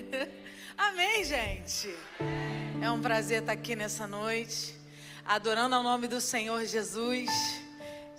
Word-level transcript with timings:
Amém, 0.76 1.24
gente. 1.24 1.94
É 2.80 2.90
um 2.90 3.00
prazer 3.00 3.40
estar 3.40 3.52
aqui 3.52 3.76
nessa 3.76 4.06
noite, 4.06 4.74
adorando 5.24 5.74
ao 5.74 5.82
nome 5.82 6.08
do 6.08 6.20
Senhor 6.20 6.64
Jesus 6.64 7.30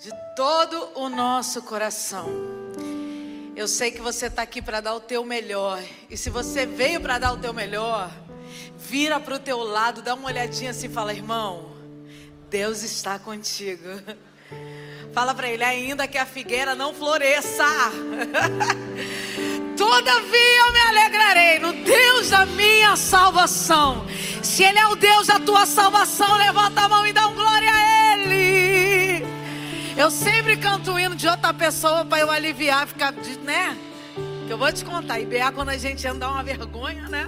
de 0.01 0.12
todo 0.36 0.91
o 0.96 1.09
nosso 1.09 1.62
coração. 1.62 2.28
Eu 3.55 3.67
sei 3.67 3.91
que 3.91 4.01
você 4.01 4.28
está 4.28 4.41
aqui 4.41 4.62
para 4.62 4.81
dar 4.81 4.96
o 4.96 4.99
teu 4.99 5.23
melhor. 5.23 5.81
E 6.09 6.17
se 6.17 6.29
você 6.29 6.65
veio 6.65 6.99
para 6.99 7.20
dar 7.20 7.33
o 7.33 7.38
teu 7.38 7.54
melhor, 7.54 8.12
vira 8.78 9.19
para 9.19 9.35
o 9.35 9.40
teu 9.40 9.60
lado, 9.60 10.01
dá 10.01 10.15
uma 10.15 10.28
olhadinha 10.28 10.71
assim 10.71 10.87
e 10.87 10.90
fala, 10.90 11.13
irmão, 11.13 11.71
Deus 12.49 12.83
está 12.83 13.19
contigo. 13.19 13.83
Fala 15.13 15.35
para 15.35 15.47
ele, 15.47 15.63
ainda 15.63 16.08
que 16.08 16.17
a 16.17 16.26
figueira 16.26 16.73
não 16.73 16.91
floresça. 16.91 17.66
Todavia 19.84 20.59
eu 20.59 20.72
me 20.72 20.80
alegrarei 20.80 21.59
no 21.59 21.73
Deus 21.73 22.30
da 22.30 22.45
minha 22.45 22.95
salvação. 22.95 24.05
Se 24.41 24.63
Ele 24.63 24.80
é 24.80 24.88
o 24.88 24.95
Deus 24.95 25.27
da 25.27 25.41
tua 25.41 25.66
salvação, 25.66 26.38
levanta 26.38 26.84
a 26.84 26.88
mão 26.88 27.05
e 27.05 27.12
dá 27.12 27.27
um 27.27 27.35
glória 27.35 27.70
a 27.70 28.13
Ele. 28.13 29.26
Eu 29.98 30.09
sempre 30.09 30.55
canto 30.55 30.93
o 30.93 30.99
hino 30.99 31.17
de 31.17 31.27
outra 31.27 31.54
pessoa 31.54 32.05
para 32.05 32.20
eu 32.20 32.31
aliviar, 32.31 32.88
ficar, 32.88 33.12
né? 33.43 33.77
Que 34.48 34.54
eu 34.54 34.57
vou 34.57 34.71
te 34.71 34.85
contar. 34.85 35.20
E 35.20 35.26
BA 35.26 35.52
quando 35.52 35.70
a 35.70 35.77
gente 35.77 36.07
anda 36.07 36.29
uma 36.29 36.41
vergonha, 36.41 37.09
né? 37.09 37.27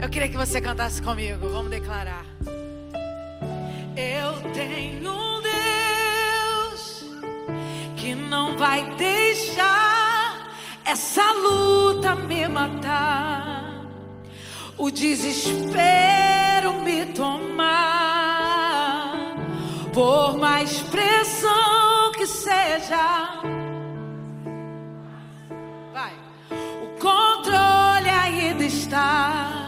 Eu 0.00 0.08
queria 0.08 0.30
que 0.30 0.36
você 0.36 0.62
cantasse 0.62 1.02
comigo. 1.02 1.46
Vamos 1.50 1.70
declarar. 1.70 2.24
Eu 3.94 4.50
tenho 4.54 5.12
um 5.12 5.42
Deus 5.42 7.04
que 7.96 8.14
não 8.14 8.56
vai 8.56 8.82
deixar 8.96 9.97
essa 10.88 11.32
luta 11.32 12.14
me 12.14 12.48
matar, 12.48 13.84
o 14.78 14.90
desespero 14.90 16.80
me 16.82 17.04
tomar, 17.12 17.76
por 19.92 20.38
mais 20.38 20.80
pressão 20.84 22.10
que 22.16 22.26
seja. 22.26 23.42
Vai, 25.92 26.14
o 26.82 26.98
controle 26.98 28.08
ainda 28.08 28.64
está. 28.64 29.67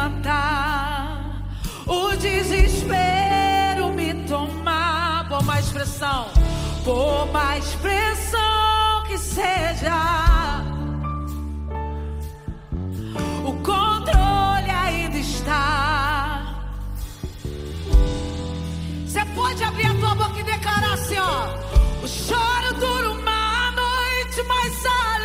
Matar, 0.00 1.42
o 1.86 2.16
desespero 2.16 3.92
me 3.92 4.14
tomar, 4.26 5.28
por 5.28 5.42
mais 5.44 5.68
pressão, 5.68 6.28
por 6.84 7.30
mais 7.30 7.66
pressão 7.74 9.04
que 9.06 9.18
seja. 9.18 10.00
O 13.44 13.52
controle 13.62 14.70
ainda 14.70 15.18
está. 15.18 16.54
Você 19.04 19.24
pode 19.34 19.62
abrir 19.62 19.86
a 19.86 19.94
tua 19.94 20.14
boca 20.14 20.40
e 20.40 20.44
declarar 20.44 20.94
assim, 20.94 21.18
ó. 21.18 21.60
O 22.02 22.08
choro 22.08 22.74
dura 22.78 23.10
uma 23.10 23.70
noite, 23.72 24.42
mas 24.48 24.86
a 24.86 25.18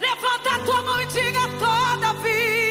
Levanta 0.00 0.54
a 0.54 0.58
tua 0.64 0.82
mão 0.82 1.00
e 1.00 1.06
diga 1.06 1.40
todavia. 1.58 1.90
Todavia 2.00 2.69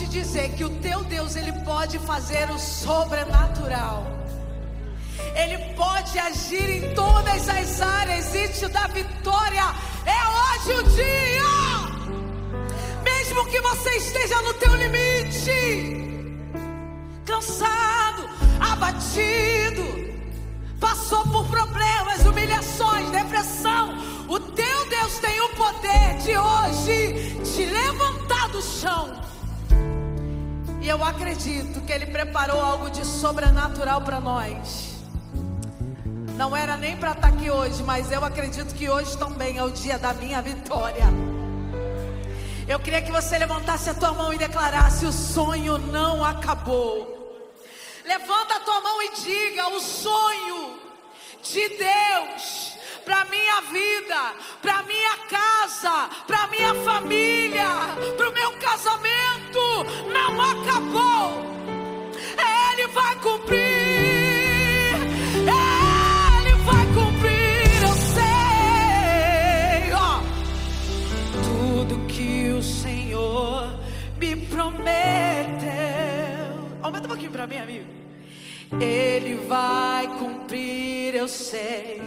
te 0.00 0.06
dizer 0.06 0.54
que 0.54 0.64
o 0.64 0.70
teu 0.80 1.04
Deus, 1.04 1.36
ele 1.36 1.52
pode 1.52 1.98
fazer 1.98 2.50
o 2.50 2.58
sobrenatural. 2.58 4.06
Ele 5.34 5.58
pode 5.74 6.18
agir 6.18 6.70
em 6.70 6.94
todas 6.94 7.46
as 7.46 7.82
áreas 7.82 8.34
e 8.34 8.48
te 8.48 8.66
dar 8.68 8.88
vitória. 8.88 9.62
É 10.06 10.20
hoje 10.38 10.72
o 10.80 10.82
dia. 10.84 11.42
Mesmo 13.02 13.44
que 13.46 13.60
você 13.60 13.90
esteja 13.96 14.40
no 14.40 14.54
teu 14.54 14.74
limite, 14.74 16.30
cansado, 17.26 18.26
abatido, 18.58 19.84
passou 20.80 21.22
por 21.24 21.46
problemas, 21.46 22.24
humilhações, 22.24 23.10
depressão. 23.10 23.98
O 24.26 24.40
teu 24.40 24.88
Deus 24.88 25.18
tem 25.18 25.38
o 25.42 25.48
poder 25.50 26.16
de 26.24 26.38
hoje 26.38 27.38
te 27.44 27.66
levantar 27.66 28.48
do 28.48 28.62
chão. 28.62 29.19
Eu 30.90 31.04
acredito 31.04 31.80
que 31.82 31.92
Ele 31.92 32.06
preparou 32.06 32.60
algo 32.60 32.90
de 32.90 33.06
sobrenatural 33.06 34.02
para 34.02 34.18
nós. 34.18 34.88
Não 36.36 36.56
era 36.56 36.76
nem 36.76 36.96
para 36.96 37.12
estar 37.12 37.28
aqui 37.28 37.48
hoje, 37.48 37.80
mas 37.84 38.10
eu 38.10 38.24
acredito 38.24 38.74
que 38.74 38.90
hoje 38.90 39.16
também 39.16 39.56
é 39.56 39.62
o 39.62 39.70
dia 39.70 40.00
da 40.00 40.12
minha 40.12 40.42
vitória. 40.42 41.04
Eu 42.66 42.80
queria 42.80 43.00
que 43.00 43.12
você 43.12 43.38
levantasse 43.38 43.88
a 43.88 43.94
tua 43.94 44.12
mão 44.14 44.32
e 44.32 44.38
declarasse: 44.38 45.06
o 45.06 45.12
sonho 45.12 45.78
não 45.78 46.24
acabou. 46.24 47.40
Levanta 48.04 48.56
a 48.56 48.60
tua 48.60 48.80
mão 48.80 49.00
e 49.00 49.10
diga: 49.14 49.68
o 49.68 49.78
sonho 49.78 50.76
de 51.40 51.68
Deus 51.68 52.74
para 53.10 53.24
minha 53.24 53.60
vida, 53.62 54.34
para 54.62 54.84
minha 54.84 55.16
casa, 55.28 56.08
para 56.28 56.46
minha 56.46 56.72
família, 56.84 57.66
para 58.16 58.30
o 58.30 58.32
meu 58.32 58.52
casamento 58.52 59.60
não 60.12 60.40
acabou. 60.40 61.44
Ele 62.70 62.86
vai 62.86 63.16
cumprir. 63.16 63.58
Ele 65.34 66.54
vai 66.64 66.86
cumprir, 66.94 67.82
eu 67.82 67.94
sei. 68.14 69.92
ó. 69.92 70.22
Tudo 71.42 72.06
que 72.06 72.52
o 72.52 72.62
Senhor 72.62 73.76
me 74.18 74.36
prometeu. 74.46 74.94
Aumenta 76.80 77.06
um 77.06 77.08
pouquinho 77.08 77.32
para 77.32 77.48
mim, 77.48 77.58
amigo. 77.58 77.99
Ele 78.78 79.34
vai 79.48 80.06
cumprir, 80.18 81.14
eu 81.14 81.26
sei. 81.26 82.00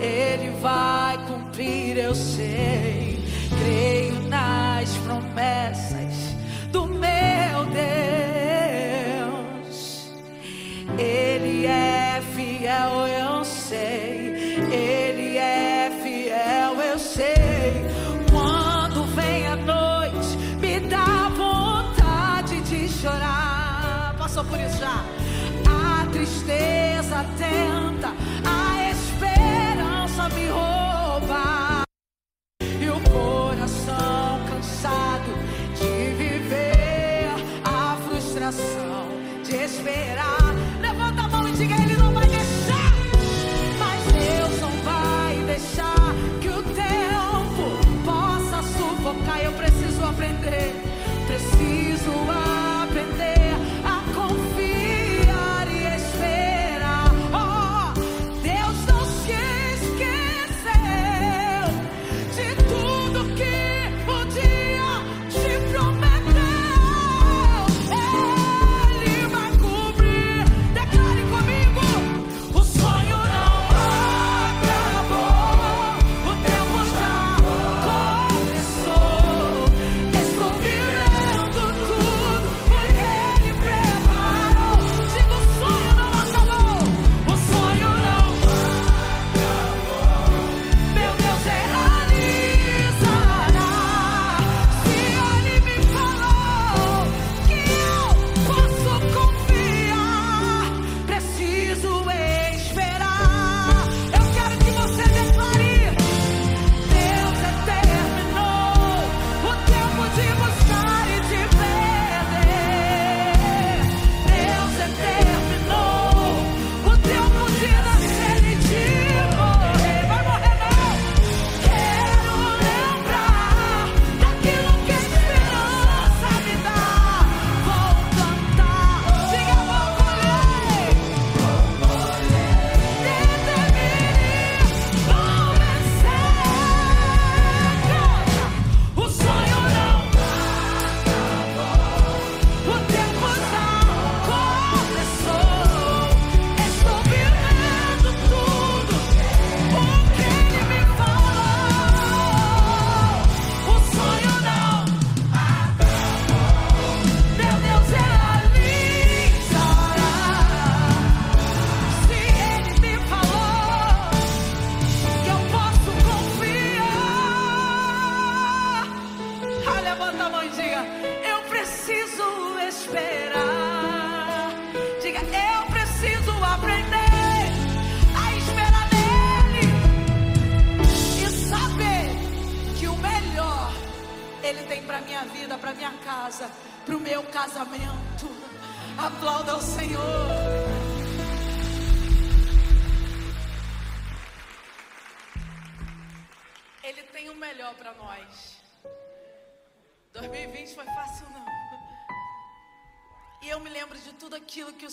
Ele 0.00 0.50
vai 0.60 1.18
cumprir, 1.26 1.98
eu 1.98 2.14
sei. 2.14 3.18
Creio 3.60 4.22
nas 4.28 4.90
promessas 4.98 6.34
do 6.72 6.86
meu 6.86 7.66
Deus. 7.74 9.38
Ele 10.98 11.66
é 11.66 12.22
fiel, 12.34 13.06
eu 13.06 13.44
sei. 13.44 14.64
Ele 14.72 15.36
é 15.36 15.90
fiel, 16.02 16.80
eu 16.80 16.98
sei. 16.98 17.86
Quando 18.30 19.04
vem 19.14 19.46
a 19.46 19.56
noite, 19.56 20.38
me 20.58 20.80
dá 20.80 21.28
vontade 21.36 22.62
de 22.62 22.88
chorar. 22.88 24.16
Passou 24.18 24.44
por 24.44 24.58
isso 24.58 24.78
já. 24.78 25.17
Tristeza 26.18 27.24
tenta, 27.38 28.08
a 28.44 28.90
esperança 28.90 30.28
me 30.30 30.48
rouba. 30.48 31.84
E 32.60 32.90
o 32.90 33.00
coração 33.08 34.40
cansado 34.50 35.32
de 35.76 36.14
viver 36.16 37.30
a 37.64 37.96
frustração 37.98 38.87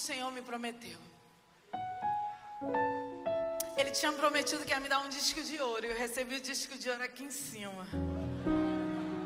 Senhor 0.05 0.31
me 0.31 0.41
prometeu. 0.43 0.99
Ele 3.75 3.89
tinha 3.89 4.11
prometido 4.11 4.63
que 4.63 4.69
ia 4.69 4.79
me 4.79 4.87
dar 4.87 4.99
um 4.99 5.09
disco 5.09 5.41
de 5.41 5.59
ouro. 5.59 5.83
E 5.83 5.89
eu 5.89 5.97
recebi 5.97 6.35
o 6.35 6.41
disco 6.41 6.77
de 6.77 6.87
ouro 6.91 7.01
aqui 7.01 7.23
em 7.23 7.31
cima. 7.31 7.87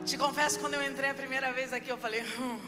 Te 0.05 0.17
confesso, 0.17 0.57
quando 0.57 0.75
eu 0.75 0.83
entrei 0.89 1.09
a 1.09 1.13
primeira 1.13 1.51
vez 1.51 1.73
aqui, 1.73 1.89
eu 1.89 1.97
falei. 1.97 2.23
Hum. 2.39 2.59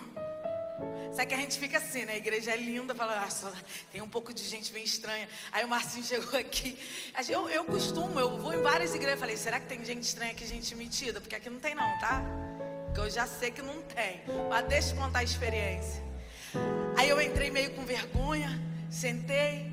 Sabe 1.13 1.27
que 1.27 1.35
a 1.35 1.37
gente 1.37 1.57
fica 1.57 1.77
assim, 1.77 2.03
né? 2.03 2.13
A 2.13 2.17
igreja 2.17 2.51
é 2.51 2.57
linda, 2.57 2.93
fala, 2.93 3.29
só 3.29 3.51
tem 3.93 4.01
um 4.01 4.09
pouco 4.09 4.33
de 4.33 4.43
gente 4.43 4.73
bem 4.73 4.83
estranha. 4.83 5.29
Aí 5.49 5.63
o 5.63 5.69
Marcinho 5.69 6.03
chegou 6.03 6.37
aqui. 6.37 6.77
Eu, 7.29 7.49
eu 7.49 7.63
costumo, 7.63 8.19
eu 8.19 8.37
vou 8.37 8.53
em 8.53 8.61
várias 8.61 8.93
igrejas. 8.93 9.21
Falei, 9.21 9.37
será 9.37 9.57
que 9.57 9.67
tem 9.67 9.85
gente 9.85 10.03
estranha 10.03 10.33
aqui, 10.33 10.45
gente 10.45 10.75
metida? 10.75 11.21
Porque 11.21 11.35
aqui 11.35 11.49
não 11.49 11.61
tem, 11.61 11.75
não, 11.75 11.97
tá? 11.99 12.21
Porque 12.87 12.99
eu 12.99 13.09
já 13.09 13.25
sei 13.25 13.51
que 13.51 13.61
não 13.61 13.81
tem. 13.83 14.21
Mas 14.49 14.67
deixa 14.67 14.91
eu 14.91 14.97
contar 14.97 15.19
a 15.19 15.23
experiência. 15.23 16.03
Aí 16.97 17.09
eu 17.09 17.21
entrei 17.21 17.49
meio 17.49 17.73
com 17.75 17.85
vergonha, 17.85 18.49
sentei. 18.89 19.71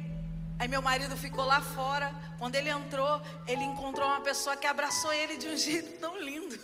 Aí 0.59 0.67
meu 0.69 0.83
marido 0.83 1.17
ficou 1.17 1.45
lá 1.45 1.61
fora. 1.61 2.13
Quando 2.39 2.55
ele 2.55 2.69
entrou, 2.69 3.21
ele 3.47 3.63
encontrou 3.63 4.07
uma 4.07 4.21
pessoa 4.21 4.57
que 4.57 4.67
abraçou 4.67 5.13
ele 5.13 5.37
de 5.37 5.49
um 5.49 5.57
jeito 5.59 5.99
tão 5.99 6.19
lindo. 6.21 6.59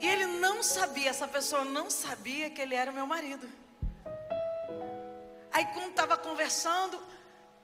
E 0.00 0.06
ele 0.06 0.26
não 0.26 0.62
sabia, 0.62 1.10
essa 1.10 1.28
pessoa 1.28 1.64
não 1.64 1.88
sabia 1.88 2.50
que 2.50 2.60
ele 2.60 2.74
era 2.74 2.90
o 2.90 2.94
meu 2.94 3.06
marido. 3.06 3.48
Aí 5.52 5.66
quando 5.66 5.90
estava 5.90 6.16
conversando, 6.16 7.00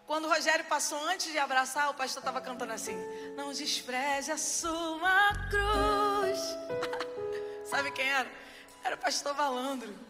quando 0.07 0.27
o 0.27 0.29
Rogério 0.29 0.65
passou 0.67 1.03
antes 1.05 1.33
de 1.33 1.39
abraçar, 1.39 1.91
o 1.91 1.95
pastor 1.95 2.21
estava 2.21 2.41
cantando 2.41 2.73
assim: 2.73 2.97
Não 3.37 3.53
despreze 3.53 4.31
a 4.31 4.39
sua 4.39 5.33
cruz. 5.51 6.39
Sabe 7.69 7.91
quem 7.91 8.09
era? 8.09 8.31
Era 8.85 8.95
o 8.95 8.99
pastor 8.99 9.35
Valandro. 9.35 10.08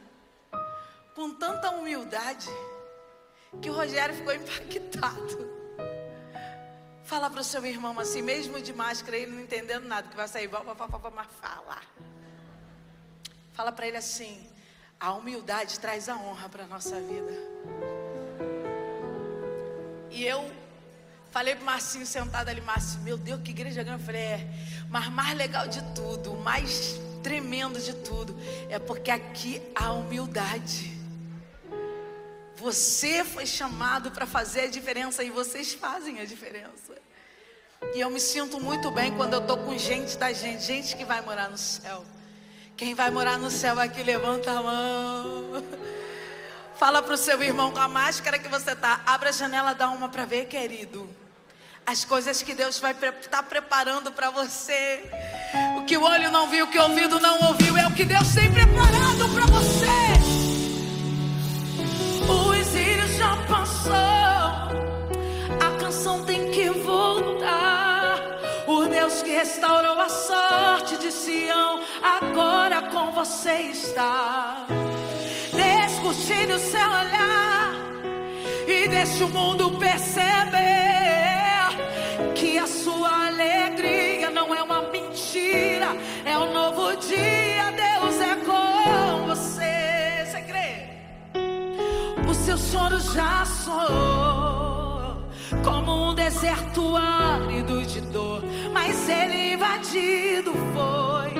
Com 1.18 1.34
tanta 1.34 1.70
humildade 1.70 2.48
que 3.60 3.68
o 3.68 3.72
Rogério 3.72 4.14
ficou 4.14 4.32
impactado. 4.32 5.50
Fala 7.02 7.28
para 7.28 7.40
o 7.40 7.44
seu 7.44 7.66
irmão 7.66 7.98
assim, 7.98 8.22
mesmo 8.22 8.60
de 8.60 8.72
máscara, 8.72 9.16
ele 9.16 9.32
não 9.32 9.40
entendendo 9.40 9.84
nada, 9.84 10.06
que 10.06 10.14
vai 10.14 10.28
sair, 10.28 10.48
mas 10.48 11.26
fala. 11.40 11.82
Fala 13.52 13.72
para 13.72 13.88
ele 13.88 13.96
assim: 13.96 14.48
a 15.00 15.12
humildade 15.12 15.80
traz 15.80 16.08
a 16.08 16.14
honra 16.14 16.48
para 16.48 16.62
a 16.62 16.66
nossa 16.68 17.00
vida. 17.00 17.32
E 20.12 20.24
eu 20.24 20.48
falei 21.32 21.56
pro 21.56 21.64
Marcinho 21.64 22.06
sentado 22.06 22.48
ali, 22.48 22.60
Márcio, 22.60 23.00
meu 23.00 23.18
Deus, 23.18 23.42
que 23.42 23.50
igreja 23.50 23.82
grande. 23.82 24.02
Eu 24.02 24.06
falei, 24.06 24.22
é, 24.22 24.48
mas 24.88 25.08
mais 25.08 25.36
legal 25.36 25.66
de 25.66 25.82
tudo, 25.96 26.34
o 26.34 26.40
mais 26.44 26.94
tremendo 27.24 27.80
de 27.80 27.92
tudo, 27.92 28.36
é 28.70 28.78
porque 28.78 29.10
aqui 29.10 29.60
há 29.74 29.92
humildade. 29.92 30.97
Você 32.60 33.24
foi 33.24 33.46
chamado 33.46 34.10
para 34.10 34.26
fazer 34.26 34.62
a 34.62 34.66
diferença 34.66 35.22
e 35.22 35.30
vocês 35.30 35.74
fazem 35.74 36.20
a 36.20 36.24
diferença. 36.24 36.96
E 37.94 38.00
eu 38.00 38.10
me 38.10 38.18
sinto 38.18 38.58
muito 38.60 38.90
bem 38.90 39.14
quando 39.14 39.34
eu 39.34 39.40
tô 39.40 39.56
com 39.58 39.78
gente 39.78 40.16
da 40.18 40.32
gente, 40.32 40.64
gente 40.64 40.96
que 40.96 41.04
vai 41.04 41.20
morar 41.20 41.48
no 41.48 41.56
céu. 41.56 42.04
Quem 42.76 42.94
vai 42.94 43.10
morar 43.10 43.38
no 43.38 43.50
céu 43.50 43.78
aqui, 43.78 44.02
levanta 44.02 44.50
a 44.50 44.62
mão. 44.62 45.64
Fala 46.76 47.00
pro 47.00 47.16
seu 47.16 47.40
irmão 47.42 47.70
com 47.70 47.80
a 47.80 47.88
máscara 47.88 48.38
que 48.38 48.48
você 48.48 48.74
tá. 48.74 49.02
Abra 49.06 49.28
a 49.28 49.32
janela, 49.32 49.72
dá 49.72 49.88
uma 49.90 50.08
para 50.08 50.24
ver, 50.24 50.46
querido. 50.46 51.08
As 51.86 52.04
coisas 52.04 52.42
que 52.42 52.54
Deus 52.54 52.78
vai 52.80 52.92
estar 52.92 53.12
tá 53.30 53.42
preparando 53.42 54.10
para 54.12 54.30
você. 54.30 55.02
O 55.76 55.84
que 55.84 55.96
o 55.96 56.02
olho 56.02 56.30
não 56.30 56.48
viu, 56.48 56.66
o 56.66 56.68
que 56.68 56.78
o 56.78 56.82
ouvido 56.82 57.20
não 57.20 57.48
ouviu, 57.48 57.76
é 57.76 57.86
o 57.86 57.94
que 57.94 58.04
Deus 58.04 58.34
tem 58.34 58.52
preparado 58.52 59.28
para 59.32 59.46
você. 59.46 60.27
Passou. 63.78 63.94
A 65.60 65.78
canção 65.78 66.24
tem 66.24 66.50
que 66.50 66.70
voltar. 66.70 68.38
O 68.66 68.84
Deus 68.86 69.22
que 69.22 69.30
restaurou 69.30 69.98
a 69.98 70.08
sorte 70.08 70.96
de 70.98 71.10
Sião, 71.12 71.80
agora 72.02 72.82
com 72.82 73.12
você 73.12 73.70
está. 73.72 74.66
Descortine 75.52 76.52
o 76.52 76.58
seu 76.58 76.80
olhar 76.80 77.72
e 78.66 78.88
deixe 78.88 79.24
o 79.24 79.28
mundo 79.28 79.70
perceber 79.78 80.58
que 82.34 82.58
a 82.58 82.66
sua 82.66 83.28
alegria 83.28 84.30
não 84.30 84.54
é 84.54 84.62
uma 84.62 84.82
mentira, 84.82 85.96
é 86.24 86.36
um 86.38 86.52
novo 86.52 86.94
dia. 86.96 87.87
Choro 92.70 93.00
já 93.00 93.44
soou 93.46 95.16
como 95.64 96.10
um 96.10 96.14
deserto 96.14 96.96
árido 96.96 97.82
de 97.86 98.00
dor, 98.02 98.42
mas 98.72 99.08
ele 99.08 99.54
invadido 99.54 100.52
foi 100.74 101.32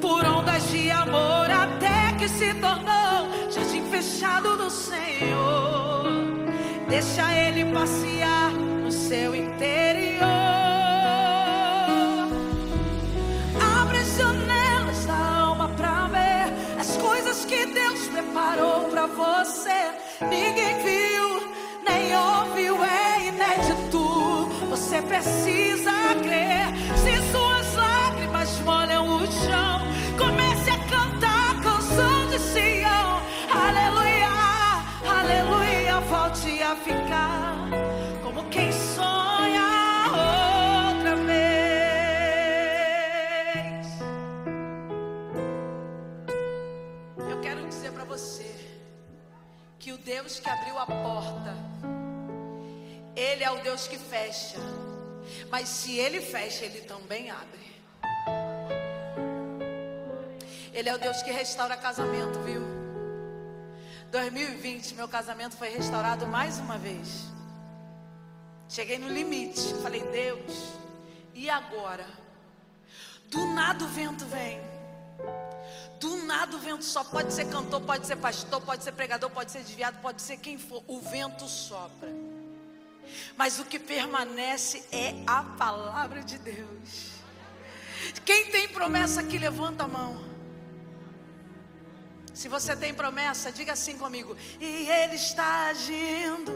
por 0.00 0.24
ondas 0.24 0.70
de 0.70 0.90
amor 0.90 1.50
até 1.50 2.12
que 2.18 2.28
se 2.28 2.54
tornou 2.54 3.50
jardim 3.50 3.82
fechado 3.90 4.56
do 4.56 4.70
Senhor. 4.70 6.04
Deixa 6.88 7.32
ele 7.34 7.64
passear 7.72 8.52
no 8.52 8.92
seu 8.92 9.34
interior. 9.34 10.79
Coisas 17.30 17.44
que 17.44 17.66
Deus 17.66 18.08
preparou 18.08 18.88
pra 18.88 19.06
você. 19.06 19.92
Ninguém 20.28 20.82
viu, 20.82 21.52
nem 21.86 22.16
ouviu, 22.16 22.76
é 22.84 23.28
inédito. 23.28 24.48
Você 24.68 25.00
precisa 25.02 25.92
crer. 26.22 26.66
Se 26.96 27.30
suas 27.30 27.74
lágrimas 27.76 28.60
molham 28.60 29.16
o 29.16 29.26
chão, 29.26 29.80
comece 30.18 30.70
a 30.70 30.78
cantar 30.88 31.50
a 31.50 31.62
canção 31.62 32.26
de 32.30 32.38
Sião. 32.40 33.22
Aleluia, 33.48 34.28
aleluia, 35.06 36.00
volte 36.00 36.62
a 36.62 36.74
ficar 36.76 37.59
Deus 50.30 50.38
que 50.38 50.48
abriu 50.48 50.78
a 50.78 50.86
porta, 50.86 51.56
Ele 53.16 53.42
é 53.42 53.50
o 53.50 53.60
Deus 53.62 53.88
que 53.88 53.98
fecha. 53.98 54.58
Mas 55.50 55.68
se 55.68 55.98
Ele 55.98 56.20
fecha, 56.20 56.64
Ele 56.64 56.82
também 56.82 57.30
abre. 57.30 57.58
Ele 60.72 60.88
é 60.88 60.94
o 60.94 60.98
Deus 60.98 61.20
que 61.22 61.32
restaura 61.32 61.76
casamento, 61.76 62.38
viu? 62.44 62.62
2020, 64.12 64.94
meu 64.94 65.08
casamento 65.08 65.56
foi 65.56 65.70
restaurado 65.70 66.28
mais 66.28 66.58
uma 66.58 66.78
vez. 66.78 67.24
Cheguei 68.68 68.98
no 68.98 69.08
limite. 69.08 69.74
Falei, 69.82 70.02
Deus, 70.12 70.74
e 71.34 71.50
agora? 71.50 72.06
Do 73.26 73.46
nada 73.46 73.84
o 73.84 73.88
vento 73.88 74.24
vem. 74.26 74.60
Do 76.00 76.16
nada 76.24 76.56
o 76.56 76.58
vento 76.58 76.82
só 76.82 77.04
pode 77.04 77.30
ser 77.34 77.44
cantor, 77.50 77.82
pode 77.82 78.06
ser 78.06 78.16
pastor, 78.16 78.60
pode 78.62 78.82
ser 78.82 78.92
pregador, 78.92 79.28
pode 79.28 79.52
ser 79.52 79.62
desviado, 79.62 79.98
pode 80.00 80.22
ser 80.22 80.38
quem 80.38 80.56
for. 80.56 80.82
O 80.86 80.98
vento 80.98 81.46
sopra. 81.46 82.08
Mas 83.36 83.58
o 83.58 83.66
que 83.66 83.78
permanece 83.78 84.82
é 84.90 85.14
a 85.26 85.42
palavra 85.42 86.22
de 86.22 86.38
Deus. 86.38 87.10
Quem 88.24 88.46
tem 88.46 88.66
promessa 88.68 89.20
aqui, 89.20 89.36
levanta 89.36 89.84
a 89.84 89.88
mão. 89.88 90.24
Se 92.32 92.48
você 92.48 92.74
tem 92.74 92.94
promessa, 92.94 93.52
diga 93.52 93.74
assim 93.74 93.98
comigo. 93.98 94.34
E 94.58 94.88
Ele 94.88 95.16
está 95.16 95.66
agindo, 95.66 96.50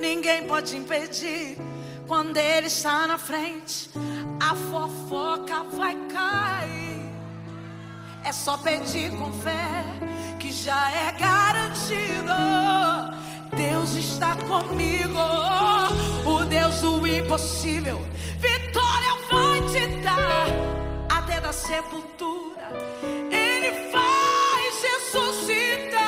ninguém 0.00 0.48
pode 0.48 0.76
impedir. 0.76 1.56
Quando 2.08 2.36
Ele 2.36 2.66
está 2.66 3.06
na 3.06 3.18
frente, 3.18 3.88
a 4.40 4.56
fofoca 4.56 5.62
vai 5.62 5.94
cair. 6.08 7.03
É 8.24 8.32
só 8.32 8.56
pedir 8.56 9.10
com 9.10 9.30
fé, 9.32 9.84
que 10.38 10.50
já 10.50 10.90
é 10.90 11.12
garantido. 11.12 12.32
Deus 13.54 13.94
está 13.94 14.34
comigo, 14.36 15.18
o 16.24 16.44
Deus 16.46 16.80
do 16.80 17.06
impossível. 17.06 18.00
Vitória 18.38 19.14
vai 19.30 19.60
te 19.70 19.86
dar 20.02 20.46
até 21.10 21.38
da 21.38 21.52
sepultura. 21.52 22.70
Ele 23.30 23.90
faz 23.92 24.82
ressuscitar. 24.82 26.03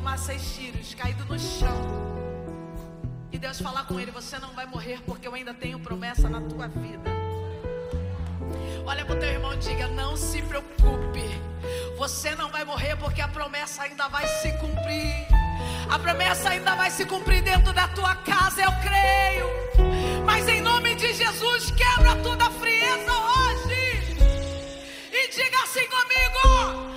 Tomar 0.00 0.18
seis 0.18 0.42
tiros, 0.56 0.94
caído 0.94 1.26
no 1.26 1.38
chão. 1.38 1.78
E 3.30 3.38
Deus 3.38 3.60
falar 3.60 3.84
com 3.84 4.00
ele: 4.00 4.10
Você 4.10 4.38
não 4.38 4.52
vai 4.54 4.64
morrer 4.64 4.98
porque 5.04 5.28
eu 5.28 5.34
ainda 5.34 5.52
tenho 5.52 5.78
promessa 5.78 6.26
na 6.28 6.40
tua 6.40 6.68
vida. 6.68 7.10
Olha 8.86 9.04
para 9.04 9.14
o 9.14 9.18
teu 9.18 9.28
irmão 9.28 9.52
e 9.52 9.58
diga: 9.58 9.88
Não 9.88 10.16
se 10.16 10.40
preocupe. 10.40 11.28
Você 11.98 12.34
não 12.34 12.50
vai 12.50 12.64
morrer 12.64 12.96
porque 12.96 13.20
a 13.20 13.28
promessa 13.28 13.82
ainda 13.82 14.08
vai 14.08 14.26
se 14.26 14.50
cumprir. 14.54 15.26
A 15.90 15.98
promessa 15.98 16.48
ainda 16.48 16.74
vai 16.74 16.90
se 16.90 17.04
cumprir 17.04 17.42
dentro 17.42 17.72
da 17.74 17.86
tua 17.88 18.14
casa, 18.16 18.62
eu 18.62 18.72
creio. 18.80 20.24
Mas 20.24 20.48
em 20.48 20.62
nome 20.62 20.94
de 20.94 21.12
Jesus, 21.12 21.70
quebra 21.72 22.16
toda 22.22 22.46
a 22.46 22.50
frieza 22.50 23.12
hoje. 23.12 24.16
E 25.12 25.28
diga 25.28 25.62
assim 25.62 25.86
comigo: 25.88 26.89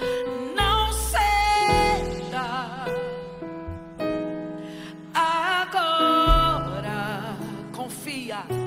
가 8.33 8.62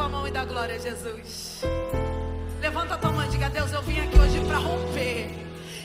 tua 0.00 0.08
mão 0.08 0.26
e 0.26 0.30
dá 0.30 0.46
glória 0.46 0.76
a 0.76 0.78
Jesus. 0.78 1.60
Levanta 2.58 2.96
tua 2.96 3.12
mão 3.12 3.22
e 3.22 3.28
diga: 3.28 3.50
Deus, 3.50 3.70
eu 3.70 3.82
vim 3.82 4.00
aqui 4.00 4.18
hoje 4.18 4.40
para 4.46 4.56
romper. 4.56 5.28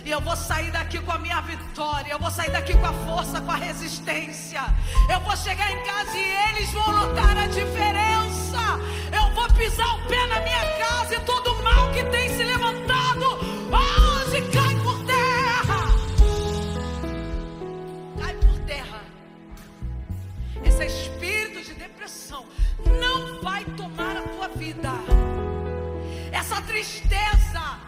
E 0.06 0.10
eu 0.10 0.22
vou 0.22 0.36
sair 0.38 0.72
daqui 0.72 1.00
com 1.00 1.12
a 1.12 1.18
minha 1.18 1.42
vitória. 1.42 2.14
Eu 2.14 2.20
vou 2.20 2.32
sair 2.32 2.50
daqui 2.50 2.78
com 2.78 2.86
a 2.86 2.94
força, 2.94 3.42
com 3.42 3.52
a 3.52 3.56
resistência. 3.56 4.62
Eu 5.12 5.20
vou 5.20 5.36
chegar 5.36 5.70
em 5.70 5.84
casa 5.84 6.18
e 6.18 6.50
eles 6.50 6.72
vão 6.72 6.90
notar 6.94 7.38
a 7.38 7.48
diferença. 7.48 8.64
Eu 9.12 9.34
vou 9.34 9.48
pisar 9.50 9.96
o 9.96 10.08
pé 10.08 10.26
na 10.28 10.40
minha 10.40 10.66
casa 10.78 11.16
e 11.16 11.20
todo 11.20 11.62
mal 11.62 11.92
que 11.92 12.04
tem 12.06 12.30
se 12.38 12.45
vida. 24.66 24.94
Essa 26.32 26.60
tristeza, 26.64 27.80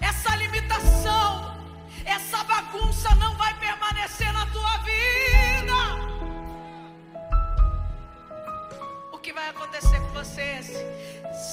essa 0.00 0.34
limitação, 0.36 1.56
essa 2.04 2.42
bagunça 2.44 3.14
não 3.16 3.36
vai 3.36 3.52
permanecer 3.60 4.32
na 4.32 4.46
tua 4.46 4.78
vida. 4.78 5.74
O 9.12 9.18
que 9.18 9.32
vai 9.32 9.50
acontecer 9.50 10.00
com 10.00 10.08
você? 10.08 10.60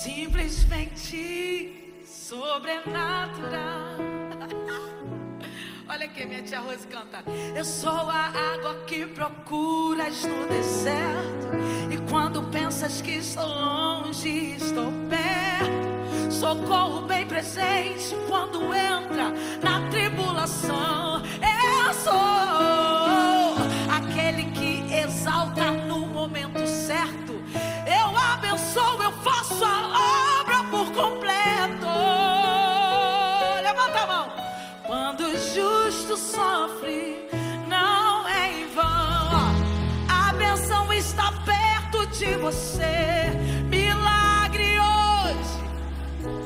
Simplesmente 0.03 2.03
sobrenatural. 2.03 4.20
Olha 6.01 6.09
aqui, 6.09 6.25
minha 6.25 6.41
tia 6.41 6.59
Rose 6.59 6.87
canta. 6.87 7.23
Eu 7.55 7.63
sou 7.63 7.91
a 7.91 8.31
água 8.55 8.73
que 8.87 9.05
procuras 9.05 10.23
no 10.23 10.47
deserto. 10.47 11.47
E 11.91 12.09
quando 12.09 12.41
pensas 12.49 13.03
que 13.03 13.17
estou 13.17 13.47
longe, 13.47 14.55
estou 14.55 14.91
perto. 15.07 16.31
Socorro 16.31 17.01
bem 17.01 17.27
presente 17.27 18.15
quando 18.27 18.73
entra 18.73 19.31
na 19.61 19.87
tribulação. 19.91 21.21
Eu 21.39 21.93
sou 21.93 23.53
aquele 23.95 24.45
que 24.53 24.91
exalta 24.91 25.69
de 42.21 42.35
você. 42.35 43.31
Milagre 43.67 44.79
hoje. 44.79 45.57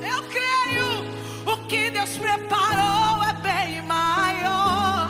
Eu 0.09 0.23
creio. 0.35 1.03
O 1.45 1.67
que 1.67 1.91
Deus 1.91 2.17
preparou 2.17 3.21
é 3.21 3.33
bem 3.43 3.81
maior 3.81 5.09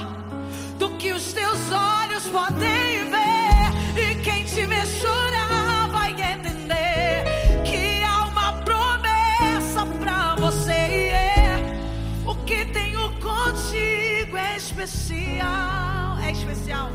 do 0.80 0.90
que 0.98 1.12
os 1.12 1.34
teus 1.34 1.72
olhos 1.72 2.24
podem 2.30 3.12
ver. 3.14 4.02
E 4.02 4.16
quem 4.24 4.44
te 4.44 4.66
chorar 5.00 5.88
vai 5.90 6.12
entender 6.14 7.24
que 7.64 8.04
há 8.04 8.26
uma 8.26 8.54
promessa 8.64 9.86
pra 10.00 10.34
você. 10.36 10.72
E 10.72 11.10
é 11.10 11.80
o 12.26 12.34
que 12.44 12.66
tenho 12.66 13.12
contigo 13.20 14.36
é 14.36 14.58
especial. 14.58 16.18
É 16.24 16.32
especial. 16.32 16.90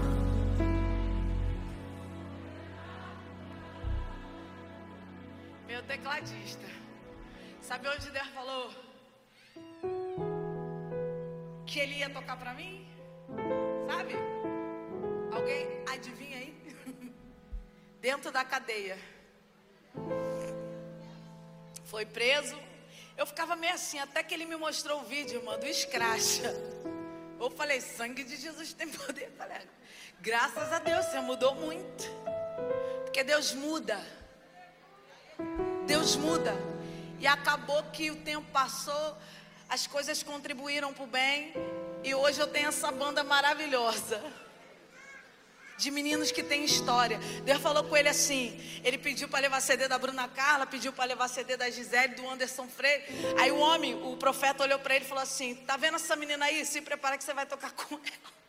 Meu 5.81 5.87
tecladista. 5.87 6.67
Sabe 7.63 7.89
onde 7.89 8.11
Deus 8.11 8.29
falou? 8.35 8.71
Que 11.65 11.81
ele 11.81 11.95
ia 11.95 12.11
tocar 12.11 12.37
pra 12.37 12.53
mim? 12.53 12.87
Sabe? 13.87 14.13
Alguém 15.33 15.67
adivinha 15.91 16.37
aí? 16.37 16.75
Dentro 17.99 18.31
da 18.31 18.45
cadeia. 18.45 18.99
Foi 21.87 22.05
preso. 22.05 22.59
Eu 23.17 23.25
ficava 23.25 23.57
meio 23.57 23.73
assim, 23.73 23.99
até 23.99 24.23
que 24.23 24.35
ele 24.35 24.45
me 24.45 24.57
mostrou 24.57 25.01
o 25.01 25.05
vídeo, 25.05 25.41
irmã, 25.41 25.59
do 25.59 25.67
escracha. 25.67 26.53
Eu 27.41 27.51
falei, 27.51 27.81
sangue 27.81 28.23
de 28.23 28.37
Jesus 28.37 28.75
tem 28.75 28.87
poder. 28.87 29.33
Eu 29.41 29.69
graças 30.21 30.71
a 30.75 30.79
Deus, 30.79 31.07
você 31.07 31.21
mudou 31.21 31.55
muito. 31.55 32.05
Porque 33.07 33.25
Deus 33.25 33.55
muda. 33.55 34.20
Deus 35.91 36.15
muda. 36.15 36.55
E 37.19 37.27
acabou 37.27 37.83
que 37.91 38.13
o 38.13 38.17
tempo 38.23 38.47
passou, 38.53 39.19
as 39.69 39.89
coisas 39.89 40.23
contribuíram 40.23 40.95
para 40.95 41.03
o 41.03 41.07
bem. 41.09 41.53
E 42.05 42.15
hoje 42.15 42.39
eu 42.39 42.47
tenho 42.47 42.69
essa 42.69 42.93
banda 42.93 43.25
maravilhosa. 43.25 44.23
De 45.77 45.91
meninos 45.91 46.31
que 46.31 46.45
têm 46.45 46.65
história. 46.65 47.19
Deus 47.45 47.61
falou 47.61 47.83
com 47.83 47.97
ele 47.97 48.09
assim. 48.09 48.57
Ele 48.85 48.99
pediu 48.99 49.29
para 49.29 49.41
levar 49.41 49.61
CD 49.61 49.89
da 49.89 49.99
Bruna 49.99 50.29
Carla, 50.29 50.65
pediu 50.65 50.93
para 50.93 51.07
levar 51.07 51.26
CD 51.26 51.57
da 51.57 51.69
Gisele, 51.69 52.15
do 52.15 52.31
Anderson 52.31 52.69
Freire. 52.69 53.03
Aí 53.41 53.50
o 53.50 53.59
homem, 53.59 53.93
o 53.95 54.17
profeta, 54.17 54.63
olhou 54.63 54.79
para 54.79 54.95
ele 54.95 55.05
e 55.05 55.09
falou 55.09 55.25
assim: 55.25 55.57
Tá 55.57 55.76
vendo 55.76 55.97
essa 55.97 56.15
menina 56.15 56.45
aí? 56.45 56.65
Se 56.65 56.81
prepara 56.81 57.19
que 57.19 57.25
você 57.25 57.35
vai 57.35 57.47
tocar 57.47 57.73
com 57.73 57.97
ela. 57.97 58.40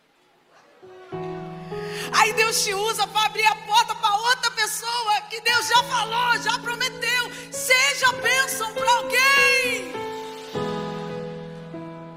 Aí 2.14 2.34
Deus 2.34 2.64
te 2.64 2.74
usa 2.74 3.08
para 3.08 3.26
abrir 3.26 3.46
a 3.46 3.56
porta 3.56 3.96
para 3.96 4.16
outra 4.16 4.52
pessoa 4.52 5.22
que 5.30 5.40
Deus 5.42 5.68
já 5.68 5.84
falou, 5.84 6.38
já 6.40 6.60
prometeu. 6.60 7.24
Seja 7.52 8.12
bênção 8.14 8.74
para 8.74 8.92
alguém. 8.98 9.94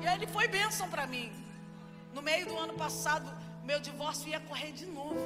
E 0.03 0.07
ele 0.07 0.27
foi 0.27 0.49
bênção 0.49 0.89
para 0.89 1.07
mim. 1.07 1.33
No 2.13 2.21
meio 2.21 2.47
do 2.47 2.59
ano 2.59 2.75
passado, 2.75 3.31
meu 3.63 3.81
divórcio 3.81 4.29
ia 4.29 4.41
correr 4.41 4.73
de 4.73 4.87
novo. 4.87 5.21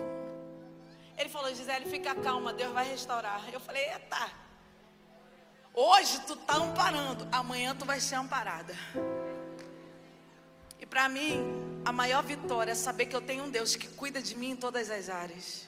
Ele 1.16 1.28
falou: 1.28 1.52
Gisele, 1.54 1.86
fica 1.86 2.14
calma, 2.14 2.52
Deus 2.52 2.72
vai 2.72 2.88
restaurar. 2.88 3.42
Eu 3.52 3.60
falei: 3.60 3.84
Eita, 3.90 4.30
hoje 5.74 6.20
tu 6.26 6.36
tá 6.36 6.54
amparando, 6.54 7.26
amanhã 7.32 7.74
tu 7.74 7.84
vai 7.84 8.00
ser 8.00 8.14
amparada. 8.14 8.76
E 10.78 10.86
para 10.86 11.08
mim, 11.08 11.67
a 11.88 11.92
maior 11.92 12.22
vitória 12.22 12.72
é 12.72 12.74
saber 12.74 13.06
que 13.06 13.16
eu 13.16 13.20
tenho 13.22 13.44
um 13.44 13.50
Deus 13.50 13.74
que 13.74 13.88
cuida 13.88 14.20
de 14.20 14.36
mim 14.36 14.50
em 14.50 14.56
todas 14.56 14.90
as 14.90 15.08
áreas. 15.08 15.66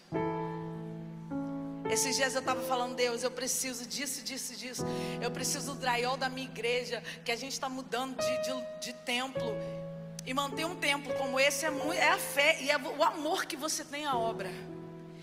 Esses 1.90 2.14
dias 2.14 2.34
eu 2.34 2.40
estava 2.40 2.60
falando, 2.60 2.94
Deus, 2.94 3.22
eu 3.22 3.30
preciso 3.30 3.86
disso, 3.86 4.22
disso, 4.22 4.54
disso. 4.54 4.84
Eu 5.18 5.30
preciso 5.30 5.72
do 5.72 5.80
drywall 5.80 6.18
da 6.18 6.28
minha 6.28 6.46
igreja, 6.46 7.02
que 7.24 7.32
a 7.32 7.36
gente 7.36 7.52
está 7.52 7.70
mudando 7.70 8.18
de, 8.18 8.42
de, 8.42 8.88
de 8.88 8.92
templo. 8.92 9.56
E 10.26 10.34
manter 10.34 10.66
um 10.66 10.76
templo 10.76 11.10
como 11.14 11.40
esse 11.40 11.64
é, 11.64 11.70
muito, 11.70 11.94
é 11.94 12.10
a 12.10 12.18
fé 12.18 12.58
e 12.60 12.70
é 12.70 12.76
o 12.76 13.02
amor 13.02 13.46
que 13.46 13.56
você 13.56 13.82
tem 13.82 14.04
à 14.04 14.14
obra. 14.14 14.50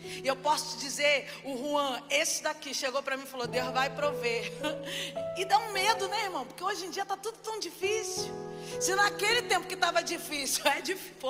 E 0.03 0.27
eu 0.27 0.35
posso 0.35 0.77
te 0.77 0.83
dizer, 0.83 1.29
o 1.43 1.57
Juan, 1.57 2.01
esse 2.09 2.41
daqui 2.41 2.73
chegou 2.73 3.01
para 3.03 3.17
mim 3.17 3.23
e 3.23 3.27
falou: 3.27 3.47
Deus 3.47 3.71
vai 3.71 3.89
prover. 3.89 4.51
E 5.37 5.45
dá 5.45 5.59
um 5.59 5.71
medo, 5.71 6.07
né, 6.07 6.23
irmão? 6.23 6.45
Porque 6.45 6.63
hoje 6.63 6.85
em 6.85 6.89
dia 6.89 7.03
está 7.03 7.15
tudo 7.15 7.37
tão 7.39 7.59
difícil. 7.59 8.33
Se 8.81 8.95
naquele 8.95 9.43
tempo 9.43 9.67
que 9.67 9.75
estava 9.75 10.01
difícil, 10.01 10.65
é 10.69 10.81
difícil, 10.81 11.29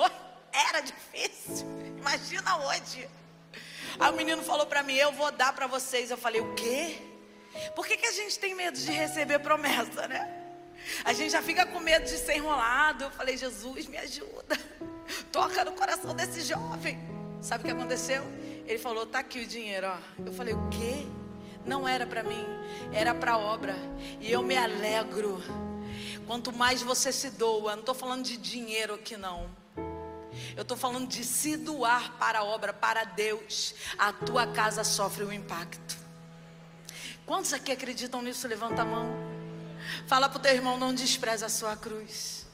era 0.50 0.80
difícil. 0.80 1.66
Imagina 1.98 2.56
hoje. 2.66 3.06
Aí 4.00 4.10
o 4.10 4.16
menino 4.16 4.42
falou 4.42 4.66
para 4.66 4.82
mim: 4.82 4.94
Eu 4.94 5.12
vou 5.12 5.30
dar 5.30 5.52
para 5.52 5.66
vocês. 5.66 6.10
Eu 6.10 6.16
falei: 6.16 6.40
O 6.40 6.54
quê? 6.54 6.96
Por 7.74 7.86
que, 7.86 7.96
que 7.96 8.06
a 8.06 8.12
gente 8.12 8.38
tem 8.38 8.54
medo 8.54 8.78
de 8.78 8.90
receber 8.90 9.38
promessa, 9.40 10.06
né? 10.08 10.34
A 11.04 11.12
gente 11.12 11.30
já 11.30 11.42
fica 11.42 11.66
com 11.66 11.80
medo 11.80 12.04
de 12.04 12.16
ser 12.16 12.36
enrolado. 12.36 13.04
Eu 13.04 13.10
falei: 13.10 13.36
Jesus, 13.36 13.86
me 13.86 13.98
ajuda. 13.98 14.58
Toca 15.30 15.64
no 15.64 15.72
coração 15.72 16.14
desse 16.14 16.42
jovem. 16.42 17.17
Sabe 17.40 17.62
o 17.62 17.66
que 17.66 17.72
aconteceu? 17.72 18.22
Ele 18.66 18.78
falou: 18.78 19.06
Tá 19.06 19.20
aqui 19.20 19.40
o 19.40 19.46
dinheiro, 19.46 19.86
ó. 19.86 19.98
Eu 20.24 20.32
falei: 20.32 20.54
O 20.54 20.68
quê? 20.68 21.06
Não 21.64 21.86
era 21.86 22.06
para 22.06 22.22
mim, 22.22 22.44
era 22.92 23.14
para 23.14 23.32
a 23.32 23.38
obra. 23.38 23.74
E 24.20 24.30
eu 24.30 24.42
me 24.42 24.56
alegro. 24.56 25.42
Quanto 26.26 26.52
mais 26.52 26.82
você 26.82 27.12
se 27.12 27.30
doa, 27.30 27.72
não 27.72 27.80
estou 27.80 27.94
falando 27.94 28.24
de 28.24 28.36
dinheiro 28.36 28.94
aqui 28.94 29.16
não. 29.16 29.48
Eu 30.56 30.62
estou 30.62 30.76
falando 30.76 31.08
de 31.08 31.24
se 31.24 31.56
doar 31.56 32.12
para 32.18 32.40
a 32.40 32.44
obra, 32.44 32.72
para 32.72 33.04
Deus. 33.04 33.74
A 33.98 34.12
tua 34.12 34.46
casa 34.46 34.84
sofre 34.84 35.24
um 35.24 35.32
impacto. 35.32 35.96
Quantos 37.24 37.52
aqui 37.52 37.72
acreditam 37.72 38.22
nisso? 38.22 38.46
Levanta 38.46 38.82
a 38.82 38.84
mão. 38.84 39.06
Fala 40.06 40.28
para 40.28 40.38
o 40.38 40.42
teu 40.42 40.52
irmão: 40.52 40.76
não 40.78 40.94
despreza 40.94 41.46
a 41.46 41.48
sua 41.48 41.76
cruz. 41.76 42.46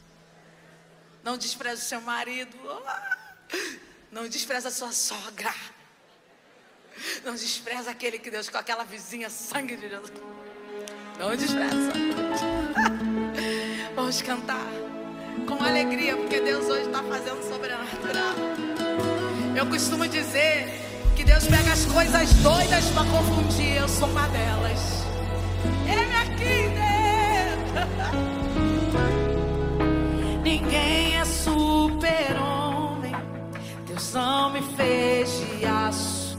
Não 1.23 1.37
despreza 1.37 1.83
o 1.83 1.85
seu 1.85 2.01
marido. 2.01 2.57
Não 4.15 4.29
despreza 4.29 4.71
sua 4.71 4.93
sogra. 4.93 5.53
Não 7.25 7.35
despreza 7.35 7.91
aquele 7.91 8.17
que 8.17 8.31
Deus 8.31 8.49
com 8.49 8.57
aquela 8.57 8.85
vizinha, 8.85 9.29
sangue 9.29 9.75
de 9.77 9.89
Jesus. 9.89 10.13
Não 11.19 11.35
despreza. 11.35 11.93
Vamos 13.97 14.23
cantar 14.23 14.69
com 15.49 15.61
alegria, 15.65 16.17
porque 16.17 16.41
Deus 16.41 16.65
hoje 16.67 16.87
está 16.87 17.03
fazendo 17.03 17.43
sobrenatural. 17.43 18.37
Eu 19.57 19.67
costumo 19.67 20.07
dizer 20.07 20.69
que 21.17 21.25
Deus 21.25 21.49
pega 21.49 21.73
as 21.73 21.85
coisas 21.85 22.33
doidas 22.35 22.85
para 22.91 23.11
confundir. 23.11 23.79
Eu 23.79 23.89
sou 23.89 24.07
uma 24.09 24.29
delas. 24.29 24.79
Ele 25.91 26.15
aqui 26.15 26.69
dentro. 26.79 27.75
Ninguém 30.45 31.17
é 31.17 31.25
super-homem. 31.25 32.54
Não 34.15 34.49
me 34.51 34.63
fez 34.63 35.41
de 35.59 35.67
aço. 35.67 36.39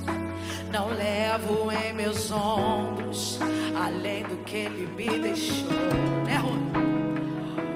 Não 0.72 0.88
levo 0.88 1.70
em 1.74 1.94
meus 1.94 2.32
ombros 2.32 3.38
além 3.76 4.24
do 4.24 4.38
que 4.46 4.56
Ele 4.56 4.88
me 4.96 5.20
deixou. 5.20 5.68
Né? 6.26 6.42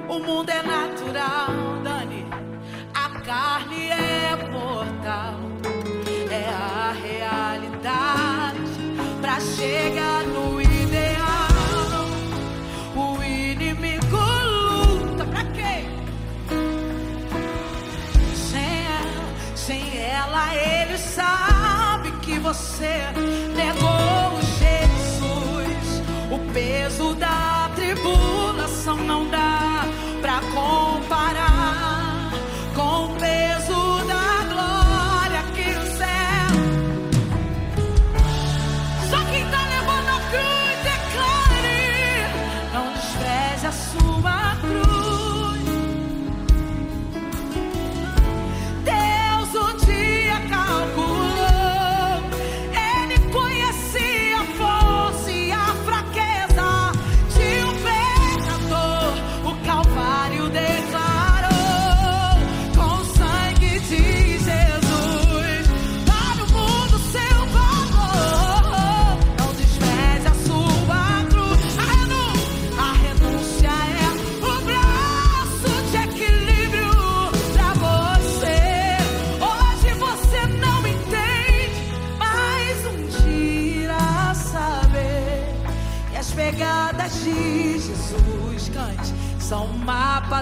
O 0.08 0.20
mundo 0.20 0.50
é 0.50 0.64
natural, 0.64 1.50
Dani. 1.84 2.26
A 2.94 3.10
carne 3.20 3.90
é 3.90 4.38
mortal. 4.50 5.36
É 6.32 6.50
a 6.50 6.94
realidade 6.94 8.60
pra 9.20 9.38
chegar 9.42 10.19
você 22.50 23.04
negou 23.56 24.42
Jesus. 24.58 26.02
O 26.32 26.52
peso 26.52 27.14
da 27.14 27.70
tribulação 27.76 28.98
não 28.98 29.30
dá 29.30 29.86
pra 30.20 30.42
comparar 30.52 31.49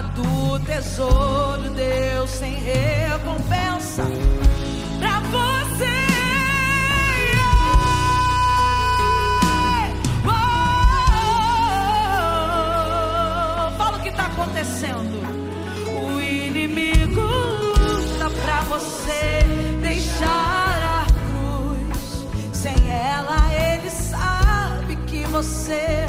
do 0.02 0.58
tesouro, 0.60 1.70
Deus 1.70 2.30
sem 2.30 2.54
recompensa 2.54 4.04
pra 4.98 5.20
você. 5.20 5.86
Oh, 13.18 13.70
Fala 13.76 13.98
o 13.98 14.02
que 14.02 14.10
tá 14.12 14.26
acontecendo. 14.26 15.18
O 15.86 16.20
inimigo 16.20 17.20
luta 17.20 18.30
pra 18.44 18.60
você 18.62 19.44
deixar 19.82 21.02
a 21.02 21.06
cruz. 21.06 22.26
Sem 22.52 22.74
ela, 22.90 23.52
ele 23.54 23.90
sabe 23.90 24.96
que 25.06 25.24
você 25.26 26.06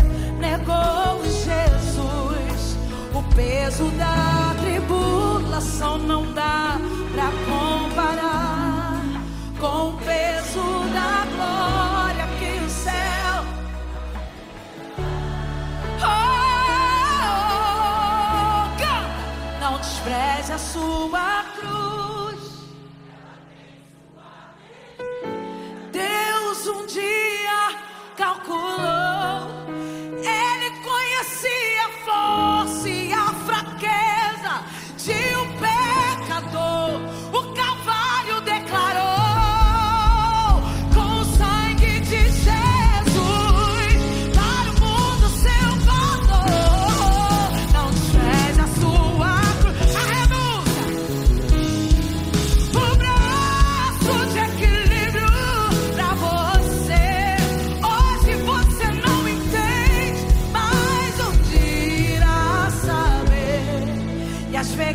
peso 3.39 3.89
da 3.91 4.53
tribulação 4.59 5.97
não 5.97 6.33
dá 6.33 6.77
pra 7.13 7.31
comparar 7.47 9.01
com 9.57 9.91
o 9.91 9.93
peso 9.93 10.61
da 10.93 11.25
glória 11.33 12.27
que 12.37 12.51
o 12.65 12.69
céu. 12.69 13.45
Oh, 16.01 17.07
canta! 18.77 19.07
Não 19.61 19.77
despreze 19.77 20.51
a 20.51 20.57
sua 20.57 21.45
cruz. 21.57 21.78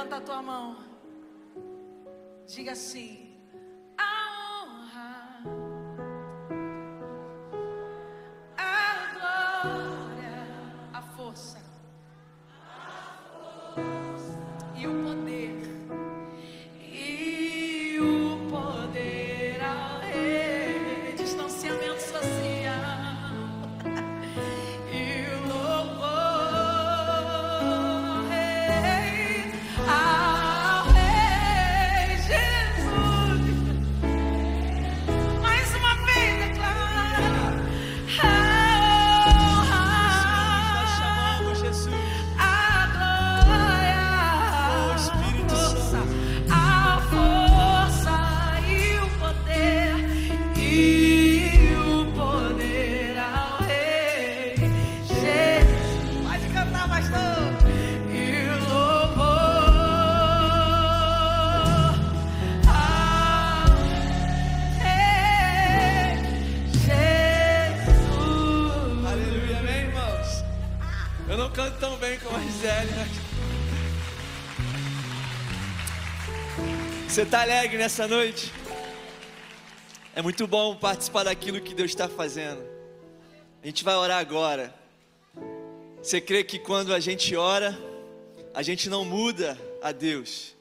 Levanta 0.09 0.15
a 0.15 0.21
tua 0.21 0.41
mão, 0.41 0.77
diga 2.47 2.71
assim: 2.71 3.37
a 3.95 4.48
Eu 71.29 71.37
não 71.37 71.51
canto 71.51 71.77
tão 71.79 71.95
bem 71.97 72.17
como 72.17 72.35
a 72.35 72.39
Gisele, 72.41 72.89
mas... 72.97 73.07
Você 77.07 77.21
está 77.21 77.43
alegre 77.43 77.77
nessa 77.77 78.07
noite? 78.07 78.51
É 80.15 80.23
muito 80.23 80.47
bom 80.47 80.75
participar 80.75 81.25
daquilo 81.25 81.61
que 81.61 81.75
Deus 81.75 81.91
está 81.91 82.09
fazendo. 82.09 82.63
A 83.61 83.65
gente 83.67 83.83
vai 83.83 83.93
orar 83.95 84.17
agora. 84.17 84.73
Você 86.01 86.19
crê 86.19 86.43
que 86.43 86.57
quando 86.57 86.95
a 86.95 86.99
gente 86.99 87.35
ora, 87.35 87.77
a 88.51 88.63
gente 88.63 88.89
não 88.89 89.05
muda 89.05 89.55
a 89.83 89.91
Deus? 89.91 90.55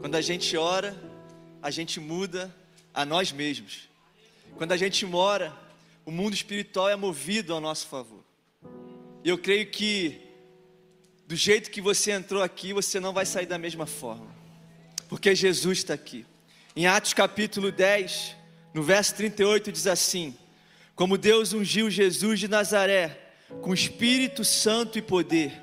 Quando 0.00 0.16
a 0.16 0.20
gente 0.20 0.54
ora, 0.54 0.94
a 1.62 1.70
gente 1.70 1.98
muda 1.98 2.54
a 2.92 3.06
nós 3.06 3.32
mesmos. 3.32 3.88
Quando 4.56 4.72
a 4.72 4.76
gente 4.76 5.06
mora, 5.06 5.50
o 6.04 6.10
mundo 6.10 6.34
espiritual 6.34 6.90
é 6.90 6.96
movido 6.96 7.54
ao 7.54 7.60
nosso 7.60 7.86
favor. 7.86 8.23
Eu 9.24 9.38
creio 9.38 9.64
que 9.70 10.20
do 11.26 11.34
jeito 11.34 11.70
que 11.70 11.80
você 11.80 12.12
entrou 12.12 12.42
aqui, 12.42 12.74
você 12.74 13.00
não 13.00 13.10
vai 13.10 13.24
sair 13.24 13.46
da 13.46 13.56
mesma 13.56 13.86
forma. 13.86 14.26
Porque 15.08 15.34
Jesus 15.34 15.78
está 15.78 15.94
aqui. 15.94 16.26
Em 16.76 16.86
Atos 16.86 17.14
capítulo 17.14 17.72
10, 17.72 18.36
no 18.74 18.82
verso 18.82 19.14
38, 19.14 19.72
diz 19.72 19.86
assim: 19.86 20.36
Como 20.94 21.16
Deus 21.16 21.54
ungiu 21.54 21.88
Jesus 21.88 22.38
de 22.38 22.48
Nazaré 22.48 23.18
com 23.62 23.72
Espírito 23.72 24.44
Santo 24.44 24.98
e 24.98 25.02
poder, 25.02 25.58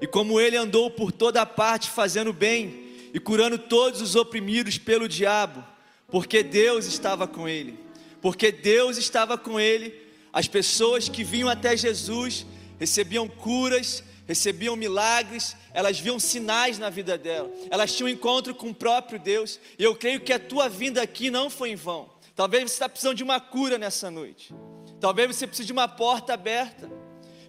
e 0.00 0.06
como 0.06 0.40
ele 0.40 0.56
andou 0.56 0.90
por 0.90 1.12
toda 1.12 1.44
parte 1.44 1.90
fazendo 1.90 2.32
bem 2.32 3.10
e 3.12 3.20
curando 3.20 3.58
todos 3.58 4.00
os 4.00 4.16
oprimidos 4.16 4.78
pelo 4.78 5.06
diabo, 5.06 5.62
porque 6.08 6.42
Deus 6.42 6.86
estava 6.86 7.28
com 7.28 7.46
ele. 7.46 7.78
Porque 8.22 8.50
Deus 8.50 8.96
estava 8.96 9.36
com 9.36 9.60
ele, 9.60 9.94
as 10.32 10.48
pessoas 10.48 11.10
que 11.10 11.22
vinham 11.22 11.50
até 11.50 11.76
Jesus 11.76 12.46
recebiam 12.82 13.28
curas, 13.28 14.02
recebiam 14.26 14.74
milagres, 14.74 15.56
elas 15.72 16.00
viam 16.00 16.18
sinais 16.18 16.80
na 16.80 16.90
vida 16.90 17.16
dela, 17.16 17.48
elas 17.70 17.94
tinham 17.94 18.08
encontro 18.08 18.52
com 18.56 18.70
o 18.70 18.74
próprio 18.74 19.20
Deus, 19.20 19.60
e 19.78 19.84
eu 19.84 19.94
creio 19.94 20.20
que 20.20 20.32
a 20.32 20.38
tua 20.38 20.68
vinda 20.68 21.00
aqui 21.00 21.30
não 21.30 21.48
foi 21.48 21.70
em 21.70 21.76
vão. 21.76 22.10
Talvez 22.34 22.64
você 22.64 22.74
está 22.74 22.88
precisando 22.88 23.16
de 23.16 23.22
uma 23.22 23.38
cura 23.38 23.78
nessa 23.78 24.10
noite, 24.10 24.52
talvez 25.00 25.28
você 25.36 25.46
precise 25.46 25.66
de 25.66 25.72
uma 25.72 25.86
porta 25.86 26.34
aberta. 26.34 26.90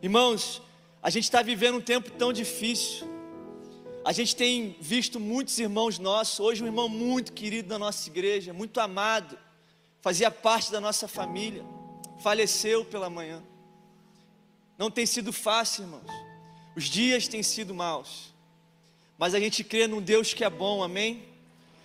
Irmãos, 0.03 0.61
a 1.01 1.09
gente 1.09 1.23
está 1.23 1.41
vivendo 1.41 1.77
um 1.77 1.81
tempo 1.81 2.11
tão 2.11 2.31
difícil, 2.31 3.07
a 4.05 4.11
gente 4.11 4.35
tem 4.35 4.77
visto 4.79 5.19
muitos 5.19 5.57
irmãos 5.57 5.97
nossos, 5.97 6.39
hoje 6.39 6.61
um 6.61 6.67
irmão 6.67 6.87
muito 6.87 7.33
querido 7.33 7.69
da 7.69 7.79
nossa 7.79 8.07
igreja, 8.07 8.53
muito 8.53 8.79
amado, 8.79 9.35
fazia 9.99 10.29
parte 10.29 10.71
da 10.71 10.79
nossa 10.79 11.07
família, 11.07 11.65
faleceu 12.21 12.85
pela 12.85 13.09
manhã. 13.09 13.41
Não 14.83 14.91
tem 14.91 15.05
sido 15.05 15.31
fácil, 15.31 15.83
irmãos. 15.83 16.11
Os 16.75 16.89
dias 16.89 17.25
têm 17.25 17.41
sido 17.41 17.73
maus. 17.73 18.33
Mas 19.17 19.33
a 19.33 19.39
gente 19.39 19.63
crê 19.63 19.87
num 19.87 20.01
Deus 20.01 20.33
que 20.33 20.43
é 20.43 20.49
bom, 20.49 20.83
amém? 20.83 21.23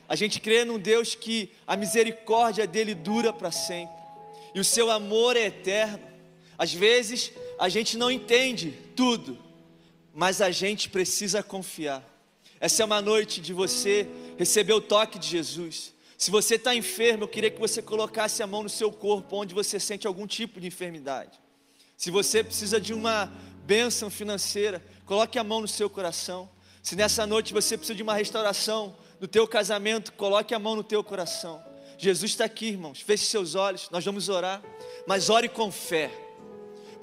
A 0.08 0.16
gente 0.16 0.40
crê 0.40 0.64
num 0.64 0.80
Deus 0.80 1.14
que 1.14 1.52
a 1.64 1.76
misericórdia 1.76 2.66
dele 2.66 2.96
dura 2.96 3.32
para 3.32 3.52
sempre. 3.52 3.94
E 4.52 4.58
o 4.58 4.64
seu 4.64 4.90
amor 4.90 5.36
é 5.36 5.42
eterno. 5.42 6.04
Às 6.58 6.74
vezes 6.74 7.30
a 7.56 7.68
gente 7.68 7.96
não 7.96 8.10
entende 8.10 8.72
tudo, 8.96 9.38
mas 10.12 10.40
a 10.40 10.50
gente 10.50 10.88
precisa 10.88 11.40
confiar. 11.40 12.02
Essa 12.58 12.82
é 12.82 12.84
uma 12.84 13.00
noite 13.00 13.40
de 13.40 13.52
você 13.52 14.08
receber 14.36 14.72
o 14.72 14.80
toque 14.80 15.20
de 15.20 15.28
Jesus. 15.28 15.94
Se 16.16 16.32
você 16.32 16.56
está 16.56 16.74
enfermo, 16.74 17.22
eu 17.22 17.28
queria 17.28 17.52
que 17.52 17.60
você 17.60 17.80
colocasse 17.80 18.42
a 18.42 18.46
mão 18.48 18.64
no 18.64 18.68
seu 18.68 18.90
corpo, 18.90 19.36
onde 19.36 19.54
você 19.54 19.78
sente 19.78 20.04
algum 20.04 20.26
tipo 20.26 20.60
de 20.60 20.66
enfermidade. 20.66 21.38
Se 21.98 22.10
você 22.10 22.42
precisa 22.42 22.80
de 22.80 22.94
uma 22.94 23.30
bênção 23.66 24.08
financeira, 24.08 24.82
coloque 25.04 25.38
a 25.38 25.44
mão 25.44 25.60
no 25.60 25.68
seu 25.68 25.90
coração. 25.90 26.48
Se 26.82 26.96
nessa 26.96 27.26
noite 27.26 27.52
você 27.52 27.76
precisa 27.76 27.94
de 27.94 28.02
uma 28.02 28.14
restauração 28.14 28.96
no 29.20 29.28
teu 29.28 29.46
casamento, 29.46 30.14
coloque 30.14 30.54
a 30.54 30.58
mão 30.58 30.74
no 30.74 30.82
teu 30.82 31.04
coração. 31.04 31.62
Jesus 31.98 32.30
está 32.30 32.46
aqui, 32.46 32.68
irmãos. 32.68 33.02
Feche 33.02 33.26
seus 33.26 33.54
olhos, 33.54 33.90
nós 33.90 34.02
vamos 34.02 34.30
orar, 34.30 34.62
mas 35.06 35.28
ore 35.28 35.50
com 35.50 35.70
fé, 35.70 36.10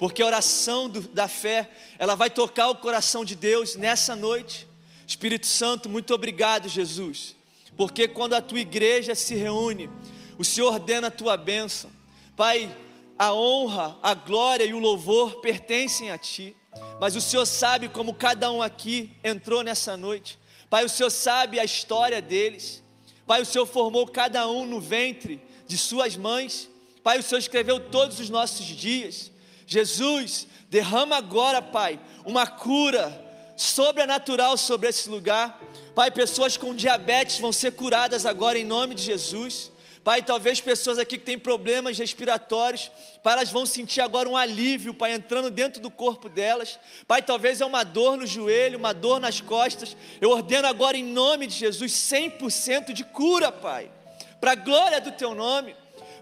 porque 0.00 0.20
a 0.20 0.26
oração 0.26 0.88
do, 0.88 1.02
da 1.02 1.28
fé, 1.28 1.70
ela 1.96 2.16
vai 2.16 2.28
tocar 2.28 2.70
o 2.70 2.74
coração 2.74 3.24
de 3.24 3.36
Deus 3.36 3.76
nessa 3.76 4.16
noite. 4.16 4.66
Espírito 5.06 5.46
Santo, 5.46 5.88
muito 5.88 6.12
obrigado, 6.12 6.68
Jesus 6.68 7.36
porque 7.76 8.08
quando 8.08 8.34
a 8.34 8.40
tua 8.40 8.60
igreja 8.60 9.14
se 9.14 9.34
reúne, 9.34 9.90
o 10.38 10.44
Senhor 10.44 10.72
ordena 10.72 11.08
a 11.08 11.10
tua 11.10 11.36
bênção. 11.36 11.90
Pai, 12.34 12.74
a 13.18 13.32
honra, 13.32 13.98
a 14.02 14.14
glória 14.14 14.64
e 14.64 14.74
o 14.74 14.78
louvor 14.78 15.40
pertencem 15.40 16.10
a 16.10 16.18
Ti, 16.18 16.56
mas 17.00 17.16
o 17.16 17.20
Senhor 17.20 17.46
sabe 17.46 17.88
como 17.88 18.14
cada 18.14 18.50
um 18.50 18.62
aqui 18.62 19.12
entrou 19.24 19.62
nessa 19.62 19.96
noite. 19.96 20.38
Pai, 20.68 20.84
o 20.84 20.88
Senhor 20.88 21.10
sabe 21.10 21.58
a 21.58 21.64
história 21.64 22.20
deles. 22.20 22.82
Pai, 23.26 23.42
o 23.42 23.46
Senhor 23.46 23.66
formou 23.66 24.06
cada 24.06 24.48
um 24.48 24.66
no 24.66 24.80
ventre 24.80 25.40
de 25.66 25.78
suas 25.78 26.16
mães. 26.16 26.68
Pai, 27.02 27.18
o 27.18 27.22
Senhor 27.22 27.38
escreveu 27.38 27.80
todos 27.80 28.20
os 28.20 28.28
nossos 28.28 28.66
dias. 28.66 29.30
Jesus, 29.66 30.46
derrama 30.68 31.16
agora, 31.16 31.62
Pai, 31.62 31.98
uma 32.24 32.46
cura 32.46 33.24
sobrenatural 33.56 34.56
sobre 34.56 34.88
esse 34.88 35.08
lugar. 35.08 35.60
Pai, 35.94 36.10
pessoas 36.10 36.56
com 36.56 36.74
diabetes 36.74 37.38
vão 37.38 37.52
ser 37.52 37.72
curadas 37.72 38.26
agora 38.26 38.58
em 38.58 38.64
nome 38.64 38.94
de 38.94 39.02
Jesus. 39.02 39.72
Pai, 40.06 40.22
talvez 40.22 40.60
pessoas 40.60 41.00
aqui 41.00 41.18
que 41.18 41.24
têm 41.24 41.36
problemas 41.36 41.98
respiratórios, 41.98 42.92
Pai, 43.24 43.32
elas 43.32 43.50
vão 43.50 43.66
sentir 43.66 44.00
agora 44.00 44.28
um 44.28 44.36
alívio, 44.36 44.94
Pai, 44.94 45.12
entrando 45.12 45.50
dentro 45.50 45.82
do 45.82 45.90
corpo 45.90 46.28
delas. 46.28 46.78
Pai, 47.08 47.20
talvez 47.22 47.60
é 47.60 47.66
uma 47.66 47.82
dor 47.82 48.16
no 48.16 48.24
joelho, 48.24 48.78
uma 48.78 48.94
dor 48.94 49.18
nas 49.18 49.40
costas. 49.40 49.96
Eu 50.20 50.30
ordeno 50.30 50.68
agora 50.68 50.96
em 50.96 51.02
nome 51.02 51.48
de 51.48 51.54
Jesus 51.56 51.90
100% 51.90 52.92
de 52.92 53.02
cura, 53.02 53.50
Pai, 53.50 53.90
para 54.40 54.52
a 54.52 54.54
glória 54.54 55.00
do 55.00 55.10
Teu 55.10 55.34
nome. 55.34 55.74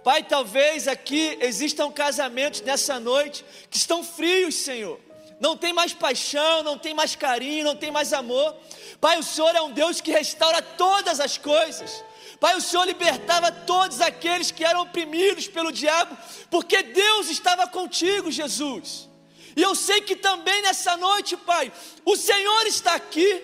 Pai, 0.03 0.23
talvez 0.23 0.89
aqui 0.89 1.37
existam 1.43 1.93
casamentos 1.93 2.63
nessa 2.63 2.99
noite 2.99 3.45
que 3.69 3.77
estão 3.77 4.03
frios, 4.03 4.55
Senhor 4.55 4.99
não 5.41 5.59
tem 5.59 5.75
mais 5.75 5.93
paixão, 5.93 6.63
não 6.63 6.79
tem 6.79 6.95
mais 6.95 7.15
carinho, 7.17 7.65
não 7.65 7.77
tem 7.77 7.91
mais 7.91 8.15
amor. 8.15 8.57
Pai, 8.99 9.19
o 9.19 9.23
Senhor 9.23 9.55
é 9.55 9.61
um 9.61 9.73
Deus 9.73 10.01
que 10.01 10.11
restaura 10.11 10.63
todas 10.63 11.21
as 11.21 11.37
coisas. 11.37 12.03
Pai, 12.45 12.57
o 12.57 12.61
Senhor 12.61 12.85
libertava 12.85 13.51
todos 13.51 14.03
aqueles 14.03 14.51
que 14.51 14.63
eram 14.63 14.83
oprimidos 14.83 15.49
pelo 15.49 15.73
diabo, 15.73 16.15
porque 16.51 16.83
Deus 16.83 17.31
estava 17.31 17.67
contigo, 17.67 18.31
Jesus. 18.31 19.09
E 19.57 19.63
eu 19.63 19.75
sei 19.75 20.03
que 20.03 20.15
também 20.15 20.61
nessa 20.61 20.95
noite, 20.95 21.39
Pai, 21.39 21.73
o 22.05 22.15
Senhor 22.19 22.67
está 22.67 22.97
aqui. 22.97 23.43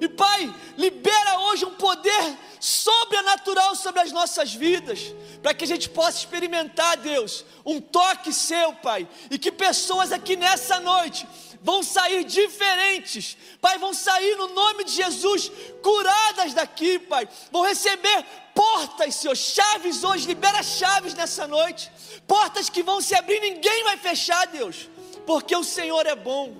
E 0.00 0.08
Pai, 0.08 0.50
libera 0.78 1.40
hoje 1.40 1.66
um 1.66 1.74
poder 1.74 2.38
sobrenatural 2.58 3.76
sobre 3.76 4.00
as 4.00 4.12
nossas 4.12 4.54
vidas, 4.54 5.14
para 5.42 5.52
que 5.52 5.64
a 5.64 5.68
gente 5.68 5.90
possa 5.90 6.16
experimentar, 6.16 6.96
Deus, 6.96 7.44
um 7.66 7.82
toque 7.82 8.32
seu, 8.32 8.72
Pai, 8.72 9.06
e 9.30 9.38
que 9.38 9.52
pessoas 9.52 10.10
aqui 10.10 10.36
nessa 10.36 10.80
noite 10.80 11.28
vão 11.62 11.82
sair 11.82 12.24
diferentes, 12.24 13.36
Pai, 13.60 13.78
vão 13.78 13.92
sair 13.92 14.36
no 14.36 14.48
nome 14.48 14.84
de 14.84 14.92
Jesus 14.92 15.50
curadas 15.82 16.54
daqui, 16.54 16.98
Pai, 16.98 17.28
vão 17.50 17.62
receber 17.62 18.24
portas, 18.54 19.16
Senhor, 19.16 19.36
chaves 19.36 20.04
hoje, 20.04 20.26
libera 20.26 20.62
chaves 20.62 21.14
nessa 21.14 21.46
noite, 21.46 21.90
portas 22.26 22.68
que 22.68 22.82
vão 22.82 23.00
se 23.00 23.14
abrir, 23.14 23.40
ninguém 23.40 23.84
vai 23.84 23.96
fechar, 23.96 24.46
Deus, 24.46 24.88
porque 25.26 25.54
o 25.54 25.64
Senhor 25.64 26.06
é 26.06 26.14
bom, 26.14 26.56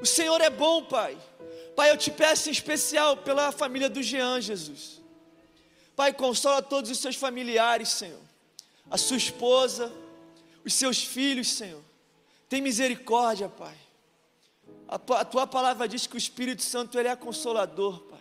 o 0.00 0.06
Senhor 0.06 0.40
é 0.40 0.50
bom, 0.50 0.82
Pai. 0.84 1.16
Pai, 1.74 1.90
eu 1.90 1.96
te 1.96 2.10
peço 2.10 2.48
em 2.48 2.52
especial 2.52 3.16
pela 3.16 3.50
família 3.50 3.88
do 3.88 4.02
Jean, 4.02 4.40
Jesus. 4.40 5.02
Pai, 5.96 6.12
consola 6.12 6.62
todos 6.62 6.90
os 6.90 6.98
seus 6.98 7.16
familiares, 7.16 7.88
Senhor. 7.88 8.20
A 8.90 8.96
sua 8.96 9.16
esposa, 9.16 9.92
os 10.64 10.72
seus 10.74 11.02
filhos, 11.02 11.50
Senhor. 11.50 11.82
Tem 12.48 12.60
misericórdia, 12.60 13.48
Pai. 13.48 13.74
A, 14.88 15.24
tua 15.24 15.46
palavra 15.46 15.88
diz 15.88 16.06
que 16.06 16.14
o 16.14 16.18
Espírito 16.18 16.62
Santo 16.62 16.98
ele 16.98 17.08
é 17.08 17.16
consolador, 17.16 18.00
Pai. 18.00 18.20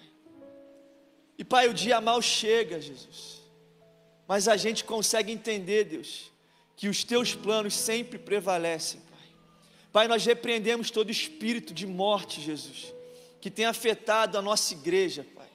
E 1.38 1.44
Pai, 1.44 1.68
o 1.68 1.74
dia 1.74 2.00
mal 2.00 2.22
chega, 2.22 2.80
Jesus. 2.80 3.42
Mas 4.28 4.48
a 4.48 4.56
gente 4.56 4.84
consegue 4.84 5.32
entender, 5.32 5.86
Deus, 5.86 6.32
que 6.76 6.88
os 6.88 7.04
teus 7.04 7.36
planos 7.36 7.76
sempre 7.76 8.18
prevalecem, 8.18 9.02
Pai. 9.02 9.20
Pai, 9.92 10.08
nós 10.08 10.26
repreendemos 10.26 10.90
todo 10.90 11.12
espírito 11.12 11.74
de 11.74 11.86
morte, 11.86 12.42
Jesus, 12.42 12.94
que 13.42 13.52
tem 13.52 13.66
afetado 13.66 14.38
a 14.38 14.42
nossa 14.42 14.74
igreja, 14.74 15.26
Pai. 15.36 15.48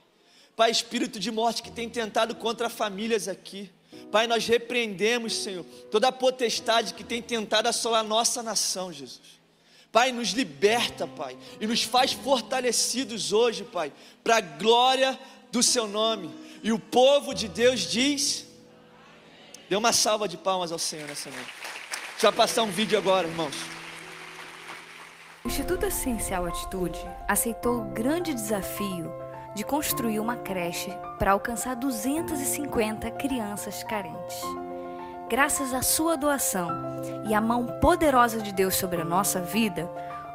Pai, 0.54 0.70
espírito 0.70 1.18
de 1.18 1.30
morte 1.30 1.62
que 1.62 1.70
tem 1.70 1.88
tentado 1.88 2.34
contra 2.34 2.68
famílias 2.68 3.28
aqui. 3.28 3.70
Pai, 4.10 4.26
nós 4.26 4.46
repreendemos, 4.46 5.34
Senhor, 5.34 5.64
toda 5.90 6.08
a 6.08 6.12
potestade 6.12 6.94
que 6.94 7.04
tem 7.04 7.22
tentado 7.22 7.68
assolar 7.68 8.00
a 8.00 8.08
nossa 8.08 8.42
nação, 8.42 8.92
Jesus. 8.92 9.37
Pai, 9.90 10.12
nos 10.12 10.30
liberta, 10.30 11.06
Pai, 11.06 11.36
e 11.60 11.66
nos 11.66 11.82
faz 11.82 12.12
fortalecidos 12.12 13.32
hoje, 13.32 13.64
Pai, 13.64 13.92
para 14.22 14.36
a 14.36 14.40
glória 14.40 15.18
do 15.50 15.62
Seu 15.62 15.86
nome. 15.86 16.30
E 16.62 16.72
o 16.72 16.78
povo 16.78 17.34
de 17.34 17.48
Deus 17.48 17.80
diz: 17.80 18.46
dê 19.68 19.76
uma 19.76 19.92
salva 19.92 20.28
de 20.28 20.36
palmas 20.36 20.72
ao 20.72 20.78
Senhor 20.78 21.08
nessa 21.08 21.30
noite. 21.30 21.52
Deixa 22.12 22.26
eu 22.26 22.32
passar 22.32 22.62
um 22.64 22.70
vídeo 22.70 22.98
agora, 22.98 23.26
irmãos. 23.28 23.54
O 25.44 25.48
Instituto 25.48 25.86
Essencial 25.86 26.44
Atitude 26.46 26.98
aceitou 27.26 27.80
o 27.80 27.84
grande 27.92 28.34
desafio 28.34 29.10
de 29.54 29.64
construir 29.64 30.20
uma 30.20 30.36
creche 30.36 30.90
para 31.18 31.32
alcançar 31.32 31.74
250 31.74 33.10
crianças 33.12 33.82
carentes. 33.84 34.42
Graças 35.28 35.74
à 35.74 35.82
sua 35.82 36.16
doação 36.16 36.70
e 37.28 37.34
à 37.34 37.40
mão 37.40 37.66
poderosa 37.66 38.40
de 38.40 38.50
Deus 38.50 38.74
sobre 38.76 39.02
a 39.02 39.04
nossa 39.04 39.42
vida, 39.42 39.86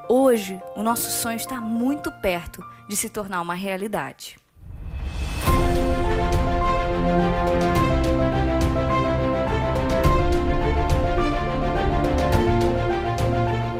hoje 0.08 0.62
o 0.76 0.84
nosso 0.84 1.10
sonho 1.10 1.36
está 1.36 1.60
muito 1.60 2.12
perto 2.12 2.64
de 2.88 2.96
se 2.96 3.10
tornar 3.10 3.42
uma 3.42 3.56
realidade. 3.56 4.38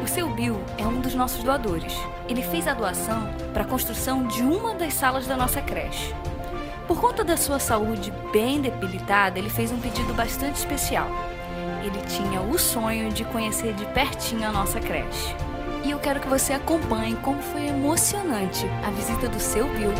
O 0.02 0.08
seu 0.08 0.28
Bill 0.34 0.56
é 0.76 0.84
um 0.84 1.00
dos 1.00 1.14
nossos 1.14 1.44
doadores. 1.44 1.94
Ele 2.28 2.42
fez 2.42 2.66
a 2.66 2.74
doação 2.74 3.32
para 3.52 3.62
a 3.62 3.66
construção 3.66 4.26
de 4.26 4.42
uma 4.42 4.74
das 4.74 4.94
salas 4.94 5.28
da 5.28 5.36
nossa 5.36 5.62
creche. 5.62 6.12
Por 6.86 7.00
conta 7.00 7.24
da 7.24 7.36
sua 7.36 7.58
saúde 7.58 8.12
bem 8.30 8.60
debilitada, 8.60 9.38
ele 9.38 9.48
fez 9.48 9.72
um 9.72 9.80
pedido 9.80 10.12
bastante 10.12 10.56
especial. 10.56 11.08
Ele 11.82 11.98
tinha 12.06 12.42
o 12.42 12.58
sonho 12.58 13.10
de 13.10 13.24
conhecer 13.24 13.72
de 13.72 13.86
pertinho 13.86 14.46
a 14.46 14.52
nossa 14.52 14.78
creche. 14.78 15.34
E 15.82 15.90
eu 15.90 15.98
quero 15.98 16.20
que 16.20 16.28
você 16.28 16.52
acompanhe 16.52 17.16
como 17.16 17.40
foi 17.40 17.68
emocionante 17.68 18.66
a 18.86 18.90
visita 18.90 19.28
do 19.28 19.40
seu 19.40 19.66
Bill. 19.68 19.92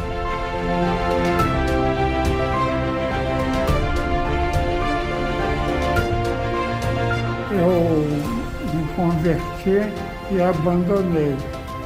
Eu 7.50 8.74
me 8.74 8.88
converti 8.94 9.90
e 10.30 10.42
abandonei. 10.42 11.36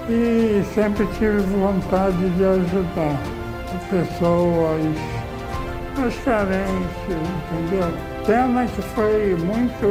E 0.09 0.65
sempre 0.75 1.07
tive 1.19 1.41
vontade 1.41 2.31
de 2.31 2.45
ajudar 2.45 3.38
pessoas 3.91 4.83
mais 5.97 6.15
carentes, 6.25 7.09
entendeu? 7.09 7.93
Pena 8.27 8.67
que 8.67 8.83
foi 8.83 9.37
muito, 9.37 9.87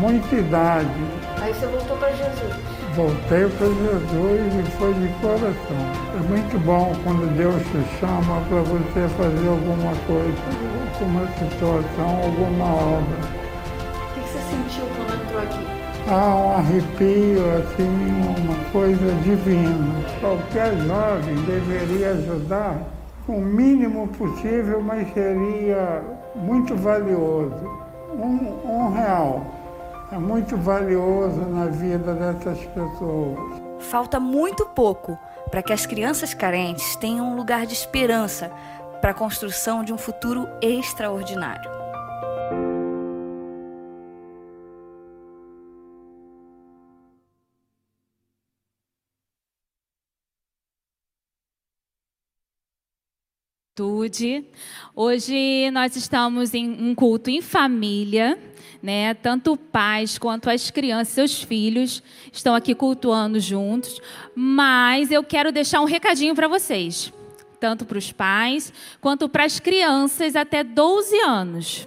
muita 0.00 0.36
idade. 0.36 0.88
Aí 1.40 1.52
você 1.52 1.66
voltou 1.66 1.96
para 1.98 2.10
Jesus? 2.12 2.54
Voltei 2.94 3.46
para 3.48 3.66
Jesus 3.66 4.54
e 4.54 4.70
foi 4.78 4.94
de 4.94 5.08
coração. 5.20 5.82
É 6.14 6.28
muito 6.28 6.58
bom 6.64 6.94
quando 7.04 7.26
Deus 7.36 7.62
te 7.62 7.98
chama 8.00 8.40
para 8.48 8.62
você 8.62 9.08
fazer 9.16 9.48
alguma 9.48 9.94
coisa, 10.06 10.38
alguma 10.94 11.26
situação, 11.32 12.22
alguma 12.22 12.74
obra. 12.74 13.18
O 14.02 14.14
que 14.14 14.20
você 14.20 14.38
sentiu 14.38 14.86
quando 14.96 15.22
entrou 15.22 15.42
aqui? 15.42 15.75
Há 16.08 16.36
um 16.36 16.52
arrepio, 16.52 17.42
assim, 17.58 17.88
uma 18.38 18.70
coisa 18.70 19.12
divina. 19.24 20.04
Qualquer 20.20 20.76
jovem 20.76 21.34
deveria 21.42 22.10
ajudar 22.10 22.78
o 23.26 23.40
mínimo 23.40 24.06
possível, 24.08 24.80
mas 24.80 25.12
seria 25.12 26.04
muito 26.36 26.76
valioso. 26.76 27.68
Um, 28.12 28.70
um 28.70 28.94
real 28.94 29.44
é 30.12 30.16
muito 30.16 30.56
valioso 30.56 31.40
na 31.40 31.66
vida 31.66 32.14
dessas 32.14 32.64
pessoas. 32.66 33.38
Falta 33.80 34.20
muito 34.20 34.64
pouco 34.66 35.18
para 35.50 35.60
que 35.60 35.72
as 35.72 35.86
crianças 35.86 36.32
carentes 36.32 36.94
tenham 36.96 37.32
um 37.32 37.36
lugar 37.36 37.66
de 37.66 37.74
esperança 37.74 38.52
para 39.00 39.10
a 39.10 39.14
construção 39.14 39.82
de 39.82 39.92
um 39.92 39.98
futuro 39.98 40.46
extraordinário. 40.62 41.68
Hoje 54.94 55.70
nós 55.70 55.94
estamos 55.96 56.54
em 56.54 56.66
um 56.70 56.94
culto 56.94 57.28
em 57.28 57.42
família, 57.42 58.38
né? 58.82 59.12
Tanto 59.12 59.54
pais 59.54 60.16
quanto 60.16 60.48
as 60.48 60.70
crianças, 60.70 61.12
seus 61.12 61.42
filhos 61.42 62.02
estão 62.32 62.54
aqui 62.54 62.74
cultuando 62.74 63.38
juntos. 63.38 64.00
Mas 64.34 65.10
eu 65.10 65.22
quero 65.22 65.52
deixar 65.52 65.82
um 65.82 65.84
recadinho 65.84 66.34
para 66.34 66.48
vocês, 66.48 67.12
tanto 67.60 67.84
para 67.84 67.98
os 67.98 68.10
pais 68.10 68.72
quanto 68.98 69.28
para 69.28 69.44
as 69.44 69.60
crianças 69.60 70.34
até 70.36 70.64
12 70.64 71.14
anos. 71.20 71.86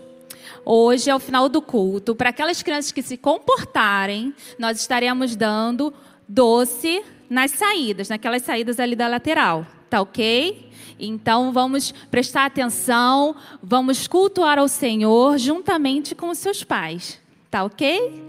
Hoje 0.64 1.10
é 1.10 1.16
o 1.16 1.20
final 1.20 1.50
do 1.50 1.60
culto. 1.60 2.14
Para 2.14 2.30
aquelas 2.30 2.62
crianças 2.62 2.92
que 2.92 3.02
se 3.02 3.18
comportarem, 3.18 4.32
nós 4.60 4.80
estaremos 4.80 5.36
dando 5.36 5.92
doce 6.28 7.04
nas 7.28 7.50
saídas, 7.50 8.10
naquelas 8.10 8.44
saídas 8.44 8.80
ali 8.80 8.96
da 8.96 9.08
lateral. 9.08 9.66
Tá 9.90 10.02
ok? 10.02 10.70
Então 11.00 11.52
vamos 11.52 11.92
prestar 12.12 12.46
atenção, 12.46 13.36
vamos 13.64 14.08
cultuar 14.08 14.60
ao 14.60 14.68
Senhor 14.68 15.38
juntamente 15.38 16.14
com 16.14 16.30
os 16.30 16.38
seus 16.38 16.64
pais. 16.64 17.20
Tá 17.50 17.64
ok? 17.64 18.24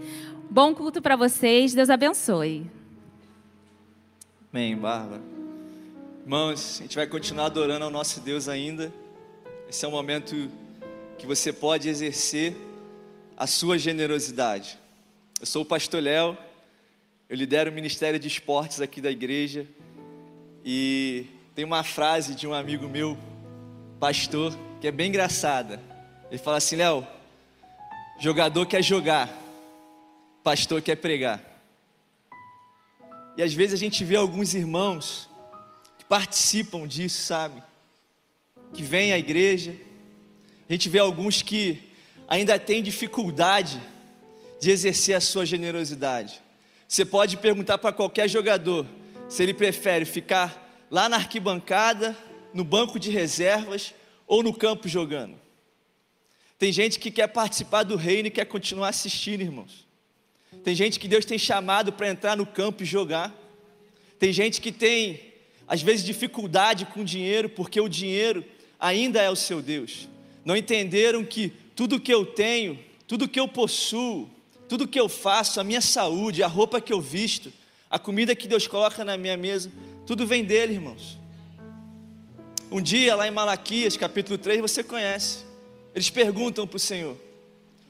Bom 0.49 0.73
culto 0.73 1.01
para 1.01 1.15
vocês, 1.15 1.73
Deus 1.73 1.89
abençoe. 1.89 2.65
Amém, 4.51 4.75
Bárbara. 4.75 5.21
Irmãos, 6.23 6.79
a 6.79 6.83
gente 6.83 6.95
vai 6.95 7.07
continuar 7.07 7.45
adorando 7.45 7.85
ao 7.85 7.91
nosso 7.91 8.19
Deus 8.21 8.47
ainda. 8.47 8.91
Esse 9.69 9.85
é 9.85 9.87
o 9.87 9.91
momento 9.91 10.49
que 11.17 11.27
você 11.27 11.53
pode 11.53 11.87
exercer 11.87 12.55
a 13.37 13.45
sua 13.47 13.77
generosidade. 13.77 14.77
Eu 15.39 15.45
sou 15.45 15.61
o 15.61 15.65
pastor 15.65 16.01
Léo, 16.01 16.37
eu 17.29 17.35
lidero 17.35 17.69
o 17.71 17.73
Ministério 17.73 18.19
de 18.19 18.27
Esportes 18.27 18.81
aqui 18.81 18.99
da 18.99 19.09
igreja 19.09 19.67
e 20.65 21.25
tem 21.53 21.65
uma 21.65 21.83
frase 21.83 22.33
de 22.33 22.47
um 22.47 22.53
amigo 22.53 22.87
meu, 22.87 23.17
pastor, 23.99 24.57
que 24.79 24.87
é 24.87 24.91
bem 24.91 25.09
engraçada. 25.09 25.81
Ele 26.29 26.37
fala 26.37 26.57
assim: 26.57 26.77
Léo, 26.77 27.05
jogador 28.19 28.65
quer 28.65 28.81
jogar, 28.81 29.29
pastor 30.43 30.81
quer 30.81 30.95
pregar. 30.95 31.41
E 33.35 33.43
às 33.43 33.53
vezes 33.53 33.73
a 33.73 33.77
gente 33.77 34.03
vê 34.03 34.15
alguns 34.15 34.53
irmãos 34.53 35.29
que 35.97 36.05
participam 36.05 36.87
disso, 36.87 37.21
sabe? 37.21 37.61
Que 38.73 38.83
vêm 38.83 39.11
à 39.13 39.17
igreja. 39.17 39.75
A 40.69 40.73
gente 40.73 40.87
vê 40.89 40.99
alguns 40.99 41.41
que 41.41 41.91
ainda 42.27 42.57
têm 42.57 42.81
dificuldade 42.81 43.81
de 44.61 44.71
exercer 44.71 45.15
a 45.15 45.21
sua 45.21 45.45
generosidade. 45.45 46.41
Você 46.87 47.03
pode 47.03 47.35
perguntar 47.37 47.77
para 47.77 47.91
qualquer 47.91 48.29
jogador 48.29 48.85
se 49.27 49.43
ele 49.43 49.53
prefere 49.53 50.05
ficar 50.05 50.60
lá 50.91 51.07
na 51.07 51.15
arquibancada, 51.15 52.15
no 52.53 52.65
banco 52.65 52.99
de 52.99 53.09
reservas 53.09 53.93
ou 54.27 54.43
no 54.43 54.53
campo 54.53 54.89
jogando. 54.89 55.39
Tem 56.59 56.71
gente 56.71 56.99
que 56.99 57.09
quer 57.09 57.27
participar 57.27 57.83
do 57.83 57.95
reino 57.95 58.27
e 58.27 58.31
quer 58.31 58.45
continuar 58.45 58.89
assistindo, 58.89 59.41
irmãos. 59.41 59.87
Tem 60.63 60.75
gente 60.75 60.99
que 60.99 61.07
Deus 61.07 61.23
tem 61.23 61.39
chamado 61.39 61.93
para 61.93 62.09
entrar 62.09 62.35
no 62.35 62.45
campo 62.45 62.83
e 62.83 62.85
jogar. 62.85 63.33
Tem 64.19 64.33
gente 64.33 64.59
que 64.59 64.71
tem, 64.71 65.33
às 65.65 65.81
vezes, 65.81 66.05
dificuldade 66.05 66.85
com 66.85 67.01
o 67.01 67.05
dinheiro, 67.05 67.49
porque 67.49 67.79
o 67.79 67.87
dinheiro 67.87 68.45
ainda 68.77 69.21
é 69.21 69.29
o 69.29 69.35
seu 69.35 69.61
Deus. 69.61 70.09
Não 70.43 70.57
entenderam 70.57 71.23
que 71.23 71.53
tudo 71.73 71.99
que 71.99 72.13
eu 72.13 72.25
tenho, 72.25 72.77
tudo 73.07 73.29
que 73.29 73.39
eu 73.39 73.47
possuo, 73.47 74.29
tudo 74.67 74.87
que 74.87 74.99
eu 74.99 75.07
faço, 75.07 75.59
a 75.59 75.63
minha 75.63 75.81
saúde, 75.81 76.43
a 76.43 76.47
roupa 76.47 76.81
que 76.81 76.91
eu 76.91 76.99
visto, 76.99 77.51
a 77.89 77.97
comida 77.97 78.35
que 78.35 78.47
Deus 78.47 78.67
coloca 78.67 79.03
na 79.03 79.17
minha 79.17 79.37
mesa, 79.37 79.71
tudo 80.11 80.27
vem 80.27 80.43
dele, 80.43 80.73
irmãos. 80.73 81.17
Um 82.69 82.81
dia, 82.81 83.15
lá 83.15 83.25
em 83.25 83.31
Malaquias, 83.31 83.95
capítulo 83.95 84.37
3, 84.37 84.59
você 84.59 84.83
conhece. 84.83 85.45
Eles 85.95 86.09
perguntam 86.09 86.67
para 86.67 86.75
o 86.75 86.79
Senhor: 86.81 87.15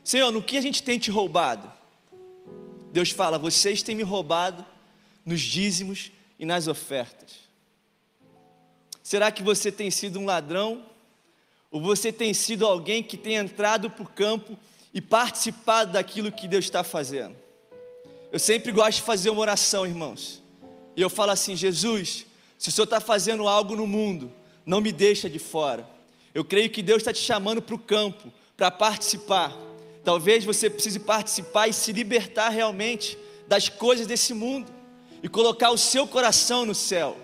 Senhor, 0.03 0.30
no 0.30 0.39
que 0.39 0.55
a 0.55 0.61
gente 0.61 0.84
tem 0.84 0.99
te 0.99 1.09
roubado? 1.09 1.67
Deus 2.91 3.09
fala: 3.09 3.39
Vocês 3.39 3.82
têm 3.82 3.95
me 3.95 4.03
roubado 4.03 4.63
nos 5.26 5.41
dízimos 5.41 6.11
e 6.38 6.45
nas 6.45 6.67
ofertas. 6.67 7.39
Será 9.01 9.32
que 9.32 9.41
você 9.41 9.72
tem 9.72 9.89
sido 9.89 10.19
um 10.19 10.26
ladrão? 10.26 10.86
Ou 11.72 11.82
você 11.82 12.13
tem 12.13 12.36
sido 12.36 12.67
alguém 12.67 13.01
que 13.01 13.17
tem 13.17 13.34
entrado 13.34 13.89
para 13.89 14.03
o 14.03 14.07
campo 14.07 14.55
e 14.93 15.01
participado 15.01 15.93
daquilo 15.93 16.32
que 16.32 16.47
Deus 16.47 16.65
está 16.65 16.84
fazendo? 16.84 17.36
Eu 18.32 18.38
sempre 18.38 18.72
gosto 18.72 18.97
de 18.97 19.01
fazer 19.01 19.32
uma 19.32 19.41
oração, 19.41 19.88
irmãos. 19.88 20.40
E 21.01 21.03
eu 21.03 21.09
falo 21.09 21.31
assim: 21.31 21.55
Jesus, 21.55 22.27
se 22.59 22.69
o 22.69 22.71
Senhor 22.71 22.83
está 22.83 23.01
fazendo 23.01 23.47
algo 23.47 23.75
no 23.75 23.87
mundo, 23.87 24.31
não 24.63 24.79
me 24.79 24.91
deixa 24.91 25.27
de 25.27 25.39
fora. 25.39 25.83
Eu 26.31 26.45
creio 26.45 26.69
que 26.69 26.83
Deus 26.83 26.99
está 26.99 27.11
te 27.11 27.17
chamando 27.17 27.59
para 27.59 27.73
o 27.73 27.79
campo, 27.79 28.31
para 28.55 28.69
participar. 28.69 29.51
Talvez 30.03 30.45
você 30.45 30.69
precise 30.69 30.99
participar 30.99 31.67
e 31.67 31.73
se 31.73 31.91
libertar 31.91 32.49
realmente 32.49 33.17
das 33.47 33.67
coisas 33.67 34.05
desse 34.05 34.31
mundo 34.31 34.71
e 35.23 35.27
colocar 35.27 35.71
o 35.71 35.77
seu 35.77 36.05
coração 36.05 36.67
no 36.67 36.75
céu. 36.75 37.17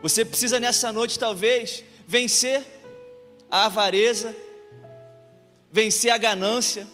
Você 0.00 0.24
precisa 0.24 0.60
nessa 0.60 0.92
noite, 0.92 1.18
talvez, 1.18 1.82
vencer 2.06 2.64
a 3.50 3.64
avareza, 3.64 4.32
vencer 5.72 6.12
a 6.12 6.18
ganância. 6.18 6.86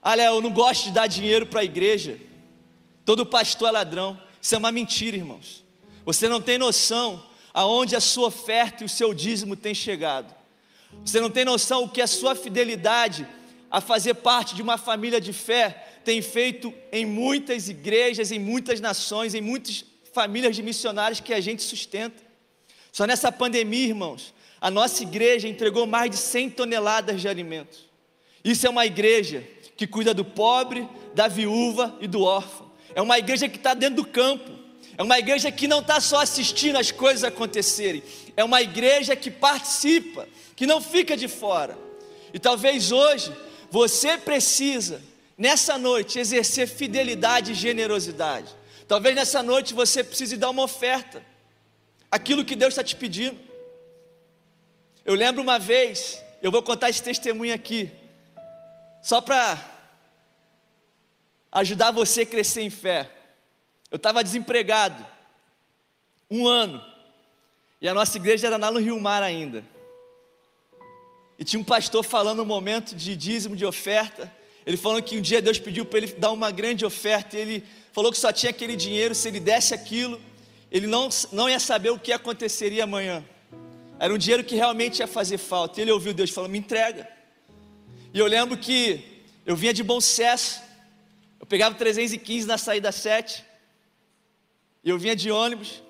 Olha, 0.00 0.26
eu 0.26 0.40
não 0.40 0.52
gosto 0.52 0.84
de 0.84 0.92
dar 0.92 1.08
dinheiro 1.08 1.46
para 1.46 1.62
a 1.62 1.64
igreja. 1.64 2.16
Todo 3.04 3.26
pastor 3.26 3.70
é 3.70 3.72
ladrão. 3.72 4.29
Isso 4.40 4.54
é 4.54 4.58
uma 4.58 4.72
mentira, 4.72 5.16
irmãos. 5.16 5.64
Você 6.04 6.28
não 6.28 6.40
tem 6.40 6.58
noção 6.58 7.22
aonde 7.52 7.94
a 7.94 8.00
sua 8.00 8.28
oferta 8.28 8.82
e 8.82 8.86
o 8.86 8.88
seu 8.88 9.12
dízimo 9.12 9.56
tem 9.56 9.74
chegado. 9.74 10.34
Você 11.04 11.20
não 11.20 11.30
tem 11.30 11.44
noção 11.44 11.84
o 11.84 11.88
que 11.88 12.00
a 12.00 12.06
sua 12.06 12.34
fidelidade 12.34 13.26
a 13.70 13.80
fazer 13.80 14.14
parte 14.14 14.54
de 14.54 14.62
uma 14.62 14.76
família 14.76 15.20
de 15.20 15.32
fé 15.32 15.86
tem 16.04 16.20
feito 16.20 16.72
em 16.90 17.06
muitas 17.06 17.68
igrejas, 17.68 18.32
em 18.32 18.38
muitas 18.38 18.80
nações, 18.80 19.34
em 19.34 19.40
muitas 19.40 19.84
famílias 20.12 20.56
de 20.56 20.62
missionários 20.62 21.20
que 21.20 21.32
a 21.32 21.40
gente 21.40 21.62
sustenta. 21.62 22.22
Só 22.90 23.06
nessa 23.06 23.30
pandemia, 23.30 23.88
irmãos, 23.88 24.34
a 24.60 24.70
nossa 24.70 25.02
igreja 25.02 25.46
entregou 25.46 25.86
mais 25.86 26.10
de 26.10 26.16
100 26.16 26.50
toneladas 26.50 27.20
de 27.20 27.28
alimentos. 27.28 27.88
Isso 28.44 28.66
é 28.66 28.70
uma 28.70 28.86
igreja 28.86 29.46
que 29.76 29.86
cuida 29.86 30.12
do 30.12 30.24
pobre, 30.24 30.88
da 31.14 31.28
viúva 31.28 31.96
e 32.00 32.08
do 32.08 32.22
órfão. 32.22 32.69
É 32.94 33.02
uma 33.02 33.18
igreja 33.18 33.48
que 33.48 33.56
está 33.56 33.74
dentro 33.74 33.96
do 33.96 34.06
campo. 34.06 34.60
É 35.00 35.02
uma 35.02 35.18
igreja 35.18 35.50
que 35.50 35.66
não 35.66 35.80
está 35.80 35.98
só 35.98 36.20
assistindo 36.20 36.76
as 36.76 36.90
coisas 36.90 37.24
acontecerem, 37.24 38.02
é 38.36 38.44
uma 38.44 38.60
igreja 38.60 39.16
que 39.16 39.30
participa, 39.30 40.28
que 40.54 40.66
não 40.66 40.78
fica 40.78 41.16
de 41.16 41.26
fora. 41.26 41.78
E 42.34 42.38
talvez 42.38 42.92
hoje 42.92 43.32
você 43.70 44.18
precisa, 44.18 45.00
nessa 45.38 45.78
noite, 45.78 46.18
exercer 46.18 46.68
fidelidade 46.68 47.52
e 47.52 47.54
generosidade. 47.54 48.54
Talvez 48.86 49.14
nessa 49.14 49.42
noite 49.42 49.72
você 49.72 50.04
precise 50.04 50.36
dar 50.36 50.50
uma 50.50 50.64
oferta, 50.64 51.24
aquilo 52.10 52.44
que 52.44 52.54
Deus 52.54 52.74
está 52.74 52.84
te 52.84 52.94
pedindo. 52.94 53.38
Eu 55.02 55.14
lembro 55.14 55.40
uma 55.40 55.58
vez, 55.58 56.22
eu 56.42 56.50
vou 56.50 56.62
contar 56.62 56.90
esse 56.90 57.02
testemunho 57.02 57.54
aqui, 57.54 57.90
só 59.00 59.22
para 59.22 59.58
ajudar 61.52 61.90
você 61.90 62.22
a 62.22 62.26
crescer 62.26 62.62
em 62.62 62.70
fé. 62.70 63.10
Eu 63.90 63.96
estava 63.96 64.22
desempregado, 64.22 65.04
um 66.30 66.46
ano, 66.46 66.82
e 67.80 67.88
a 67.88 67.94
nossa 67.94 68.16
igreja 68.16 68.46
era 68.46 68.56
lá 68.56 68.70
no 68.70 68.78
Rio 68.78 69.00
Mar 69.00 69.22
ainda. 69.22 69.64
E 71.38 71.44
tinha 71.44 71.58
um 71.58 71.64
pastor 71.64 72.04
falando 72.04 72.42
um 72.42 72.46
momento 72.46 72.94
de 72.94 73.16
dízimo, 73.16 73.56
de 73.56 73.64
oferta. 73.64 74.30
Ele 74.66 74.76
falou 74.76 75.02
que 75.02 75.16
um 75.16 75.22
dia 75.22 75.40
Deus 75.40 75.58
pediu 75.58 75.86
para 75.86 76.00
ele 76.00 76.08
dar 76.12 76.32
uma 76.32 76.50
grande 76.50 76.84
oferta. 76.84 77.38
E 77.38 77.40
ele 77.40 77.64
falou 77.92 78.12
que 78.12 78.18
só 78.18 78.30
tinha 78.30 78.50
aquele 78.50 78.76
dinheiro. 78.76 79.14
Se 79.14 79.28
ele 79.28 79.40
desse 79.40 79.72
aquilo, 79.72 80.20
ele 80.70 80.86
não, 80.86 81.08
não 81.32 81.48
ia 81.48 81.58
saber 81.58 81.88
o 81.88 81.98
que 81.98 82.12
aconteceria 82.12 82.84
amanhã. 82.84 83.24
Era 83.98 84.12
um 84.12 84.18
dinheiro 84.18 84.44
que 84.44 84.54
realmente 84.54 84.98
ia 84.98 85.06
fazer 85.06 85.38
falta. 85.38 85.80
E 85.80 85.82
ele 85.82 85.92
ouviu 85.92 86.12
Deus 86.12 86.28
falando: 86.28 86.50
Me 86.50 86.58
entrega. 86.58 87.08
E 88.12 88.18
eu 88.18 88.26
lembro 88.26 88.58
que 88.58 89.22
eu 89.46 89.56
vinha 89.56 89.72
de 89.72 89.82
bom 89.82 89.98
sucesso. 89.98 90.60
Eu 91.40 91.46
pegava 91.46 91.74
315 91.74 92.46
na 92.46 92.58
saída 92.58 92.92
7. 92.92 93.44
E 94.84 94.90
eu 94.90 94.98
vinha 94.98 95.16
de 95.16 95.30
ônibus. 95.30 95.82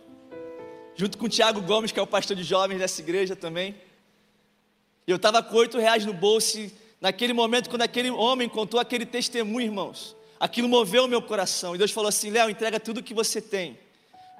Junto 0.94 1.18
com 1.18 1.26
o 1.26 1.28
Tiago 1.28 1.60
Gomes, 1.60 1.90
que 1.90 1.98
é 1.98 2.02
o 2.02 2.06
pastor 2.06 2.36
de 2.36 2.44
jovens 2.44 2.78
dessa 2.78 3.00
igreja 3.00 3.34
também. 3.34 3.74
E 5.06 5.10
eu 5.10 5.16
estava 5.16 5.42
com 5.42 5.56
oito 5.56 5.76
reais 5.78 6.06
no 6.06 6.12
bolso. 6.12 6.58
E 6.58 6.72
naquele 7.00 7.32
momento, 7.32 7.68
quando 7.68 7.82
aquele 7.82 8.10
homem 8.10 8.48
contou 8.48 8.78
aquele 8.78 9.04
testemunho, 9.04 9.66
irmãos, 9.66 10.16
aquilo 10.38 10.68
moveu 10.68 11.04
o 11.04 11.08
meu 11.08 11.20
coração. 11.20 11.74
E 11.74 11.78
Deus 11.78 11.90
falou 11.90 12.08
assim: 12.08 12.30
Léo, 12.30 12.48
entrega 12.48 12.78
tudo 12.78 13.02
que 13.02 13.12
você 13.12 13.40
tem. 13.40 13.78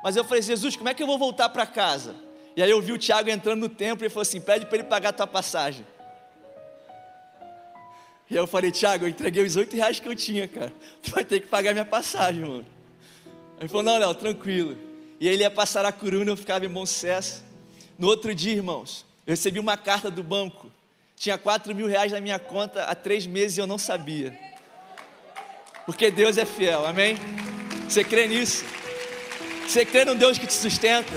Mas 0.04 0.16
eu 0.16 0.24
falei: 0.24 0.42
Jesus, 0.42 0.76
como 0.76 0.88
é 0.88 0.94
que 0.94 1.02
eu 1.02 1.06
vou 1.06 1.18
voltar 1.18 1.48
para 1.48 1.66
casa? 1.66 2.14
E 2.56 2.62
aí 2.62 2.70
eu 2.70 2.80
vi 2.80 2.92
o 2.92 2.98
Tiago 2.98 3.30
entrando 3.30 3.60
no 3.60 3.68
templo 3.68 4.04
e 4.04 4.06
ele 4.06 4.12
falou 4.12 4.22
assim: 4.22 4.40
pede 4.40 4.66
para 4.66 4.78
ele 4.78 4.86
pagar 4.86 5.10
a 5.10 5.12
tua 5.12 5.26
passagem. 5.26 5.84
E 8.30 8.36
eu 8.36 8.46
falei: 8.46 8.70
Tiago, 8.70 9.04
eu 9.04 9.08
entreguei 9.08 9.42
os 9.42 9.56
oito 9.56 9.74
reais 9.74 9.98
que 9.98 10.08
eu 10.08 10.14
tinha, 10.14 10.46
cara. 10.46 10.72
Tu 11.02 11.10
vai 11.10 11.24
ter 11.24 11.40
que 11.40 11.48
pagar 11.48 11.72
minha 11.72 11.84
passagem, 11.84 12.42
mano. 12.42 12.66
Ele 13.58 13.68
falou: 13.68 13.82
não, 13.82 13.98
Léo, 13.98 14.14
tranquilo. 14.14 14.78
E 15.18 15.28
ele 15.28 15.42
ia 15.42 15.50
passar 15.50 15.84
a 15.84 15.92
curuna, 15.92 16.30
eu 16.30 16.36
ficava 16.36 16.64
em 16.64 16.68
bom 16.68 16.86
sucesso. 16.86 17.44
No 17.98 18.06
outro 18.06 18.34
dia, 18.34 18.54
irmãos, 18.54 19.04
eu 19.26 19.32
recebi 19.32 19.58
uma 19.58 19.76
carta 19.76 20.10
do 20.10 20.22
banco. 20.22 20.70
Tinha 21.16 21.36
quatro 21.36 21.74
mil 21.74 21.86
reais 21.86 22.12
na 22.12 22.20
minha 22.20 22.38
conta 22.38 22.84
há 22.84 22.94
três 22.94 23.26
meses 23.26 23.58
e 23.58 23.60
eu 23.60 23.66
não 23.66 23.76
sabia. 23.76 24.38
Porque 25.84 26.10
Deus 26.10 26.38
é 26.38 26.46
fiel, 26.46 26.86
amém? 26.86 27.16
Você 27.86 28.02
crê 28.02 28.26
nisso? 28.26 28.64
Você 29.66 29.84
crê 29.84 30.04
no 30.04 30.14
Deus 30.14 30.38
que 30.38 30.46
te 30.46 30.54
sustenta? 30.54 31.12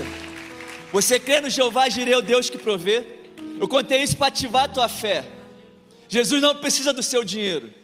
Você 0.92 1.18
crê 1.18 1.40
no 1.40 1.48
Jeová 1.48 1.88
Jireu, 1.88 2.20
Deus 2.20 2.50
que 2.50 2.58
provê? 2.58 3.04
Eu 3.58 3.66
contei 3.66 4.02
isso 4.02 4.16
para 4.16 4.26
ativar 4.26 4.64
a 4.64 4.68
tua 4.68 4.88
fé. 4.88 5.24
Jesus 6.14 6.40
não 6.40 6.54
precisa 6.54 6.92
do 6.92 7.02
seu 7.02 7.24
dinheiro. 7.24 7.74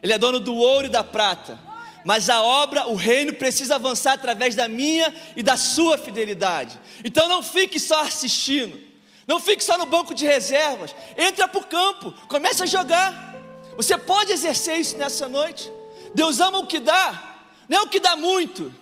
Ele 0.00 0.12
é 0.12 0.16
dono 0.16 0.38
do 0.38 0.54
ouro 0.54 0.86
e 0.86 0.88
da 0.88 1.02
prata. 1.02 1.58
Mas 2.04 2.30
a 2.30 2.40
obra, 2.40 2.86
o 2.86 2.94
reino 2.94 3.32
precisa 3.32 3.74
avançar 3.74 4.12
através 4.12 4.54
da 4.54 4.68
minha 4.68 5.12
e 5.34 5.42
da 5.42 5.56
sua 5.56 5.98
fidelidade. 5.98 6.78
Então 7.04 7.26
não 7.26 7.42
fique 7.42 7.80
só 7.80 8.02
assistindo. 8.02 8.80
Não 9.26 9.40
fique 9.40 9.64
só 9.64 9.76
no 9.76 9.86
banco 9.86 10.14
de 10.14 10.24
reservas. 10.24 10.94
Entra 11.18 11.48
para 11.48 11.60
o 11.60 11.66
campo, 11.66 12.14
comece 12.28 12.62
a 12.62 12.66
jogar. 12.66 13.34
Você 13.76 13.98
pode 13.98 14.30
exercer 14.30 14.78
isso 14.78 14.96
nessa 14.96 15.26
noite. 15.26 15.68
Deus 16.14 16.38
ama 16.38 16.58
o 16.58 16.68
que 16.68 16.78
dá, 16.78 17.40
não 17.68 17.78
é 17.78 17.82
o 17.82 17.88
que 17.88 17.98
dá 17.98 18.14
muito. 18.14 18.72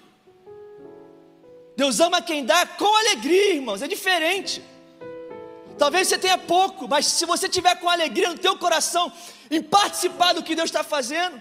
Deus 1.78 1.98
ama 1.98 2.20
quem 2.20 2.44
dá 2.44 2.66
com 2.66 2.94
alegria, 2.94 3.54
irmãos, 3.54 3.80
é 3.80 3.88
diferente. 3.88 4.62
Talvez 5.78 6.08
você 6.08 6.18
tenha 6.18 6.38
pouco, 6.38 6.86
mas 6.88 7.06
se 7.06 7.24
você 7.26 7.48
tiver 7.48 7.74
com 7.76 7.88
alegria 7.88 8.28
no 8.28 8.38
teu 8.38 8.56
coração 8.56 9.12
em 9.50 9.62
participar 9.62 10.32
do 10.32 10.42
que 10.42 10.54
Deus 10.54 10.68
está 10.68 10.84
fazendo, 10.84 11.40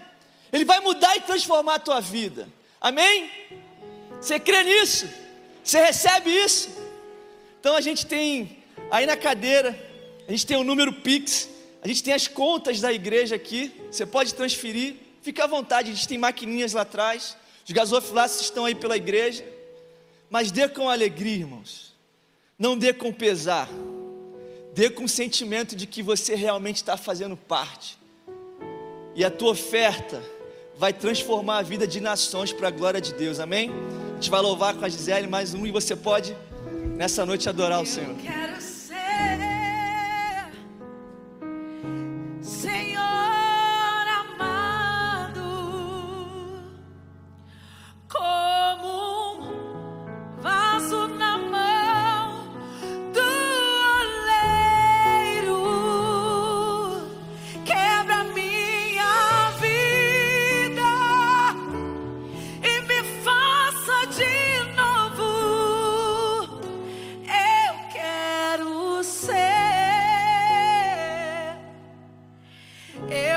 Ele 0.52 0.64
vai 0.64 0.80
mudar 0.80 1.16
e 1.16 1.20
transformar 1.20 1.76
a 1.76 1.78
tua 1.78 2.00
vida. 2.00 2.48
Amém? 2.80 3.30
Você 4.20 4.38
crê 4.40 4.62
nisso? 4.64 5.08
Você 5.62 5.80
recebe 5.80 6.30
isso? 6.30 6.70
Então 7.60 7.76
a 7.76 7.80
gente 7.80 8.06
tem 8.06 8.62
Aí 8.92 9.06
na 9.06 9.16
cadeira, 9.16 9.74
a 10.28 10.30
gente 10.30 10.46
tem 10.46 10.54
o 10.54 10.62
número 10.62 10.92
Pix, 10.92 11.48
a 11.82 11.88
gente 11.88 12.02
tem 12.02 12.12
as 12.12 12.28
contas 12.28 12.78
da 12.78 12.92
igreja 12.92 13.36
aqui, 13.36 13.72
você 13.90 14.04
pode 14.04 14.34
transferir, 14.34 14.96
fica 15.22 15.44
à 15.44 15.46
vontade, 15.46 15.90
a 15.90 15.94
gente 15.94 16.06
tem 16.06 16.18
maquininhas 16.18 16.74
lá 16.74 16.82
atrás, 16.82 17.34
os 17.64 17.70
gasofilácios 17.70 18.42
estão 18.42 18.66
aí 18.66 18.74
pela 18.74 18.94
igreja, 18.94 19.46
mas 20.28 20.52
dê 20.52 20.68
com 20.68 20.90
alegria, 20.90 21.36
irmãos, 21.36 21.94
não 22.58 22.76
dê 22.76 22.92
com 22.92 23.10
pesar, 23.10 23.66
dê 24.72 24.90
com 24.90 25.04
o 25.04 25.08
sentimento 25.08 25.76
de 25.76 25.86
que 25.86 26.02
você 26.02 26.34
realmente 26.34 26.76
está 26.76 26.96
fazendo 26.96 27.36
parte, 27.36 27.98
e 29.14 29.24
a 29.24 29.30
tua 29.30 29.50
oferta 29.52 30.22
vai 30.78 30.92
transformar 30.92 31.58
a 31.58 31.62
vida 31.62 31.86
de 31.86 32.00
nações 32.00 32.52
para 32.52 32.68
a 32.68 32.70
glória 32.70 33.00
de 33.00 33.12
Deus, 33.12 33.38
amém? 33.38 33.70
A 34.10 34.14
gente 34.14 34.30
vai 34.30 34.40
louvar 34.40 34.74
com 34.74 34.84
a 34.84 34.88
Gisele 34.88 35.26
mais 35.26 35.52
um 35.52 35.66
e 35.66 35.70
você 35.70 35.94
pode 35.94 36.34
nessa 36.96 37.26
noite 37.26 37.48
adorar 37.48 37.82
o 37.82 37.86
Senhor. 37.86 38.16
Yeah. 73.08 73.31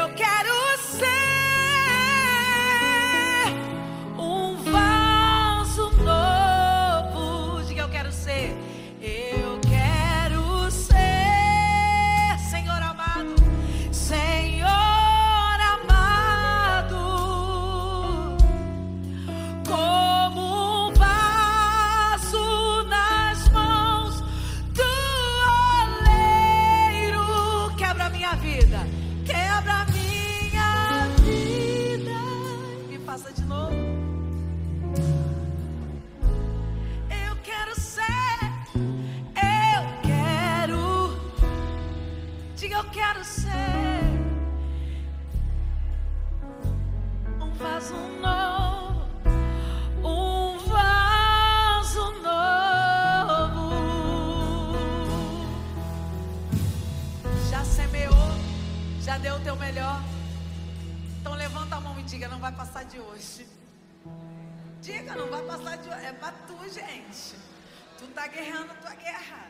guerreando 68.35 68.71
a 68.71 68.75
tua 68.75 68.95
guerra. 68.95 69.47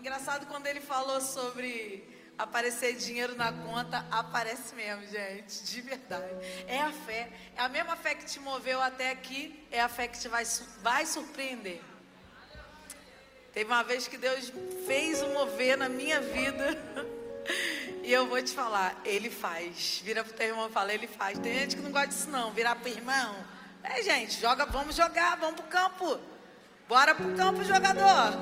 Engraçado 0.00 0.46
quando 0.46 0.66
ele 0.66 0.80
falou 0.80 1.20
sobre 1.20 2.04
aparecer 2.36 2.96
dinheiro 2.96 3.36
na 3.36 3.52
conta, 3.52 4.04
aparece 4.10 4.74
mesmo, 4.74 5.06
gente, 5.06 5.62
de 5.62 5.80
verdade. 5.80 6.34
É 6.66 6.80
a 6.80 6.90
fé, 6.90 7.30
é 7.56 7.60
a 7.62 7.68
mesma 7.68 7.94
fé 7.94 8.16
que 8.16 8.24
te 8.24 8.40
moveu 8.40 8.82
até 8.82 9.10
aqui, 9.12 9.64
é 9.70 9.80
a 9.80 9.88
fé 9.88 10.08
que 10.08 10.18
te 10.18 10.26
vai, 10.28 10.44
vai 10.82 11.06
surpreender. 11.06 11.80
Teve 13.52 13.70
uma 13.70 13.84
vez 13.84 14.08
que 14.08 14.16
Deus 14.16 14.52
fez 14.86 15.22
um 15.22 15.34
mover 15.34 15.76
na 15.76 15.88
minha 15.88 16.20
vida. 16.20 16.76
E 18.04 18.12
eu 18.12 18.26
vou 18.26 18.42
te 18.42 18.52
falar, 18.52 19.00
ele 19.04 19.30
faz. 19.30 20.00
Vira 20.04 20.24
pro 20.24 20.32
teu 20.32 20.48
irmão 20.48 20.68
e 20.68 20.72
fala, 20.72 20.92
ele 20.92 21.06
faz. 21.06 21.38
Tem 21.38 21.54
gente 21.54 21.76
que 21.76 21.82
não 21.82 21.92
gosta 21.92 22.08
disso 22.08 22.28
não, 22.30 22.52
virar 22.52 22.74
pro 22.74 22.88
irmão. 22.88 23.36
É, 23.80 24.02
gente, 24.02 24.40
joga, 24.40 24.66
vamos 24.66 24.96
jogar, 24.96 25.36
vamos 25.36 25.60
pro 25.60 25.68
campo. 25.68 26.20
Bora 26.92 27.14
pro 27.14 27.34
campo, 27.34 27.64
jogador. 27.64 28.32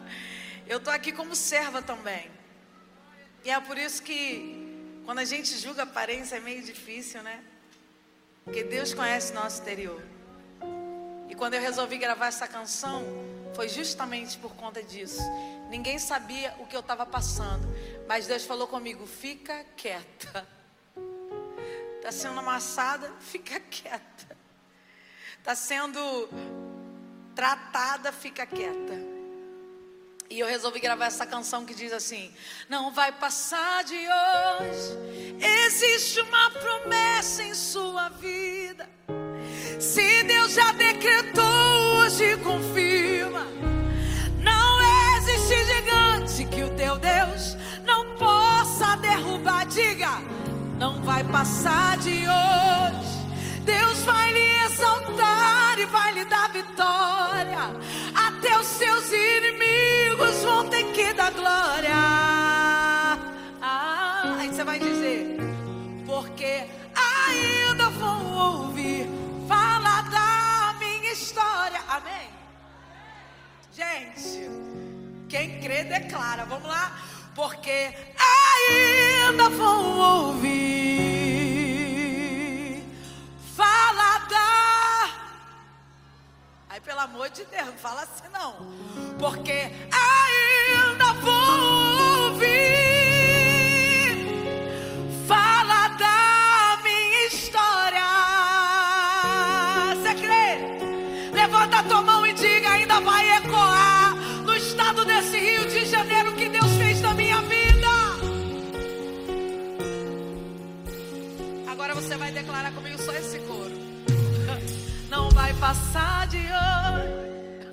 Eu 0.68 0.78
tô 0.78 0.90
aqui 0.90 1.12
como 1.12 1.34
serva 1.34 1.80
também. 1.80 2.30
E 3.42 3.50
é 3.50 3.58
por 3.58 3.78
isso 3.78 4.02
que 4.02 5.00
quando 5.06 5.20
a 5.20 5.24
gente 5.24 5.56
julga 5.56 5.80
a 5.80 5.84
aparência 5.84 6.36
é 6.36 6.40
meio 6.40 6.62
difícil, 6.62 7.22
né? 7.22 7.42
Porque 8.44 8.62
Deus 8.64 8.92
conhece 8.92 9.32
nosso 9.32 9.60
exterior. 9.60 10.02
E 11.26 11.34
quando 11.34 11.54
eu 11.54 11.60
resolvi 11.62 11.96
gravar 11.96 12.26
essa 12.26 12.46
canção, 12.46 13.02
foi 13.54 13.66
justamente 13.66 14.36
por 14.36 14.54
conta 14.56 14.82
disso. 14.82 15.22
Ninguém 15.70 15.98
sabia 15.98 16.54
o 16.58 16.66
que 16.66 16.76
eu 16.76 16.80
estava 16.80 17.06
passando, 17.06 17.66
mas 18.06 18.26
Deus 18.26 18.44
falou 18.44 18.68
comigo: 18.68 19.06
fica 19.06 19.64
quieta. 19.74 20.46
Está 21.96 22.12
sendo 22.12 22.40
amassada, 22.40 23.10
fica 23.20 23.58
quieta. 23.58 24.36
Está 25.38 25.54
sendo 25.54 26.28
tratada, 27.36 28.10
fica 28.10 28.46
quieta. 28.46 28.98
E 30.28 30.40
eu 30.40 30.46
resolvi 30.48 30.80
gravar 30.80 31.04
essa 31.04 31.26
canção 31.26 31.64
que 31.66 31.74
diz 31.74 31.92
assim: 31.92 32.32
Não 32.68 32.90
vai 32.90 33.12
passar 33.12 33.84
de 33.84 33.94
hoje. 33.94 35.36
Existe 35.66 36.20
uma 36.22 36.50
promessa 36.50 37.44
em 37.44 37.54
sua 37.54 38.08
vida. 38.08 38.88
Se 39.78 40.24
Deus 40.24 40.54
já 40.54 40.72
decretou, 40.72 41.44
hoje 41.98 42.36
confirma. 42.38 43.46
Não 44.40 45.18
existe 45.18 45.64
gigante 45.66 46.44
que 46.46 46.64
o 46.64 46.74
teu 46.74 46.98
Deus 46.98 47.54
não 47.84 48.16
possa 48.16 48.96
derrubar. 48.96 49.66
Diga, 49.66 50.18
não 50.78 51.02
vai 51.02 51.22
passar 51.22 51.98
de 51.98 52.24
hoje. 52.26 53.25
Deus 53.66 53.98
vai 54.04 54.32
lhe 54.32 54.64
exaltar 54.64 55.78
e 55.78 55.86
vai 55.86 56.12
lhe 56.12 56.24
dar 56.24 56.48
vitória. 56.52 57.58
Até 58.14 58.56
os 58.58 58.66
seus 58.66 59.10
inimigos 59.12 60.36
vão 60.44 60.68
ter 60.68 60.84
que 60.92 61.12
dar 61.12 61.32
glória. 61.32 61.96
Ah, 63.60 64.36
aí 64.38 64.48
você 64.48 64.62
vai 64.62 64.78
dizer, 64.78 65.36
porque 66.06 66.64
ainda 66.94 67.90
vão 67.90 68.36
ouvir 68.52 69.08
falar 69.48 70.02
da 70.10 70.78
minha 70.78 71.12
história. 71.12 71.80
Amém? 71.88 72.30
Gente, 73.74 74.48
quem 75.28 75.60
crê 75.60 75.82
declara. 75.82 76.44
Vamos 76.44 76.68
lá? 76.68 76.96
Porque 77.34 77.92
ainda 78.16 79.50
vão 79.50 79.98
ouvir 79.98 81.15
pelo 86.86 87.00
amor 87.00 87.28
de 87.30 87.44
Deus, 87.46 87.66
não 87.66 87.72
fala 87.74 88.02
assim 88.02 88.28
não. 88.32 88.54
Porque 89.18 89.72
ainda 89.90 91.12
vou 91.14 91.75
passar 115.66 116.28
de 116.28 116.38
hoje. 116.38 117.66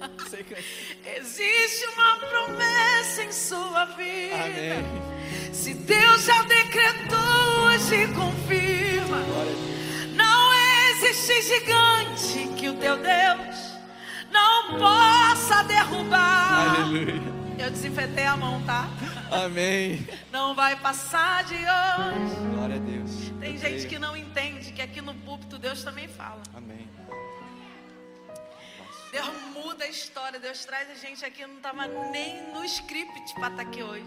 Existe 1.15 1.85
uma 1.93 2.15
promessa 2.17 3.23
em 3.23 3.31
sua 3.31 3.85
vida. 3.85 4.35
Amém. 4.35 5.53
Se 5.53 5.75
Deus 5.75 6.25
já 6.25 6.41
decretou, 6.41 7.19
hoje 7.67 8.07
confirma. 8.07 9.17
Não 10.15 10.53
existe 10.89 11.41
gigante 11.43 12.47
que 12.57 12.67
o 12.67 12.73
teu 12.77 12.97
Deus 12.97 13.77
não 14.31 14.79
possa 14.79 15.63
derrubar. 15.65 16.75
Aleluia. 16.81 17.21
Eu 17.59 17.69
desinfetei 17.69 18.25
a 18.25 18.35
mão, 18.35 18.59
tá? 18.63 18.87
Amém. 19.31 20.07
Não 20.31 20.55
vai 20.55 20.75
passar 20.77 21.43
de 21.43 21.53
hoje. 21.55 22.35
Glória 22.55 22.75
a 22.77 22.79
Deus. 22.79 23.11
Tem 23.39 23.51
Eu 23.53 23.59
gente 23.59 23.61
creio. 23.61 23.89
que 23.89 23.99
não 23.99 24.17
entende 24.17 24.71
que 24.71 24.81
aqui 24.81 24.99
no 24.99 25.13
púlpito 25.13 25.59
Deus 25.59 25.83
também 25.83 26.07
fala. 26.07 26.41
Amém. 26.55 26.89
Deus 29.13 29.27
muda 29.53 29.85
a 29.85 29.87
história, 29.87 30.39
Deus 30.39 30.65
traz 30.65 30.89
a 30.89 30.95
gente 30.95 31.23
aqui, 31.23 31.45
não 31.45 31.57
estava 31.57 31.85
nem 32.09 32.51
no 32.51 32.65
script 32.65 33.35
para 33.35 33.49
estar 33.49 33.61
aqui 33.61 33.83
hoje. 33.83 34.03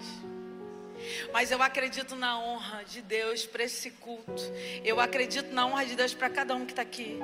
Mas 1.33 1.53
eu 1.53 1.63
acredito 1.63 2.17
na 2.17 2.37
honra 2.41 2.83
de 2.83 3.03
Deus 3.03 3.47
para 3.47 3.63
esse 3.63 3.93
culto. 3.93 4.43
Eu 4.85 4.99
acredito 4.99 5.55
na 5.55 5.65
honra 5.65 5.87
de 5.87 5.95
Deus 5.95 6.13
para 6.13 6.29
cada 6.29 6.57
um 6.57 6.67
que 6.67 6.73
está 6.73 6.83
aqui. 6.83 7.21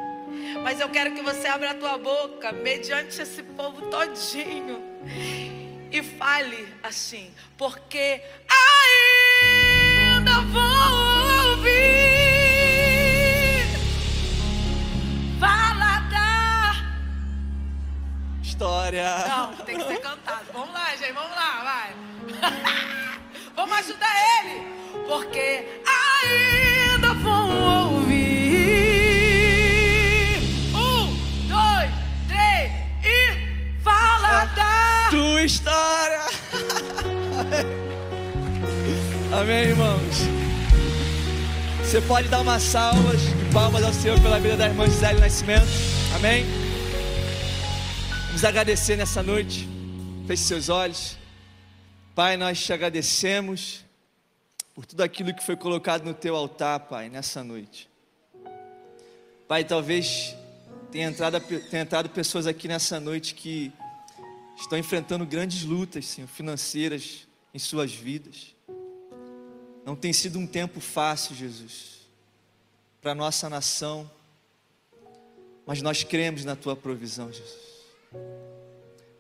Mas 0.63 0.79
eu 0.79 0.89
quero 0.91 1.13
que 1.13 1.23
você 1.23 1.49
abra 1.49 1.73
a 1.73 1.75
tua 1.75 1.99
boca, 1.99 2.53
mediante 2.53 3.21
esse 3.21 3.43
povo 3.43 3.91
todinho, 3.91 4.81
e 5.91 6.03
fale 6.05 6.73
assim, 6.85 7.35
porque 7.59 8.23
ainda 10.15 10.41
vou 10.53 11.51
ouvir 11.51 12.02
História. 18.53 19.09
não, 19.29 19.55
tem 19.65 19.79
que 19.79 19.85
ser 19.87 19.99
cantado. 20.01 20.45
Vamos 20.53 20.75
lá, 20.75 20.95
gente, 20.95 21.13
vamos 21.13 21.31
lá, 21.31 21.63
vai. 21.65 21.95
vamos 23.57 23.79
ajudar 23.79 24.15
ele. 24.45 24.61
Porque 25.09 25.81
ainda 25.89 27.15
vão 27.15 27.95
ouvir. 27.95 28.13
Um, 30.75 31.17
dois, 31.49 31.91
três 32.29 32.73
e 33.03 33.83
fala 33.83 34.45
da. 34.45 35.09
Tua 35.09 35.43
história. 35.43 36.21
Amém, 39.41 39.65
irmãos. 39.71 40.29
Você 41.83 42.03
pode 42.03 42.29
dar 42.29 42.43
uma 42.43 42.61
salva 42.61 43.17
de 43.17 43.35
palmas 43.51 43.83
ao 43.83 43.95
Senhor 43.95 44.21
pela 44.21 44.39
vida 44.39 44.59
da 44.59 44.67
irmã 44.67 44.85
Gisele 44.85 45.21
Nascimento. 45.21 45.67
Amém. 46.15 46.62
Vamos 48.43 48.57
agradecer 48.57 48.97
nessa 48.97 49.23
noite. 49.23 49.69
Feche 50.27 50.43
seus 50.43 50.69
olhos. 50.69 51.17
Pai, 52.13 52.37
nós 52.37 52.61
te 52.61 52.73
agradecemos 52.73 53.85
por 54.75 54.85
tudo 54.85 55.01
aquilo 55.05 55.33
que 55.33 55.47
foi 55.47 55.55
colocado 55.55 56.03
no 56.03 56.13
teu 56.13 56.35
altar, 56.35 56.81
Pai, 56.81 57.09
nessa 57.09 57.45
noite. 57.45 57.89
Pai, 59.47 59.63
talvez 59.63 60.35
tenha 60.91 61.07
entrado, 61.07 61.41
tenha 61.71 61.83
entrado 61.83 62.11
pessoas 62.11 62.49
aqui 62.49 62.67
nessa 62.67 62.99
noite 62.99 63.37
que 63.37 63.73
estão 64.57 64.77
enfrentando 64.77 65.25
grandes 65.25 65.63
lutas, 65.63 66.07
Senhor, 66.07 66.27
financeiras 66.27 67.29
em 67.55 67.61
suas 67.61 67.93
vidas. 67.93 68.57
Não 69.87 69.95
tem 69.95 70.13
sido 70.13 70.41
um 70.41 70.49
tempo 70.49 70.81
fácil, 70.81 71.37
Jesus, 71.37 72.09
para 73.01 73.13
a 73.13 73.15
nossa 73.15 73.49
nação, 73.49 74.11
mas 75.65 75.81
nós 75.81 76.03
cremos 76.03 76.45
na 76.45 76.57
tua 76.57 76.75
provisão, 76.75 77.33
Jesus. 77.33 77.72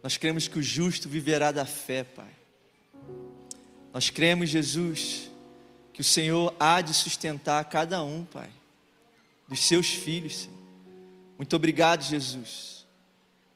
Nós 0.02 0.16
cremos 0.16 0.48
que 0.48 0.58
o 0.58 0.62
justo 0.62 1.08
viverá 1.08 1.52
da 1.52 1.64
fé, 1.64 2.02
Pai. 2.02 2.30
Nós 3.92 4.10
cremos, 4.10 4.48
Jesus, 4.48 5.30
que 5.92 6.00
o 6.00 6.04
Senhor 6.04 6.54
há 6.58 6.80
de 6.80 6.94
sustentar 6.94 7.64
cada 7.66 8.02
um, 8.02 8.24
Pai, 8.24 8.50
dos 9.46 9.60
seus 9.60 9.88
filhos, 9.88 10.36
Senhor. 10.38 10.62
Muito 11.36 11.54
obrigado, 11.54 12.02
Jesus, 12.02 12.86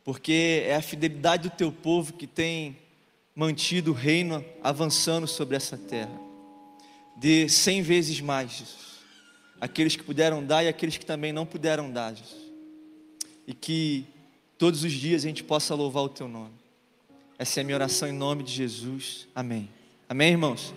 porque 0.05 0.65
é 0.67 0.77
a 0.77 0.83
fidelidade 0.83 1.49
do 1.49 1.55
teu 1.55 1.73
povo 1.73 2.13
que 2.13 2.27
tem 2.27 2.77
mantido 3.35 3.91
o 3.91 3.95
reino 3.95 4.45
avançando 4.63 5.27
sobre 5.27 5.57
essa 5.57 5.77
terra. 5.77 6.19
Dê 7.17 7.49
cem 7.49 7.83
vezes 7.83 8.21
mais, 8.21 8.51
Jesus. 8.53 8.97
Aqueles 9.61 9.97
que 9.97 10.03
puderam 10.03 10.45
dar 10.45 10.63
e 10.65 10.69
aqueles 10.69 10.97
que 10.97 11.07
também 11.07 11.33
não 11.33 11.47
puderam 11.47 11.91
dar, 11.91 12.15
Jesus. 12.15 12.45
E 13.47 13.55
que 13.55 14.07
todos 14.59 14.85
os 14.85 14.93
dias 14.93 15.25
a 15.25 15.29
gente 15.29 15.45
possa 15.45 15.75
louvar 15.75 16.05
o 16.05 16.09
teu 16.09 16.29
nome. 16.29 16.55
Essa 17.39 17.61
é 17.61 17.63
a 17.63 17.65
minha 17.65 17.77
oração 17.77 18.09
em 18.09 18.13
nome 18.13 18.43
de 18.43 18.53
Jesus. 18.53 19.29
Amém. 19.35 19.69
Amém, 20.09 20.33
irmãos? 20.33 20.75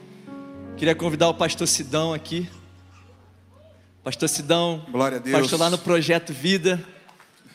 Queria 0.78 0.94
convidar 0.94 1.30
o 1.30 1.34
pastor 1.34 1.68
Sidão 1.68 2.14
aqui. 2.14 2.50
Pastor 4.04 4.28
Sidão, 4.28 4.86
Glória 4.90 5.18
a 5.18 5.22
Deus. 5.22 5.40
pastor 5.40 5.60
lá 5.60 5.70
no 5.70 5.78
Projeto 5.78 6.34
Vida, 6.34 6.84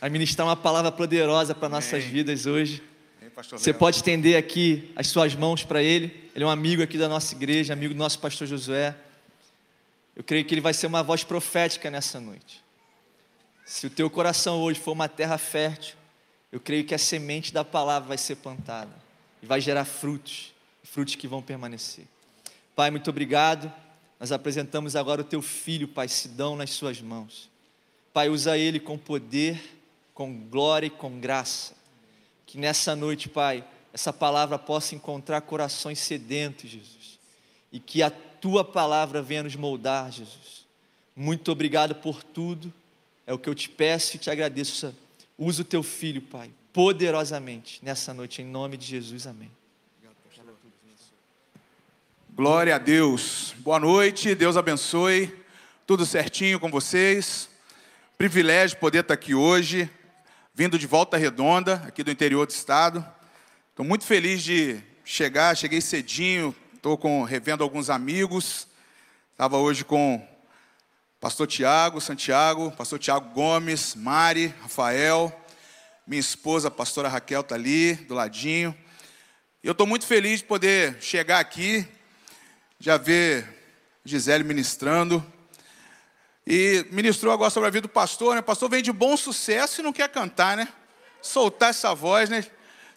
vai 0.01 0.09
ministrar 0.09 0.47
uma 0.47 0.57
palavra 0.57 0.93
poderosa 0.93 1.55
para 1.55 1.69
nossas 1.69 2.05
vidas 2.05 2.47
hoje. 2.47 2.83
Você 3.51 3.73
pode 3.73 3.97
estender 3.97 4.37
aqui 4.37 4.93
as 4.95 5.09
suas 5.09 5.35
mãos 5.35 5.65
para 5.65 5.83
ele. 5.83 6.31
Ele 6.35 6.45
é 6.45 6.47
um 6.47 6.51
amigo 6.51 6.83
aqui 6.83 6.97
da 6.97 7.09
nossa 7.09 7.35
igreja, 7.35 7.73
amigo 7.73 7.93
do 7.93 7.99
nosso 7.99 8.19
pastor 8.19 8.47
Josué. 8.47 8.95
Eu 10.15 10.23
creio 10.23 10.45
que 10.45 10.55
ele 10.55 10.61
vai 10.61 10.73
ser 10.73 10.87
uma 10.87 11.03
voz 11.03 11.25
profética 11.25 11.91
nessa 11.91 12.21
noite. 12.21 12.63
Se 13.67 13.87
o 13.87 13.91
teu 13.91 14.09
coração 14.09 14.63
hoje 14.63 14.79
for 14.79 14.93
uma 14.93 15.09
terra 15.09 15.37
fértil, 15.37 15.97
eu 16.55 16.61
creio 16.61 16.85
que 16.85 16.95
a 16.95 16.99
semente 16.99 17.53
da 17.53 17.65
palavra 17.65 18.11
vai 18.11 18.17
ser 18.17 18.37
plantada 18.37 18.93
e 19.43 19.47
vai 19.47 19.61
gerar 19.61 19.85
frutos, 19.85 20.53
frutos 20.85 21.17
que 21.17 21.27
vão 21.27 21.43
permanecer. 21.43 22.05
Pai, 22.77 22.93
muito 22.93 23.11
obrigado. 23.11 23.73
Nós 24.21 24.31
apresentamos 24.31 24.95
agora 24.95 25.21
o 25.21 25.25
teu 25.25 25.43
filho, 25.43 25.89
Pai, 25.89 26.07
Sidão, 26.07 26.55
nas 26.55 26.71
suas 26.71 27.01
mãos. 27.01 27.51
Pai, 28.13 28.29
usa 28.29 28.57
ele 28.57 28.79
com 28.79 28.97
poder, 28.97 29.61
com 30.15 30.33
glória 30.49 30.87
e 30.87 30.91
com 30.91 31.19
graça. 31.19 31.75
Que 32.47 32.57
nessa 32.57 32.95
noite, 32.95 33.29
Pai, 33.29 33.65
essa 33.93 34.13
palavra 34.13 34.57
possa 34.57 34.95
encontrar 34.95 35.41
corações 35.41 35.99
sedentos, 35.99 36.71
Jesus. 36.71 37.19
E 37.73 37.81
que 37.81 38.01
a 38.01 38.13
tua 38.13 38.63
palavra 38.63 39.21
venha 39.21 39.43
nos 39.43 39.57
moldar, 39.57 40.13
Jesus. 40.13 40.65
Muito 41.17 41.51
obrigado 41.51 41.97
por 41.97 42.23
tudo. 42.23 42.73
É 43.27 43.35
o 43.35 43.39
que 43.41 43.49
eu 43.49 43.57
te 43.57 43.69
peço 43.69 44.15
e 44.15 44.21
te 44.21 44.31
agradeço. 44.31 44.95
Usa 45.37 45.63
o 45.63 45.65
teu 45.65 45.83
filho, 45.83 46.23
Pai, 46.23 46.51
poderosamente 46.73 47.81
nessa 47.83 48.15
noite, 48.15 48.41
em 48.41 48.45
nome 48.45 48.77
de 48.77 48.87
Jesus. 48.87 49.27
Amém. 49.27 49.51
Glória 52.37 52.77
a 52.77 52.79
Deus. 52.79 53.55
Boa 53.59 53.81
noite, 53.81 54.35
Deus 54.35 54.57
abençoe. 54.57 55.33
Tudo 55.87 56.07
certinho 56.07 56.61
com 56.61 56.71
vocês. 56.71 57.49
Privilégio 58.17 58.79
poder 58.79 59.01
estar 59.01 59.15
aqui 59.15 59.35
hoje, 59.35 59.91
vindo 60.55 60.79
de 60.79 60.87
Volta 60.87 61.17
Redonda, 61.17 61.83
aqui 61.87 62.05
do 62.05 62.11
interior 62.13 62.47
do 62.47 62.51
estado. 62.51 63.05
Estou 63.71 63.85
muito 63.85 64.05
feliz 64.05 64.43
de 64.43 64.81
chegar, 65.05 65.57
cheguei 65.57 65.81
cedinho, 65.81 66.55
estou 66.75 67.25
revendo 67.25 67.65
alguns 67.65 67.91
amigos. 67.91 68.69
Estava 69.33 69.59
hoje 69.59 69.85
com 69.85 70.25
pastor 71.25 71.47
Tiago, 71.47 72.03
Santiago, 72.03 72.71
pastor 72.73 72.99
Tiago 72.99 73.31
Gomes, 73.31 73.95
Mari, 73.95 74.55
Rafael, 74.61 75.33
minha 76.07 76.21
esposa, 76.21 76.69
a 76.69 76.71
pastora 76.71 77.09
Raquel, 77.09 77.41
está 77.41 77.55
ali, 77.55 77.95
do 77.95 78.13
ladinho. 78.13 78.77
Eu 79.63 79.73
estou 79.73 79.87
muito 79.87 80.05
feliz 80.05 80.41
de 80.41 80.45
poder 80.45 81.01
chegar 81.01 81.39
aqui, 81.41 81.89
já 82.79 82.99
ver 82.99 83.49
Gisele 84.05 84.45
ministrando. 84.45 85.25
E 86.47 86.87
ministrou 86.91 87.33
agora 87.33 87.49
sobre 87.49 87.69
a 87.69 87.73
vida 87.73 87.89
do 87.89 87.91
pastor, 87.91 88.35
né? 88.35 88.43
O 88.43 88.45
pastor 88.45 88.69
vem 88.69 88.83
de 88.83 88.93
bom 88.93 89.17
sucesso 89.17 89.81
e 89.81 89.83
não 89.83 89.95
quer 89.95 90.11
cantar, 90.11 90.59
né? 90.59 90.69
Soltar 91.23 91.71
essa 91.71 91.95
voz, 91.95 92.29
né? 92.29 92.45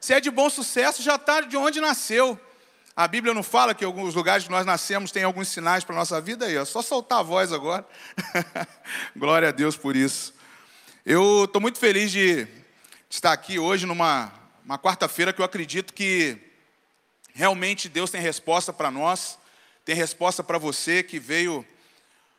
Se 0.02 0.14
é 0.14 0.20
de 0.20 0.30
bom 0.30 0.50
sucesso, 0.50 1.02
já 1.02 1.16
está 1.16 1.40
de 1.40 1.56
onde 1.56 1.80
nasceu. 1.80 2.38
A 2.98 3.08
Bíblia 3.08 3.32
não 3.32 3.44
fala 3.44 3.76
que 3.76 3.86
alguns 3.86 4.16
lugares 4.16 4.46
que 4.46 4.50
nós 4.50 4.66
nascemos 4.66 5.12
tem 5.12 5.22
alguns 5.22 5.50
sinais 5.50 5.84
para 5.84 5.96
a 5.96 6.00
nossa 6.00 6.20
vida 6.20 6.48
aí, 6.48 6.58
ó. 6.58 6.66
Só 6.66 6.82
soltar 6.82 7.20
a 7.20 7.22
voz 7.22 7.54
agora. 7.54 7.88
Glória 9.16 9.50
a 9.50 9.52
Deus 9.52 9.78
por 9.78 9.96
isso. 9.96 10.34
Eu 11.06 11.46
estou 11.46 11.62
muito 11.62 11.78
feliz 11.78 12.12
de 12.12 12.48
estar 13.08 13.34
aqui 13.34 13.60
hoje 13.60 13.86
numa 13.86 14.34
uma 14.66 14.80
quarta-feira 14.80 15.32
que 15.32 15.40
eu 15.40 15.46
acredito 15.46 15.94
que 15.94 16.40
realmente 17.36 17.88
Deus 17.88 18.10
tem 18.10 18.20
resposta 18.20 18.74
para 18.74 18.90
nós, 18.90 19.38
tem 19.86 19.94
resposta 19.94 20.44
para 20.44 20.58
você 20.58 21.04
que 21.04 21.20
veio 21.20 21.64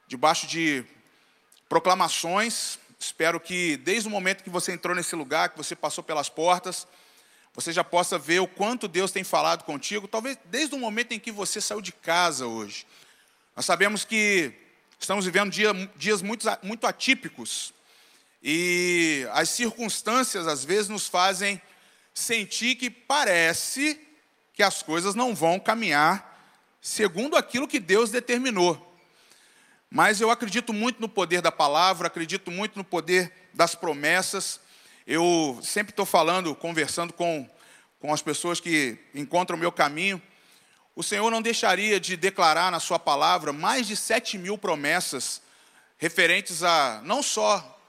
debaixo 0.08 0.48
de 0.48 0.84
proclamações. 1.68 2.80
Espero 2.98 3.38
que 3.38 3.76
desde 3.76 4.08
o 4.08 4.10
momento 4.10 4.42
que 4.42 4.50
você 4.50 4.72
entrou 4.72 4.96
nesse 4.96 5.14
lugar, 5.14 5.50
que 5.50 5.56
você 5.56 5.76
passou 5.76 6.02
pelas 6.02 6.28
portas, 6.28 6.84
você 7.60 7.72
já 7.72 7.82
possa 7.82 8.16
ver 8.16 8.38
o 8.38 8.46
quanto 8.46 8.86
Deus 8.86 9.10
tem 9.10 9.24
falado 9.24 9.64
contigo, 9.64 10.06
talvez 10.06 10.38
desde 10.44 10.76
o 10.76 10.78
momento 10.78 11.10
em 11.10 11.18
que 11.18 11.32
você 11.32 11.60
saiu 11.60 11.80
de 11.80 11.90
casa 11.90 12.46
hoje. 12.46 12.86
Nós 13.56 13.66
sabemos 13.66 14.04
que 14.04 14.52
estamos 14.96 15.24
vivendo 15.24 15.50
dia, 15.50 15.72
dias 15.96 16.22
muito, 16.22 16.46
muito 16.62 16.86
atípicos 16.86 17.74
e 18.40 19.26
as 19.32 19.48
circunstâncias 19.48 20.46
às 20.46 20.64
vezes 20.64 20.88
nos 20.88 21.08
fazem 21.08 21.60
sentir 22.14 22.76
que 22.76 22.88
parece 22.88 24.00
que 24.54 24.62
as 24.62 24.80
coisas 24.80 25.16
não 25.16 25.34
vão 25.34 25.58
caminhar 25.58 26.56
segundo 26.80 27.36
aquilo 27.36 27.66
que 27.66 27.80
Deus 27.80 28.08
determinou. 28.08 28.96
Mas 29.90 30.20
eu 30.20 30.30
acredito 30.30 30.72
muito 30.72 31.00
no 31.00 31.08
poder 31.08 31.42
da 31.42 31.50
palavra, 31.50 32.06
acredito 32.06 32.52
muito 32.52 32.76
no 32.76 32.84
poder 32.84 33.32
das 33.52 33.74
promessas. 33.74 34.60
Eu 35.10 35.58
sempre 35.62 35.90
estou 35.90 36.04
falando, 36.04 36.54
conversando 36.54 37.14
com, 37.14 37.48
com 37.98 38.12
as 38.12 38.20
pessoas 38.20 38.60
que 38.60 38.98
encontram 39.14 39.56
o 39.56 39.58
meu 39.58 39.72
caminho. 39.72 40.20
O 40.94 41.02
Senhor 41.02 41.30
não 41.30 41.40
deixaria 41.40 41.98
de 41.98 42.14
declarar 42.14 42.70
na 42.70 42.78
Sua 42.78 42.98
palavra 42.98 43.50
mais 43.50 43.86
de 43.86 43.96
sete 43.96 44.36
mil 44.36 44.58
promessas 44.58 45.40
referentes 45.96 46.62
a 46.62 47.00
não 47.04 47.22
só 47.22 47.80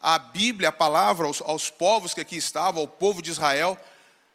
a 0.00 0.18
Bíblia, 0.18 0.70
a 0.70 0.72
palavra, 0.72 1.28
aos, 1.28 1.40
aos 1.42 1.70
povos 1.70 2.12
que 2.12 2.20
aqui 2.20 2.36
estavam, 2.36 2.80
ao 2.80 2.88
povo 2.88 3.22
de 3.22 3.30
Israel, 3.30 3.78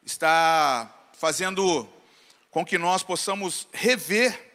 está 0.05 0.89
fazendo 1.11 1.89
com 2.49 2.65
que 2.65 2.77
nós 2.77 3.03
possamos 3.03 3.67
rever 3.73 4.53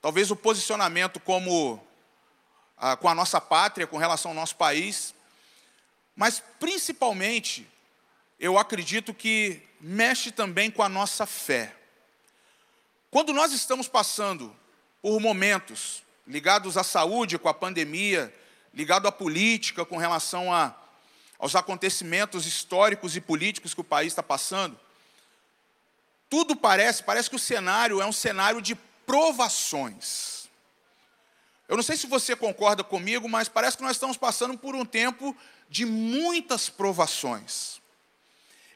talvez 0.00 0.30
o 0.30 0.36
posicionamento 0.36 1.18
como 1.18 1.84
ah, 2.80 2.96
com 2.96 3.08
a 3.08 3.14
nossa 3.14 3.38
pátria, 3.40 3.86
com 3.86 3.98
relação 3.98 4.30
ao 4.30 4.34
nosso 4.34 4.56
país, 4.56 5.14
mas 6.16 6.42
principalmente 6.58 7.68
eu 8.38 8.58
acredito 8.58 9.12
que 9.12 9.62
mexe 9.78 10.32
também 10.32 10.70
com 10.70 10.82
a 10.82 10.88
nossa 10.88 11.26
fé. 11.26 11.76
Quando 13.10 13.34
nós 13.34 13.52
estamos 13.52 13.86
passando 13.86 14.56
por 15.02 15.20
momentos 15.20 16.02
ligados 16.26 16.78
à 16.78 16.82
saúde, 16.82 17.38
com 17.38 17.48
a 17.50 17.54
pandemia, 17.54 18.34
ligado 18.72 19.06
à 19.06 19.12
política, 19.12 19.84
com 19.84 19.98
relação 19.98 20.52
a, 20.52 20.74
aos 21.38 21.54
acontecimentos 21.54 22.46
históricos 22.46 23.14
e 23.14 23.20
políticos 23.20 23.74
que 23.74 23.80
o 23.82 23.84
país 23.84 24.12
está 24.12 24.22
passando, 24.22 24.78
tudo 26.30 26.56
parece, 26.56 27.02
parece 27.02 27.28
que 27.28 27.36
o 27.36 27.40
cenário 27.40 28.00
é 28.00 28.06
um 28.06 28.12
cenário 28.12 28.62
de 28.62 28.74
provações. 29.04 30.39
Eu 31.70 31.76
não 31.76 31.84
sei 31.84 31.96
se 31.96 32.08
você 32.08 32.34
concorda 32.34 32.82
comigo, 32.82 33.28
mas 33.28 33.48
parece 33.48 33.76
que 33.76 33.84
nós 33.84 33.92
estamos 33.92 34.16
passando 34.16 34.58
por 34.58 34.74
um 34.74 34.84
tempo 34.84 35.36
de 35.68 35.86
muitas 35.86 36.68
provações. 36.68 37.80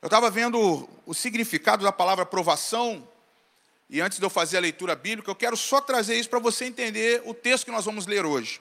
Eu 0.01 0.07
estava 0.07 0.31
vendo 0.31 0.89
o 1.05 1.13
significado 1.13 1.83
da 1.83 1.91
palavra 1.91 2.25
provação, 2.25 3.09
e 3.91 4.01
antes 4.01 4.21
de 4.21 4.25
eu 4.25 4.31
fazer 4.31 4.59
a 4.59 4.61
leitura 4.61 4.95
bíblica, 4.95 5.29
eu 5.29 5.35
quero 5.35 5.57
só 5.57 5.81
trazer 5.81 6.15
isso 6.15 6.31
para 6.31 6.39
você 6.39 6.67
entender 6.67 7.21
o 7.27 7.35
texto 7.35 7.65
que 7.65 7.73
nós 7.73 7.85
vamos 7.85 8.07
ler 8.07 8.25
hoje. 8.25 8.61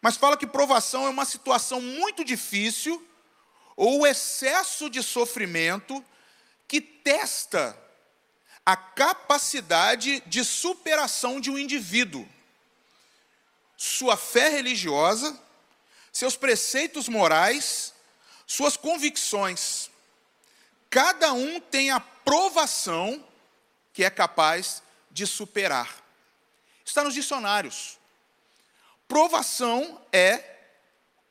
Mas 0.00 0.16
fala 0.16 0.36
que 0.36 0.46
provação 0.46 1.06
é 1.06 1.10
uma 1.10 1.24
situação 1.24 1.80
muito 1.80 2.24
difícil, 2.24 3.04
ou 3.76 4.02
o 4.02 4.06
excesso 4.06 4.88
de 4.88 5.02
sofrimento 5.02 6.00
que 6.68 6.80
testa 6.80 7.76
a 8.64 8.76
capacidade 8.76 10.22
de 10.26 10.44
superação 10.44 11.40
de 11.40 11.50
um 11.50 11.58
indivíduo, 11.58 12.24
sua 13.84 14.16
fé 14.16 14.48
religiosa, 14.48 15.38
seus 16.10 16.36
preceitos 16.36 17.06
morais, 17.06 17.92
suas 18.46 18.78
convicções. 18.78 19.90
Cada 20.88 21.34
um 21.34 21.60
tem 21.60 21.90
a 21.90 22.00
provação 22.00 23.22
que 23.92 24.02
é 24.02 24.08
capaz 24.08 24.82
de 25.10 25.26
superar. 25.26 26.02
Está 26.82 27.04
nos 27.04 27.12
dicionários. 27.12 27.98
Provação 29.06 30.00
é 30.10 30.52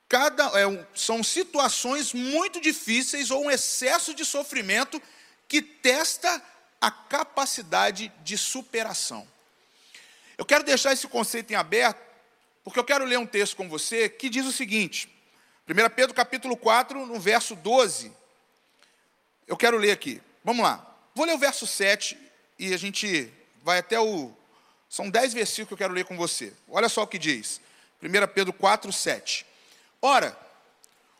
cada 0.08 0.46
é, 0.60 0.88
são 0.94 1.24
situações 1.24 2.14
muito 2.14 2.62
difíceis 2.62 3.32
ou 3.32 3.46
um 3.46 3.52
excesso 3.52 4.14
de 4.14 4.24
sofrimento 4.24 5.02
que 5.48 5.60
testa 5.60 6.40
a 6.80 6.92
capacidade 6.92 8.14
de 8.24 8.38
superação. 8.38 9.28
Eu 10.38 10.46
quero 10.46 10.64
deixar 10.64 10.94
esse 10.94 11.08
conceito 11.08 11.52
em 11.52 11.56
aberto, 11.56 12.13
porque 12.64 12.80
eu 12.80 12.84
quero 12.84 13.06
ler 13.06 13.20
um 13.20 13.26
texto 13.26 13.56
com 13.56 13.68
você 13.68 14.08
que 14.08 14.30
diz 14.30 14.46
o 14.46 14.52
seguinte: 14.52 15.10
1 15.68 15.90
Pedro 15.96 16.14
capítulo 16.14 16.56
4, 16.56 17.06
no 17.06 17.20
verso 17.20 17.56
12. 17.56 18.12
Eu 19.48 19.58
quero 19.58 19.78
ler 19.78 19.92
aqui. 19.92 20.22
Vamos 20.44 20.64
lá. 20.64 20.86
Vou 21.14 21.26
ler 21.26 21.34
o 21.34 21.38
verso 21.38 21.68
7 21.68 22.18
e 22.58 22.74
a 22.74 22.78
gente 22.78 23.32
vai 23.64 23.80
até 23.80 24.00
o. 24.00 24.32
São 24.90 25.10
10 25.10 25.34
versículos 25.34 25.68
que 25.68 25.74
eu 25.74 25.78
quero 25.78 25.94
ler 25.94 26.06
com 26.06 26.16
você. 26.16 26.54
Olha 26.70 26.88
só 26.88 27.04
o 27.04 27.08
que 27.08 27.18
diz. 27.18 27.60
1 28.02 28.34
Pedro 28.34 28.54
4, 28.54 28.92
7. 28.92 29.46
Ora, 30.02 30.38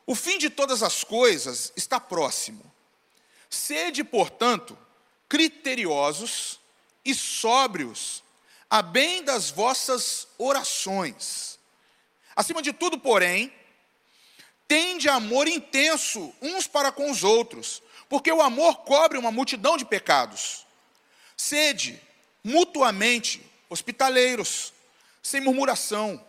o 0.06 0.16
fim 0.16 0.38
de 0.38 0.50
todas 0.50 0.84
as 0.84 1.04
coisas 1.04 1.72
está 1.76 2.00
próximo. 2.00 2.64
Sede, 3.50 4.04
portanto, 4.04 4.78
criteriosos 5.30 6.60
e 7.06 7.14
sóbrios, 7.14 8.23
a 8.74 8.82
bem 8.82 9.24
das 9.24 9.52
vossas 9.52 10.28
orações. 10.36 11.60
Acima 12.36 12.60
de 12.60 12.74
tudo, 12.74 12.98
porém, 12.98 13.54
tende 14.68 15.08
amor 15.08 15.48
intenso 15.48 16.34
uns 16.42 16.66
para 16.66 16.92
com 16.92 17.12
os 17.12 17.24
outros, 17.24 17.84
porque 18.10 18.32
o 18.32 18.42
amor 18.42 18.78
cobre 18.78 19.20
uma 19.20 19.32
multidão 19.32 19.78
de 19.78 19.86
pecados. 19.86 20.66
Sede 21.38 22.02
mutuamente 22.44 23.46
hospitaleiros, 23.70 24.74
sem 25.22 25.40
murmuração. 25.40 26.20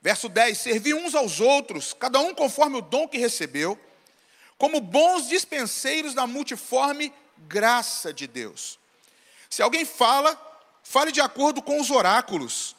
Verso 0.00 0.30
10: 0.30 0.56
Servi 0.56 0.94
uns 0.94 1.14
aos 1.14 1.40
outros, 1.40 1.92
cada 1.92 2.20
um 2.20 2.34
conforme 2.34 2.78
o 2.78 2.80
dom 2.80 3.06
que 3.06 3.18
recebeu, 3.18 3.78
como 4.56 4.80
bons 4.80 5.28
dispenseiros 5.28 6.14
da 6.14 6.26
multiforme 6.26 7.12
graça 7.36 8.14
de 8.14 8.26
Deus. 8.26 8.78
Se 9.50 9.60
alguém 9.60 9.84
fala, 9.84 10.49
fale 10.90 11.12
de 11.12 11.20
acordo 11.20 11.62
com 11.62 11.80
os 11.80 11.88
oráculos 11.88 12.74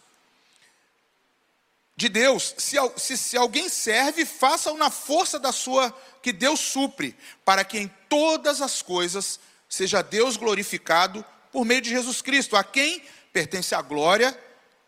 de 1.96 2.10
Deus. 2.10 2.54
Se, 2.58 2.76
se, 2.98 3.18
se 3.18 3.38
alguém 3.38 3.70
serve, 3.70 4.26
faça-o 4.26 4.78
na 4.78 4.90
força 4.90 5.40
da 5.40 5.54
sua 5.54 5.98
que 6.22 6.34
Deus 6.34 6.60
supre, 6.60 7.16
para 7.46 7.64
que 7.64 7.78
em 7.78 7.88
todas 8.10 8.62
as 8.62 8.82
coisas 8.82 9.40
seja 9.70 10.02
Deus 10.02 10.36
glorificado 10.36 11.24
por 11.54 11.64
meio 11.64 11.80
de 11.80 11.90
Jesus 11.90 12.22
Cristo, 12.22 12.58
a 12.58 12.66
quem 12.66 13.02
pertence 13.32 13.74
a 13.74 13.82
glória 13.82 14.38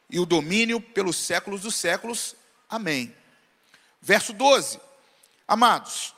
e 0.09 0.19
o 0.19 0.25
domínio 0.25 0.81
pelos 0.81 1.15
séculos 1.15 1.61
dos 1.61 1.75
séculos. 1.75 2.35
Amém. 2.69 3.15
Verso 4.01 4.33
12. 4.33 4.81
Amados, 5.47 6.13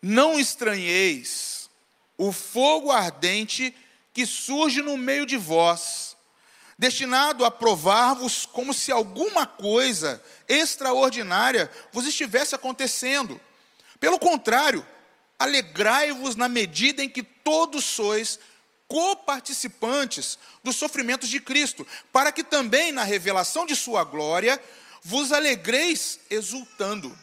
não 0.00 0.38
estranheis 0.38 1.68
o 2.16 2.30
fogo 2.30 2.92
ardente 2.92 3.74
que 4.12 4.26
surge 4.26 4.82
no 4.82 4.96
meio 4.96 5.26
de 5.26 5.36
vós, 5.36 6.09
destinado 6.80 7.44
a 7.44 7.50
provar-vos 7.50 8.46
como 8.46 8.72
se 8.72 8.90
alguma 8.90 9.46
coisa 9.46 10.18
extraordinária 10.48 11.70
vos 11.92 12.06
estivesse 12.06 12.54
acontecendo. 12.54 13.38
Pelo 14.00 14.18
contrário, 14.18 14.84
alegrai-vos 15.38 16.36
na 16.36 16.48
medida 16.48 17.04
em 17.04 17.08
que 17.10 17.22
todos 17.22 17.84
sois 17.84 18.40
coparticipantes 18.88 20.38
dos 20.64 20.76
sofrimentos 20.76 21.28
de 21.28 21.38
Cristo, 21.38 21.86
para 22.10 22.32
que 22.32 22.42
também 22.42 22.92
na 22.92 23.04
revelação 23.04 23.66
de 23.66 23.76
sua 23.76 24.02
glória 24.02 24.58
vos 25.02 25.32
alegreis 25.32 26.18
exultando. 26.30 27.14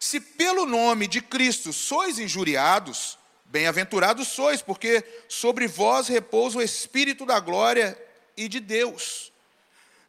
Se 0.00 0.18
pelo 0.18 0.66
nome 0.66 1.06
de 1.06 1.20
Cristo 1.20 1.72
sois 1.72 2.18
injuriados, 2.18 3.16
Bem-aventurados 3.50 4.28
sois, 4.28 4.60
porque 4.60 5.02
sobre 5.26 5.66
vós 5.66 6.06
repousa 6.06 6.58
o 6.58 6.62
Espírito 6.62 7.24
da 7.24 7.40
glória 7.40 7.98
e 8.38 8.48
de 8.48 8.60
Deus. 8.60 9.32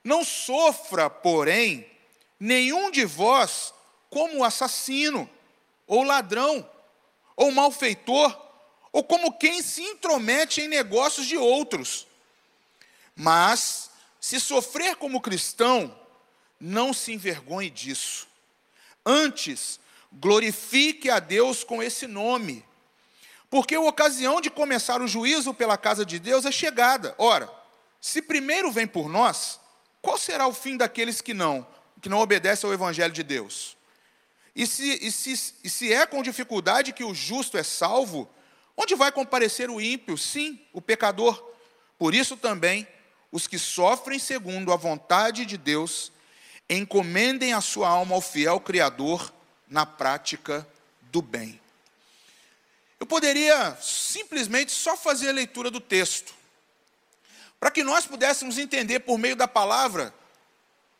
Não 0.03 0.23
sofra, 0.23 1.09
porém, 1.09 1.85
nenhum 2.39 2.89
de 2.89 3.03
vós 3.05 3.73
como 4.09 4.43
assassino, 4.43 5.29
ou 5.85 6.03
ladrão, 6.03 6.69
ou 7.35 7.51
malfeitor, 7.51 8.39
ou 8.91 9.03
como 9.03 9.37
quem 9.37 9.61
se 9.61 9.81
intromete 9.81 10.61
em 10.61 10.67
negócios 10.67 11.27
de 11.27 11.37
outros. 11.37 12.07
Mas, 13.15 13.89
se 14.21 14.39
sofrer 14.39 14.95
como 14.95 15.21
cristão, 15.21 15.93
não 16.59 16.93
se 16.93 17.11
envergonhe 17.11 17.69
disso. 17.69 18.27
Antes, 19.05 19.79
glorifique 20.13 21.09
a 21.09 21.19
Deus 21.19 21.63
com 21.63 21.83
esse 21.83 22.07
nome 22.07 22.65
porque 23.49 23.75
a 23.75 23.81
ocasião 23.81 24.39
de 24.39 24.49
começar 24.49 25.01
o 25.01 25.07
juízo 25.07 25.53
pela 25.53 25.77
casa 25.77 26.05
de 26.05 26.19
Deus 26.19 26.45
é 26.45 26.51
chegada. 26.51 27.15
Ora, 27.17 27.49
se 28.01 28.21
primeiro 28.21 28.71
vem 28.71 28.87
por 28.87 29.09
nós, 29.09 29.59
qual 30.01 30.17
será 30.17 30.47
o 30.47 30.53
fim 30.53 30.77
daqueles 30.77 31.21
que 31.21 31.33
não, 31.33 31.67
que 32.01 32.09
não 32.09 32.19
obedecem 32.19 32.67
ao 32.67 32.73
evangelho 32.73 33.13
de 33.13 33.23
Deus? 33.23 33.77
E 34.55 34.65
se, 34.65 35.05
e 35.05 35.11
se, 35.11 35.53
e 35.63 35.69
se 35.69 35.93
é 35.93 36.05
com 36.05 36.23
dificuldade 36.23 36.93
que 36.93 37.03
o 37.03 37.13
justo 37.13 37.57
é 37.57 37.63
salvo, 37.63 38.29
onde 38.75 38.95
vai 38.95 39.11
comparecer 39.11 39.69
o 39.69 39.79
ímpio? 39.79 40.17
Sim, 40.17 40.59
o 40.73 40.81
pecador. 40.81 41.41
Por 41.97 42.15
isso 42.15 42.35
também, 42.37 42.87
os 43.31 43.47
que 43.47 43.59
sofrem 43.59 44.19
segundo 44.19 44.71
a 44.71 44.77
vontade 44.77 45.45
de 45.45 45.57
Deus, 45.57 46.11
encomendem 46.69 47.53
a 47.53 47.61
sua 47.61 47.89
alma 47.89 48.15
ao 48.15 48.21
fiel 48.21 48.59
Criador 48.59 49.33
na 49.67 49.85
prática 49.85 50.67
do 51.03 51.21
bem. 51.21 51.59
Eu 52.99 53.05
poderia 53.05 53.77
simplesmente 53.81 54.71
só 54.71 54.97
fazer 54.97 55.29
a 55.29 55.33
leitura 55.33 55.71
do 55.71 55.79
texto, 55.79 56.33
para 57.59 57.71
que 57.71 57.83
nós 57.83 58.05
pudéssemos 58.05 58.57
entender 58.57 59.01
por 59.01 59.17
meio 59.17 59.35
da 59.35 59.47
palavra 59.47 60.13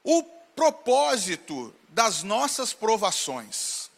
o 0.04 0.24
propósito 0.56 1.74
das 1.90 2.22
nossas 2.22 2.74
provações, 2.74 3.90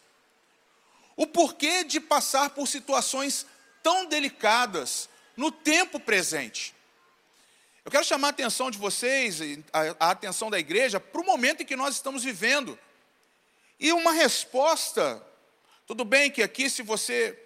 o 1.16 1.26
porquê 1.26 1.84
de 1.84 2.00
passar 2.00 2.50
por 2.50 2.66
situações 2.68 3.46
tão 3.82 4.06
delicadas 4.06 5.08
no 5.36 5.50
tempo 5.50 5.98
presente. 5.98 6.74
Eu 7.84 7.90
quero 7.90 8.04
chamar 8.04 8.28
a 8.28 8.30
atenção 8.30 8.70
de 8.70 8.78
vocês, 8.78 9.40
a, 9.98 10.10
atenção 10.10 10.48
da 10.48 10.58
igreja, 10.58 11.00
para 11.00 11.20
o 11.20 11.26
momento 11.26 11.62
em 11.62 11.66
que 11.66 11.74
nós 11.74 11.96
estamos 11.96 12.22
vivendo. 12.22 12.78
E 13.78 13.92
uma 13.92 14.12
resposta, 14.12 15.20
tudo 15.84 16.04
bem 16.04 16.30
que 16.30 16.44
aqui, 16.44 16.70
se 16.70 16.82
você 16.82 17.36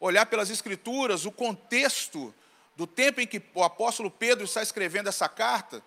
olhar 0.00 0.24
pelas 0.26 0.48
Escrituras, 0.48 1.26
o 1.26 1.30
contexto 1.30 2.34
do 2.76 2.86
tempo 2.86 3.20
em 3.20 3.26
que 3.26 3.42
o 3.54 3.64
apóstolo 3.64 4.10
Pedro 4.10 4.44
está 4.44 4.62
escrevendo 4.62 5.08
essa 5.08 5.28
carta, 5.28 5.82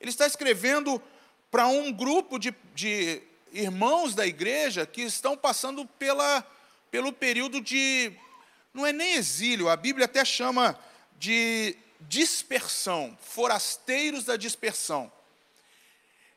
ele 0.00 0.10
está 0.10 0.26
escrevendo 0.26 1.00
para 1.50 1.68
um 1.68 1.92
grupo 1.92 2.38
de, 2.38 2.52
de, 2.74 3.22
irmãos 3.52 4.14
da 4.14 4.26
igreja 4.26 4.84
que 4.84 5.02
estão 5.02 5.36
passando 5.36 5.86
pela, 5.86 6.44
pelo 6.90 7.12
período 7.12 7.60
de. 7.60 8.12
Não 8.74 8.86
é 8.86 8.92
nem 8.92 9.14
exílio, 9.14 9.68
a 9.68 9.76
Bíblia 9.76 10.06
até 10.06 10.24
chama 10.24 10.78
de 11.18 11.76
dispersão, 12.00 13.16
forasteiros 13.20 14.24
da 14.24 14.36
dispersão. 14.36 15.12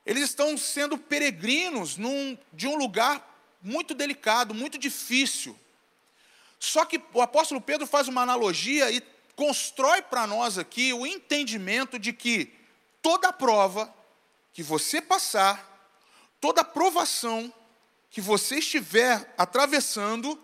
Eles 0.05 0.25
estão 0.25 0.55
sendo 0.57 0.97
peregrinos 0.97 1.97
num, 1.97 2.37
de 2.53 2.67
um 2.67 2.75
lugar 2.75 3.57
muito 3.61 3.95
delicado, 3.95 4.53
muito 4.53 4.77
difícil. 4.77 5.57
Só 6.59 6.85
que 6.85 7.01
o 7.13 7.21
apóstolo 7.21 7.59
Pedro 7.59 7.87
faz 7.87 8.07
uma 8.07 8.21
analogia 8.21 8.91
e 8.91 9.01
constrói 9.35 10.01
para 10.01 10.25
nós 10.25 10.57
aqui 10.57 10.93
o 10.93 11.05
entendimento 11.05 11.99
de 11.99 12.13
que 12.13 12.53
toda 13.01 13.33
prova 13.33 13.93
que 14.53 14.63
você 14.63 15.01
passar, 15.01 15.93
toda 16.39 16.63
provação 16.63 17.53
que 18.09 18.21
você 18.21 18.59
estiver 18.59 19.33
atravessando, 19.37 20.41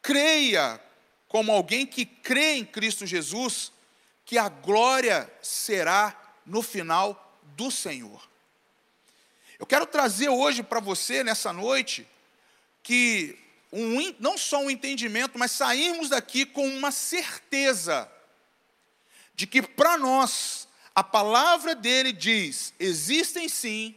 creia 0.00 0.80
como 1.26 1.50
alguém 1.50 1.84
que 1.84 2.06
crê 2.06 2.54
em 2.54 2.64
Cristo 2.64 3.04
Jesus, 3.04 3.72
que 4.24 4.38
a 4.38 4.48
glória 4.48 5.30
será 5.42 6.16
no 6.46 6.62
final 6.62 7.40
do 7.56 7.70
Senhor. 7.70 8.26
Eu 9.58 9.66
quero 9.66 9.86
trazer 9.86 10.28
hoje 10.28 10.62
para 10.62 10.80
você, 10.80 11.24
nessa 11.24 11.52
noite, 11.52 12.06
que 12.82 13.36
um, 13.76 14.14
não 14.18 14.38
só 14.38 14.60
um 14.60 14.70
entendimento, 14.70 15.38
mas 15.38 15.52
sairmos 15.52 16.08
daqui 16.08 16.46
com 16.46 16.66
uma 16.66 16.90
certeza 16.90 18.10
de 19.34 19.46
que 19.46 19.60
para 19.60 19.98
nós, 19.98 20.66
a 20.94 21.04
palavra 21.04 21.74
dele 21.74 22.12
diz: 22.12 22.72
existem 22.80 23.48
sim 23.48 23.94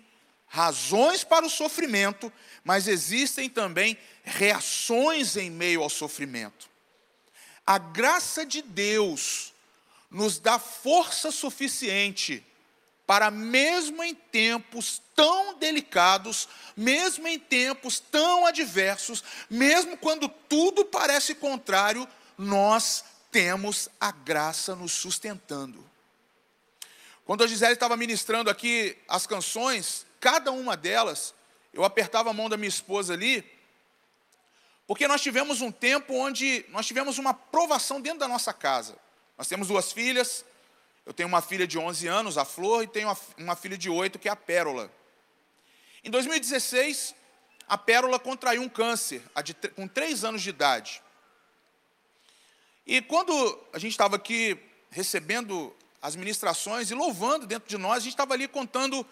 razões 0.48 1.24
para 1.24 1.46
o 1.46 1.50
sofrimento, 1.50 2.32
mas 2.64 2.88
existem 2.88 3.50
também 3.50 3.98
reações 4.24 5.38
em 5.38 5.50
meio 5.50 5.82
ao 5.82 5.90
sofrimento. 5.90 6.70
A 7.66 7.78
graça 7.78 8.46
de 8.46 8.62
Deus 8.62 9.54
nos 10.10 10.40
dá 10.40 10.60
força 10.60 11.32
suficiente 11.32 12.44
para, 13.10 13.32
mesmo 13.32 14.04
em 14.04 14.14
tempos 14.14 15.02
tão 15.16 15.58
delicados, 15.58 16.48
mesmo 16.78 17.28
em 17.28 17.40
tempos 17.40 18.00
tão 18.00 18.46
adversos, 18.46 19.24
mesmo 19.50 19.98
quando 19.98 20.30
tudo 20.30 20.86
parece 20.86 21.34
contrário, 21.34 22.08
nós 22.38 23.04
temos 23.32 23.90
a 24.00 24.12
graça 24.12 24.76
nos 24.76 24.92
sustentando. 24.92 25.84
Quando 27.26 27.44
a 27.44 27.48
Gisele 27.48 27.74
estava 27.74 27.98
ministrando 27.98 28.48
aqui 28.48 28.96
as 29.08 29.26
canções, 29.26 30.06
cada 30.20 30.52
uma 30.52 30.78
delas, 30.78 31.34
eu 31.74 31.84
apertava 31.84 32.30
a 32.30 32.34
mão 32.34 32.48
da 32.48 32.58
minha 32.58 32.70
esposa 32.70 33.14
ali, 33.14 33.44
porque 34.86 35.08
nós 35.08 35.20
tivemos 35.20 35.62
um 35.62 35.72
tempo 35.72 36.14
onde 36.14 36.64
nós 36.70 36.86
tivemos 36.86 37.18
uma 37.18 37.34
provação 37.34 38.00
dentro 38.00 38.20
da 38.20 38.28
nossa 38.28 38.54
casa. 38.54 38.96
Nós 39.36 39.48
temos 39.48 39.68
duas 39.68 39.92
filhas, 39.92 40.46
eu 41.10 41.14
tenho 41.14 41.28
uma 41.28 41.42
filha 41.42 41.66
de 41.66 41.76
11 41.76 42.06
anos, 42.06 42.38
a 42.38 42.46
Flor, 42.46 42.84
e 42.84 42.88
tenho 42.88 43.12
uma 43.36 43.56
filha 43.56 43.76
de 43.76 43.90
8, 43.90 44.20
que 44.20 44.28
é 44.30 44.32
a 44.32 44.36
Pérola. 44.36 44.94
Em 46.04 46.12
2016, 46.12 47.16
a 47.68 47.76
Pérola 47.80 48.20
contraiu 48.20 48.62
um 48.62 48.70
câncer, 48.70 49.24
com 49.76 49.88
3 49.88 50.24
anos 50.24 50.44
de 50.44 50.52
idade. 50.52 51.02
E 52.86 53.02
quando 53.02 53.34
a 53.74 53.80
gente 53.80 53.94
estava 53.94 54.18
aqui 54.18 54.56
recebendo 54.92 55.76
as 56.00 56.16
ministrações 56.16 56.92
e 56.92 56.94
louvando 56.94 57.48
dentro 57.48 57.68
de 57.68 57.80
nós, 57.80 57.98
a 57.98 58.02
gente 58.02 58.14
estava 58.14 58.36
ali 58.36 58.48
contando 58.48 59.04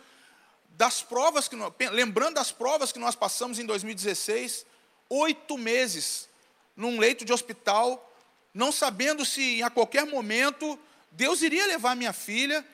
das 0.69 1.01
provas 1.01 1.47
que 1.47 1.55
nós, 1.55 1.73
lembrando 1.91 2.35
das 2.35 2.51
provas 2.51 2.91
que 2.91 2.99
nós 2.99 3.15
passamos 3.15 3.57
em 3.57 3.65
2016, 3.65 4.67
oito 5.09 5.57
meses 5.57 6.29
num 6.75 6.99
leito 6.99 7.25
de 7.25 7.33
hospital, 7.33 8.15
não 8.53 8.71
sabendo 8.71 9.25
se 9.25 9.63
a 9.63 9.71
qualquer 9.71 10.05
momento 10.05 10.79
Deus 11.11 11.41
iria 11.41 11.65
levar 11.65 11.95
minha 11.95 12.13
filha, 12.13 12.65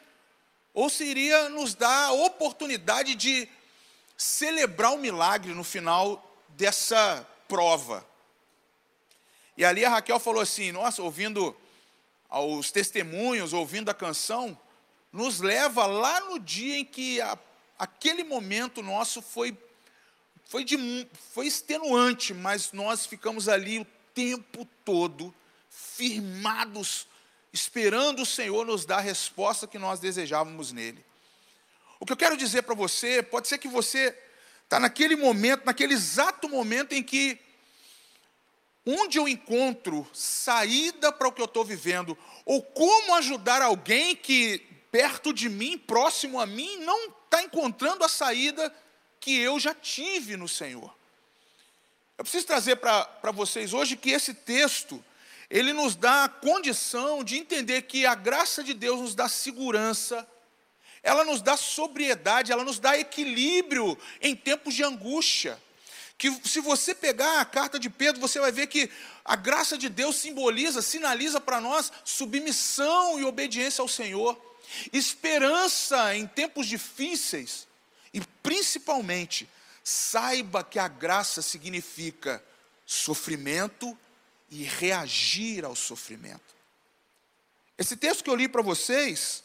ou 0.74 0.90
se 0.90 1.04
iria 1.04 1.50
nos 1.50 1.76
dar 1.76 2.08
a 2.08 2.12
oportunidade 2.14 3.16
de 3.16 3.48
celebrar 4.18 4.94
o 4.94 4.98
milagre 4.98 5.54
no 5.54 5.64
final 5.64 6.22
dessa 6.50 7.28
prova. 7.48 8.06
E 9.56 9.64
ali 9.64 9.86
a 9.86 9.90
Raquel 9.90 10.20
falou 10.20 10.42
assim: 10.42 10.72
Nossa, 10.72 11.02
ouvindo 11.02 11.56
os 12.30 12.72
testemunhos, 12.72 13.54
ouvindo 13.54 13.90
a 13.90 13.94
canção, 13.94 14.58
nos 15.12 15.40
leva 15.40 15.86
lá 15.86 16.20
no 16.22 16.40
dia 16.40 16.80
em 16.80 16.86
que 16.86 17.22
a, 17.22 17.38
aquele 17.78 18.24
momento 18.24 18.82
nosso 18.82 19.22
foi, 19.22 19.56
foi, 20.46 20.64
de, 20.64 21.08
foi 21.34 21.46
extenuante, 21.46 22.34
mas 22.34 22.72
nós 22.72 23.06
ficamos 23.06 23.48
ali 23.48 23.80
o 23.80 23.88
tempo 24.14 24.68
todo 24.84 25.34
firmados 25.70 27.08
esperando 27.54 28.24
o 28.24 28.26
Senhor 28.26 28.66
nos 28.66 28.84
dar 28.84 28.98
a 28.98 29.02
resposta 29.02 29.68
que 29.68 29.78
nós 29.78 30.00
desejávamos 30.00 30.72
nele. 30.72 31.06
O 32.00 32.06
que 32.06 32.12
eu 32.12 32.18
quero 32.18 32.36
dizer 32.36 32.64
para 32.64 32.74
você, 32.74 33.22
pode 33.22 33.48
ser 33.48 33.60
que 33.60 33.68
você 33.68 34.18
está 34.64 34.80
naquele 34.80 35.16
momento, 35.16 35.64
naquele 35.64 35.94
exato 35.94 36.50
momento 36.50 36.94
em 36.94 37.04
que, 37.04 37.40
onde 38.86 39.20
eu 39.20 39.28
encontro 39.28 40.06
saída 40.12 41.12
para 41.12 41.28
o 41.28 41.32
que 41.32 41.42
eu 41.42 41.46
estou 41.46 41.64
vivendo, 41.64 42.18
ou 42.44 42.62
como 42.62 43.16
ajudar 43.16 43.62
alguém 43.62 44.16
que 44.16 44.58
perto 44.92 45.32
de 45.32 45.48
mim, 45.48 45.78
próximo 45.78 46.40
a 46.40 46.46
mim, 46.46 46.78
não 46.78 47.10
está 47.26 47.42
encontrando 47.44 48.04
a 48.04 48.10
saída 48.10 48.74
que 49.20 49.38
eu 49.38 49.60
já 49.60 49.74
tive 49.74 50.36
no 50.36 50.48
Senhor. 50.48 50.94
Eu 52.18 52.24
preciso 52.24 52.46
trazer 52.46 52.76
para 52.76 53.32
vocês 53.32 53.74
hoje 53.74 53.96
que 53.96 54.12
esse 54.12 54.34
texto, 54.34 55.04
ele 55.54 55.72
nos 55.72 55.96
dá 55.96 56.24
a 56.24 56.30
condição 56.30 57.24
de 57.24 57.38
entender 57.38 57.84
que 57.84 58.08
a 58.08 58.16
graça 58.16 58.64
de 58.64 58.74
Deus 58.74 59.00
nos 59.00 59.14
dá 59.14 59.30
segurança, 59.30 60.28
ela 61.04 61.24
nos 61.24 61.44
dá 61.44 61.56
sobriedade, 61.56 62.52
ela 62.52 62.64
nos 62.64 62.80
dá 62.80 62.98
equilíbrio 62.98 63.96
em 64.20 64.36
tempos 64.36 64.74
de 64.74 64.84
angústia. 64.84 65.62
Que 66.18 66.32
se 66.44 66.60
você 66.60 66.96
pegar 66.96 67.40
a 67.40 67.46
carta 67.46 67.78
de 67.78 67.88
Pedro, 67.88 68.20
você 68.20 68.40
vai 68.40 68.52
ver 68.52 68.66
que 68.66 68.90
a 69.24 69.36
graça 69.36 69.78
de 69.78 69.90
Deus 69.90 70.16
simboliza, 70.16 70.82
sinaliza 70.82 71.40
para 71.40 71.62
nós 71.62 71.92
submissão 72.04 73.20
e 73.20 73.24
obediência 73.24 73.84
ao 73.84 73.88
Senhor, 73.88 74.36
esperança 74.92 76.16
em 76.16 76.26
tempos 76.26 76.66
difíceis 76.66 77.68
e 78.12 78.20
principalmente 78.42 79.48
saiba 79.84 80.64
que 80.64 80.80
a 80.80 80.88
graça 80.88 81.44
significa 81.44 82.44
sofrimento 82.88 83.96
e 84.54 84.64
reagir 84.64 85.66
ao 85.66 85.76
sofrimento. 85.76 86.54
Esse 87.76 87.98
texto 87.98 88.24
que 88.24 88.30
eu 88.30 88.36
li 88.36 88.48
para 88.48 88.62
vocês 88.62 89.44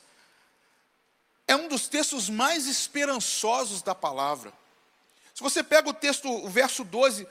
é 1.46 1.56
um 1.56 1.66
dos 1.66 1.88
textos 1.88 2.28
mais 2.28 2.66
esperançosos 2.66 3.80
da 3.80 3.94
palavra. 3.94 4.52
Se 5.34 5.42
você 5.42 5.62
pega 5.62 5.88
o 5.88 5.94
texto, 5.94 6.28
o 6.30 6.50
verso 6.50 6.84
12, 6.84 7.26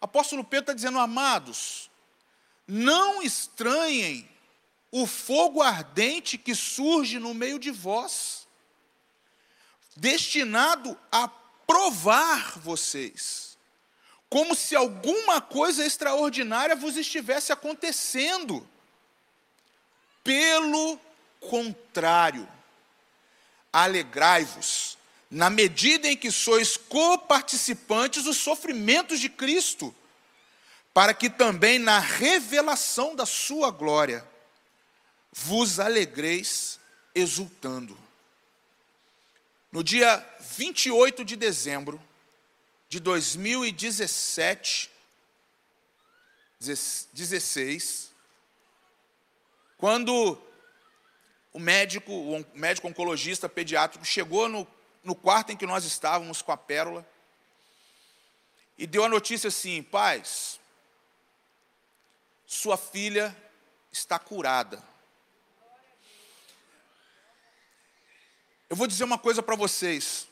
apóstolo 0.00 0.42
Pedro 0.42 0.62
está 0.62 0.72
dizendo: 0.72 0.98
Amados, 0.98 1.90
não 2.66 3.22
estranhem 3.22 4.26
o 4.90 5.06
fogo 5.06 5.60
ardente 5.60 6.38
que 6.38 6.54
surge 6.54 7.18
no 7.18 7.34
meio 7.34 7.58
de 7.58 7.70
vós, 7.70 8.48
destinado 9.94 10.98
a 11.12 11.28
provar 11.66 12.58
vocês 12.58 13.47
como 14.28 14.54
se 14.54 14.76
alguma 14.76 15.40
coisa 15.40 15.84
extraordinária 15.84 16.76
vos 16.76 16.96
estivesse 16.96 17.52
acontecendo. 17.52 18.66
Pelo 20.22 21.00
contrário, 21.40 22.46
alegrai-vos, 23.72 24.98
na 25.30 25.48
medida 25.48 26.08
em 26.08 26.16
que 26.16 26.30
sois 26.30 26.76
coparticipantes 26.76 28.24
dos 28.24 28.36
sofrimentos 28.36 29.20
de 29.20 29.28
Cristo, 29.28 29.94
para 30.92 31.14
que 31.14 31.30
também 31.30 31.78
na 31.78 31.98
revelação 31.98 33.14
da 33.14 33.24
sua 33.24 33.70
glória 33.70 34.26
vos 35.32 35.78
alegreis 35.78 36.78
exultando. 37.14 37.96
No 39.70 39.84
dia 39.84 40.26
28 40.40 41.24
de 41.24 41.36
dezembro 41.36 42.02
de 42.88 43.00
2017, 43.00 44.90
16, 46.58 48.12
quando 49.76 50.40
o 51.52 51.58
médico, 51.58 52.12
o 52.12 52.44
médico 52.54 52.88
oncologista 52.88 53.48
pediátrico 53.48 54.04
chegou 54.04 54.48
no, 54.48 54.66
no 55.04 55.14
quarto 55.14 55.52
em 55.52 55.56
que 55.56 55.66
nós 55.66 55.84
estávamos 55.84 56.40
com 56.40 56.52
a 56.52 56.56
pérola 56.56 57.06
e 58.78 58.86
deu 58.86 59.04
a 59.04 59.08
notícia 59.08 59.48
assim: 59.48 59.82
paz, 59.82 60.60
sua 62.46 62.76
filha 62.76 63.36
está 63.90 64.18
curada. 64.18 64.82
Eu 68.70 68.76
vou 68.76 68.86
dizer 68.86 69.04
uma 69.04 69.18
coisa 69.18 69.42
para 69.42 69.56
vocês. 69.56 70.27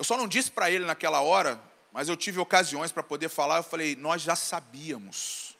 Eu 0.00 0.04
só 0.04 0.16
não 0.16 0.26
disse 0.26 0.50
para 0.50 0.70
ele 0.70 0.86
naquela 0.86 1.20
hora, 1.20 1.62
mas 1.92 2.08
eu 2.08 2.16
tive 2.16 2.40
ocasiões 2.40 2.90
para 2.90 3.02
poder 3.02 3.28
falar. 3.28 3.58
Eu 3.58 3.62
falei, 3.62 3.94
nós 3.94 4.22
já 4.22 4.34
sabíamos. 4.34 5.54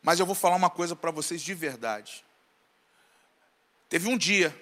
Mas 0.00 0.20
eu 0.20 0.26
vou 0.26 0.34
falar 0.36 0.54
uma 0.54 0.70
coisa 0.70 0.94
para 0.94 1.10
vocês 1.10 1.42
de 1.42 1.52
verdade. 1.54 2.24
Teve 3.88 4.08
um 4.08 4.16
dia 4.16 4.56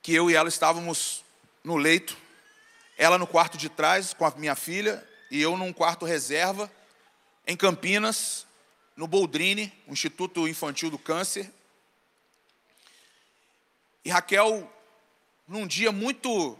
que 0.00 0.14
eu 0.14 0.30
e 0.30 0.34
ela 0.34 0.48
estávamos 0.48 1.22
no 1.62 1.76
leito, 1.76 2.16
ela 2.96 3.18
no 3.18 3.26
quarto 3.26 3.58
de 3.58 3.68
trás 3.68 4.14
com 4.14 4.24
a 4.24 4.30
minha 4.30 4.54
filha 4.54 5.06
e 5.30 5.42
eu 5.42 5.58
num 5.58 5.74
quarto 5.74 6.06
reserva 6.06 6.72
em 7.46 7.54
Campinas, 7.54 8.46
no 8.96 9.06
Boldrini, 9.06 9.70
o 9.86 9.92
Instituto 9.92 10.48
Infantil 10.48 10.88
do 10.88 10.98
Câncer. 10.98 11.52
E 14.02 14.08
Raquel, 14.08 14.66
num 15.50 15.66
dia 15.66 15.90
muito 15.90 16.56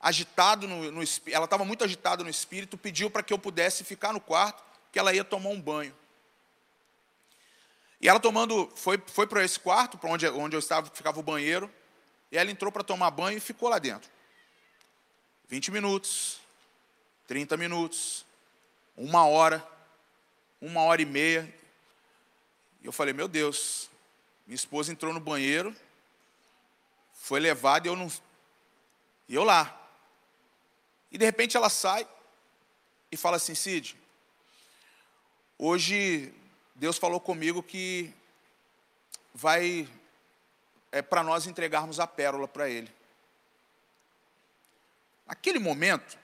agitado, 0.00 0.68
no, 0.68 0.92
no 0.92 1.02
ela 1.26 1.44
estava 1.44 1.64
muito 1.64 1.82
agitada 1.82 2.22
no 2.22 2.30
espírito, 2.30 2.78
pediu 2.78 3.10
para 3.10 3.20
que 3.20 3.32
eu 3.32 3.38
pudesse 3.38 3.82
ficar 3.82 4.12
no 4.12 4.20
quarto, 4.20 4.62
que 4.92 4.98
ela 4.98 5.12
ia 5.12 5.24
tomar 5.24 5.50
um 5.50 5.60
banho. 5.60 5.92
E 8.00 8.08
ela 8.08 8.20
tomando, 8.20 8.70
foi, 8.76 9.02
foi 9.08 9.26
para 9.26 9.44
esse 9.44 9.58
quarto, 9.58 9.98
para 9.98 10.08
onde, 10.08 10.28
onde 10.28 10.54
eu 10.54 10.60
estava, 10.60 10.88
ficava 10.88 11.18
o 11.18 11.22
banheiro, 11.22 11.68
e 12.30 12.38
ela 12.38 12.48
entrou 12.48 12.70
para 12.70 12.84
tomar 12.84 13.10
banho 13.10 13.36
e 13.36 13.40
ficou 13.40 13.68
lá 13.68 13.80
dentro. 13.80 14.08
20 15.48 15.72
minutos, 15.72 16.38
30 17.26 17.56
minutos, 17.56 18.24
uma 18.96 19.26
hora, 19.26 19.66
uma 20.60 20.82
hora 20.82 21.02
e 21.02 21.06
meia. 21.06 21.52
E 22.80 22.86
eu 22.86 22.92
falei, 22.92 23.12
meu 23.12 23.26
Deus, 23.26 23.90
minha 24.46 24.54
esposa 24.54 24.92
entrou 24.92 25.12
no 25.12 25.18
banheiro, 25.18 25.74
foi 27.14 27.40
levada 27.40 27.88
e 27.88 27.90
eu 27.90 27.96
não. 27.96 28.08
E 29.28 29.34
eu 29.34 29.44
lá. 29.44 29.74
E 31.10 31.18
de 31.18 31.24
repente 31.24 31.56
ela 31.56 31.68
sai 31.68 32.06
e 33.10 33.16
fala 33.16 33.36
assim, 33.36 33.54
Cid, 33.54 33.96
hoje 35.58 36.32
Deus 36.74 36.96
falou 36.96 37.20
comigo 37.20 37.62
que 37.62 38.12
vai 39.34 39.88
é 40.90 41.02
para 41.02 41.22
nós 41.22 41.46
entregarmos 41.46 42.00
a 42.00 42.06
pérola 42.06 42.48
para 42.48 42.68
ele. 42.68 42.90
Naquele 45.26 45.58
momento, 45.58 46.18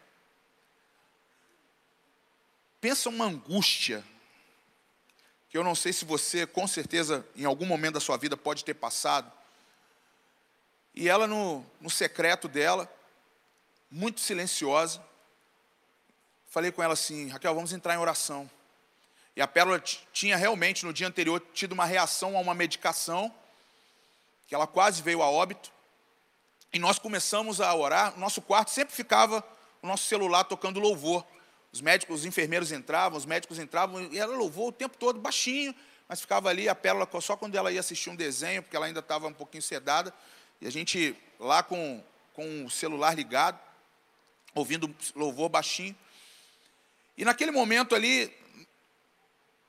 pensa 2.81 3.11
uma 3.11 3.27
angústia 3.27 4.03
que 5.51 5.59
eu 5.59 5.63
não 5.63 5.75
sei 5.75 5.93
se 5.93 6.05
você, 6.05 6.47
com 6.47 6.67
certeza, 6.67 7.27
em 7.37 7.45
algum 7.45 7.67
momento 7.67 7.95
da 7.95 8.01
sua 8.01 8.17
vida 8.17 8.37
pode 8.37 8.65
ter 8.65 8.75
passado. 8.75 9.31
E 10.95 11.09
ela, 11.09 11.27
no, 11.27 11.65
no 11.81 11.91
secreto 11.91 12.47
dela, 12.47 12.91
muito 13.91 14.21
silenciosa, 14.21 15.03
falei 16.49 16.71
com 16.71 16.83
ela 16.83 16.93
assim: 16.93 17.29
Raquel, 17.29 17.55
vamos 17.55 17.73
entrar 17.73 17.95
em 17.95 17.99
oração. 17.99 18.49
E 19.37 19.43
a 19.43 19.49
Pérola 19.49 19.83
tinha 20.13 20.37
realmente, 20.37 20.87
no 20.87 20.93
dia 20.93 21.09
anterior, 21.09 21.43
tido 21.53 21.73
uma 21.73 21.85
reação 21.85 22.37
a 22.37 22.41
uma 22.41 22.55
medicação, 22.55 23.35
que 24.47 24.55
ela 24.55 24.67
quase 24.67 25.03
veio 25.03 25.23
a 25.23 25.29
óbito. 25.29 25.73
E 26.73 26.79
nós 26.79 26.99
começamos 26.99 27.61
a 27.61 27.75
orar. 27.75 28.17
Nosso 28.19 28.41
quarto 28.41 28.71
sempre 28.71 28.95
ficava 28.95 29.45
o 29.83 29.87
nosso 29.87 30.05
celular 30.07 30.45
tocando 30.45 30.79
louvor. 30.79 31.25
Os 31.73 31.81
médicos, 31.81 32.21
os 32.21 32.25
enfermeiros 32.25 32.71
entravam, 32.71 33.19
os 33.19 33.27
médicos 33.27 33.59
entravam, 33.59 34.01
e 34.13 34.19
ela 34.19 34.37
louvou 34.37 34.69
o 34.69 34.73
tempo 34.73 34.97
todo, 34.97 35.19
baixinho, 35.19 35.75
mas 36.09 36.21
ficava 36.21 36.49
ali 36.49 36.69
a 36.69 36.75
pérola 36.75 37.09
só 37.21 37.37
quando 37.37 37.57
ela 37.57 37.73
ia 37.73 37.81
assistir 37.81 38.11
um 38.11 38.17
desenho, 38.17 38.63
porque 38.63 38.77
ela 38.77 38.87
ainda 38.87 39.01
estava 39.01 39.27
um 39.27 39.33
pouquinho 39.33 39.63
sedada, 39.63 40.15
e 40.61 40.67
a 40.67 40.71
gente 40.71 41.17
lá 41.39 41.63
com, 41.63 42.03
com 42.33 42.65
o 42.65 42.71
celular 42.71 43.15
ligado, 43.15 43.59
ouvindo 44.55 44.95
louvor 45.15 45.49
baixinho. 45.49 45.97
E 47.17 47.25
naquele 47.25 47.51
momento 47.51 47.95
ali, 47.95 48.33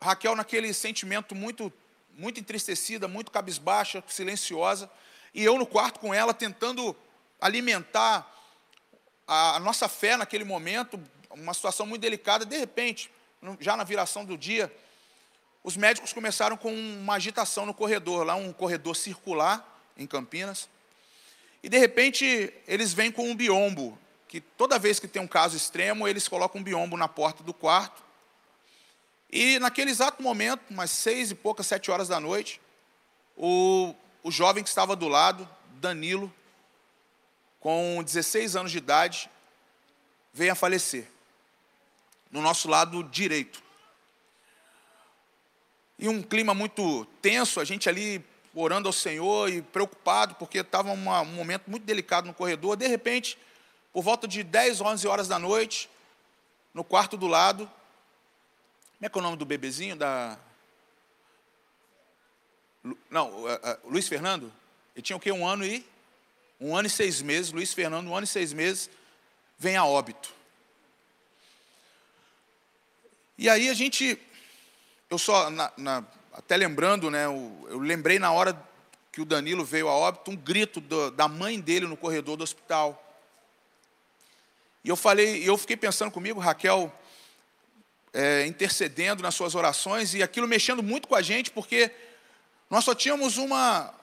Raquel, 0.02 0.36
naquele 0.36 0.74
sentimento 0.74 1.36
muito, 1.36 1.72
muito 2.14 2.40
entristecida, 2.40 3.08
muito 3.08 3.32
cabisbaixa, 3.32 4.04
silenciosa, 4.08 4.90
e 5.34 5.44
eu 5.44 5.58
no 5.58 5.66
quarto 5.66 6.00
com 6.00 6.14
ela, 6.14 6.34
tentando 6.34 6.96
alimentar 7.42 8.32
a, 9.28 9.58
a 9.58 9.60
nossa 9.60 9.90
fé 9.90 10.16
naquele 10.16 10.44
momento, 10.44 11.02
uma 11.30 11.54
situação 11.54 11.86
muito 11.86 12.02
delicada. 12.02 12.46
De 12.46 12.58
repente, 12.58 13.12
já 13.60 13.76
na 13.76 13.84
viração 13.84 14.24
do 14.24 14.38
dia, 14.38 14.74
os 15.64 15.76
médicos 15.76 16.14
começaram 16.14 16.56
com 16.56 16.74
uma 16.74 17.16
agitação 17.16 17.66
no 17.66 17.74
corredor, 17.74 18.26
lá 18.26 18.36
um 18.36 18.54
corredor 18.54 18.96
circular 18.96 19.64
em 19.98 20.08
Campinas. 20.08 20.70
E 21.66 21.70
de 21.70 21.80
repente, 21.80 22.54
eles 22.68 22.94
vêm 22.94 23.12
com 23.12 23.28
um 23.28 23.36
biombo, 23.36 23.98
que 24.28 24.40
toda 24.40 24.78
vez 24.78 25.00
que 25.00 25.08
tem 25.08 25.20
um 25.20 25.28
caso 25.28 25.58
extremo, 25.58 26.08
eles 26.08 26.28
colocam 26.28 26.62
um 26.62 26.64
biombo 26.64 26.96
na 26.96 27.08
porta 27.08 27.44
do 27.44 27.56
quarto. 27.56 28.04
E 29.32 29.58
naquele 29.58 29.90
exato 29.90 30.22
momento, 30.22 30.62
umas 30.70 30.92
seis 30.92 31.32
e 31.32 31.34
poucas, 31.34 31.66
sete 31.66 31.90
horas 31.90 32.08
da 32.08 32.20
noite, 32.20 32.62
o, 33.36 33.96
o 34.22 34.30
jovem 34.30 34.62
que 34.62 34.70
estava 34.70 34.96
do 34.96 35.08
lado, 35.08 35.50
Danilo, 35.82 36.32
com 37.60 38.04
16 38.04 38.56
anos 38.56 38.72
de 38.72 38.78
idade, 38.78 39.28
veio 40.32 40.52
a 40.52 40.56
falecer 40.56 41.08
no 42.30 42.44
nosso 42.44 42.70
lado 42.70 43.04
direito. 43.06 43.64
E 45.98 46.08
um 46.08 46.22
clima 46.22 46.54
muito 46.54 47.06
tenso, 47.24 47.60
a 47.60 47.66
gente 47.66 47.90
ali 47.90 48.24
orando 48.56 48.88
ao 48.88 48.94
Senhor 48.94 49.50
e 49.50 49.62
preocupado, 49.62 50.36
porque 50.36 50.60
estava 50.60 50.92
um 50.92 51.26
momento 51.26 51.70
muito 51.70 51.84
delicado 51.84 52.26
no 52.26 52.34
corredor. 52.34 52.78
De 52.78 52.88
repente, 52.88 53.38
por 53.92 54.02
volta 54.02 54.28
de 54.28 54.44
10, 54.44 54.82
11 54.82 55.08
horas 55.08 55.28
da 55.28 55.38
noite, 55.38 55.90
no 56.74 56.84
quarto 56.84 57.18
do 57.18 57.28
lado, 57.28 57.70
como 58.98 59.06
é 59.06 59.10
que 59.10 59.18
é 59.18 59.20
o 59.20 59.24
nome 59.24 59.38
do 59.38 59.46
bebezinho? 59.46 59.96
Da... 59.96 60.38
Não, 63.10 63.30
uh, 63.30 63.48
uh, 63.48 63.90
Luiz 63.90 64.08
Fernando? 64.08 64.52
Ele 64.96 65.04
tinha 65.04 65.18
o 65.18 65.20
quê? 65.20 65.32
Um 65.32 65.46
ano 65.46 65.66
e. 65.66 65.86
Um 66.60 66.76
ano 66.76 66.88
e 66.88 66.90
seis 66.90 67.22
meses. 67.22 67.52
Luiz 67.52 67.74
Fernando, 67.74 68.08
um 68.08 68.16
ano 68.16 68.24
e 68.24 68.28
seis 68.28 68.54
meses, 68.54 68.90
vem 69.60 69.76
a 69.76 69.86
óbito. 69.86 70.34
E 73.38 73.50
aí 73.50 73.68
a 73.68 73.74
gente, 73.74 74.18
eu 75.10 75.18
só, 75.18 75.50
na, 75.50 75.72
na, 75.76 76.04
até 76.38 76.58
lembrando, 76.58 77.10
né, 77.10 77.26
eu, 77.26 77.80
lembrei 77.80 78.20
na 78.20 78.30
hora 78.30 78.62
que 79.10 79.22
o 79.22 79.26
Danilo 79.26 79.64
veio 79.64 79.88
a 79.88 79.94
óbito, 79.94 80.32
um 80.32 80.36
grito 80.36 80.82
do, 80.82 81.10
da 81.10 81.30
mãe 81.30 81.62
dele 81.62 81.88
no 81.88 81.96
corredor 81.96 82.36
do 82.36 82.44
hospital. 82.44 83.02
E 84.84 84.90
eu 84.90 84.98
falei, 84.98 85.48
eu 85.48 85.58
fiquei 85.58 85.78
pensando 85.78 86.12
comigo, 86.12 86.38
Raquel, 86.38 86.94
é, 88.12 88.46
intercedendo 88.46 89.24
nas 89.24 89.34
suas 89.34 89.56
orações 89.56 90.14
e 90.14 90.22
aquilo 90.22 90.46
mexendo 90.46 90.84
muito 90.84 91.08
com 91.08 91.16
a 91.16 91.22
gente, 91.22 91.50
porque 91.52 91.90
nós 92.70 92.84
só 92.84 92.94
tínhamos 92.94 93.38
uma 93.38 93.94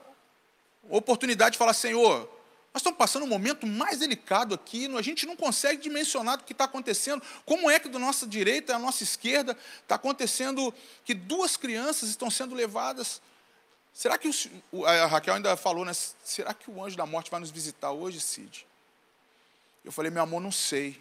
oportunidade 0.88 1.52
de 1.52 1.58
falar, 1.58 1.74
Senhor, 1.74 2.31
nós 2.72 2.80
estamos 2.80 2.98
passando 2.98 3.24
um 3.24 3.28
momento 3.28 3.66
mais 3.66 3.98
delicado 3.98 4.54
aqui, 4.54 4.86
a 4.96 5.02
gente 5.02 5.26
não 5.26 5.36
consegue 5.36 5.82
dimensionar 5.82 6.38
o 6.38 6.42
que 6.42 6.52
está 6.52 6.64
acontecendo. 6.64 7.22
Como 7.44 7.70
é 7.70 7.78
que 7.78 7.86
do 7.86 7.98
nossa 7.98 8.26
direita 8.26 8.74
à 8.74 8.78
nossa 8.78 9.02
esquerda 9.02 9.56
está 9.82 9.96
acontecendo 9.96 10.72
que 11.04 11.12
duas 11.12 11.54
crianças 11.54 12.08
estão 12.08 12.30
sendo 12.30 12.54
levadas? 12.54 13.20
Será 13.92 14.16
que 14.16 14.30
o, 14.72 14.86
a 14.86 15.04
Raquel 15.04 15.34
ainda 15.34 15.54
falou, 15.54 15.84
né? 15.84 15.92
Será 16.24 16.54
que 16.54 16.70
o 16.70 16.82
anjo 16.82 16.96
da 16.96 17.04
morte 17.04 17.30
vai 17.30 17.40
nos 17.40 17.50
visitar 17.50 17.92
hoje, 17.92 18.20
Cid? 18.20 18.66
Eu 19.84 19.92
falei, 19.92 20.10
meu 20.10 20.22
amor, 20.22 20.40
não 20.40 20.52
sei. 20.52 20.98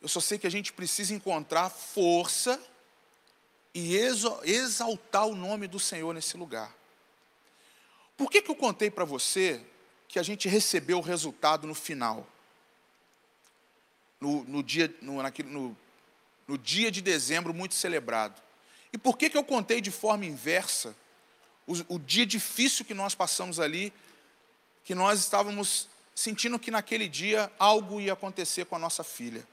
Eu 0.00 0.08
só 0.08 0.20
sei 0.20 0.38
que 0.38 0.46
a 0.46 0.50
gente 0.50 0.72
precisa 0.72 1.12
encontrar 1.12 1.68
força 1.68 2.58
e 3.74 3.94
exaltar 4.42 5.26
o 5.26 5.34
nome 5.34 5.68
do 5.68 5.78
Senhor 5.78 6.14
nesse 6.14 6.34
lugar. 6.38 6.74
Por 8.16 8.30
que, 8.30 8.40
que 8.40 8.50
eu 8.50 8.56
contei 8.56 8.90
para 8.90 9.04
você 9.04 9.62
que 10.12 10.18
a 10.18 10.22
gente 10.22 10.46
recebeu 10.46 10.98
o 10.98 11.00
resultado 11.00 11.66
no 11.66 11.74
final. 11.74 12.28
No, 14.20 14.44
no 14.44 14.62
dia, 14.62 14.94
no, 15.00 15.22
naquele, 15.22 15.48
no, 15.48 15.74
no 16.46 16.58
dia 16.58 16.90
de 16.90 17.00
dezembro, 17.00 17.54
muito 17.54 17.74
celebrado. 17.74 18.40
E 18.92 18.98
por 18.98 19.16
que, 19.16 19.30
que 19.30 19.38
eu 19.38 19.42
contei 19.42 19.80
de 19.80 19.90
forma 19.90 20.26
inversa 20.26 20.94
o, 21.66 21.94
o 21.94 21.98
dia 21.98 22.26
difícil 22.26 22.84
que 22.84 22.92
nós 22.92 23.14
passamos 23.14 23.58
ali, 23.58 23.90
que 24.84 24.94
nós 24.94 25.18
estávamos 25.18 25.88
sentindo 26.14 26.58
que 26.58 26.70
naquele 26.70 27.08
dia 27.08 27.50
algo 27.58 27.98
ia 27.98 28.12
acontecer 28.12 28.66
com 28.66 28.76
a 28.76 28.78
nossa 28.78 29.02
filha? 29.02 29.48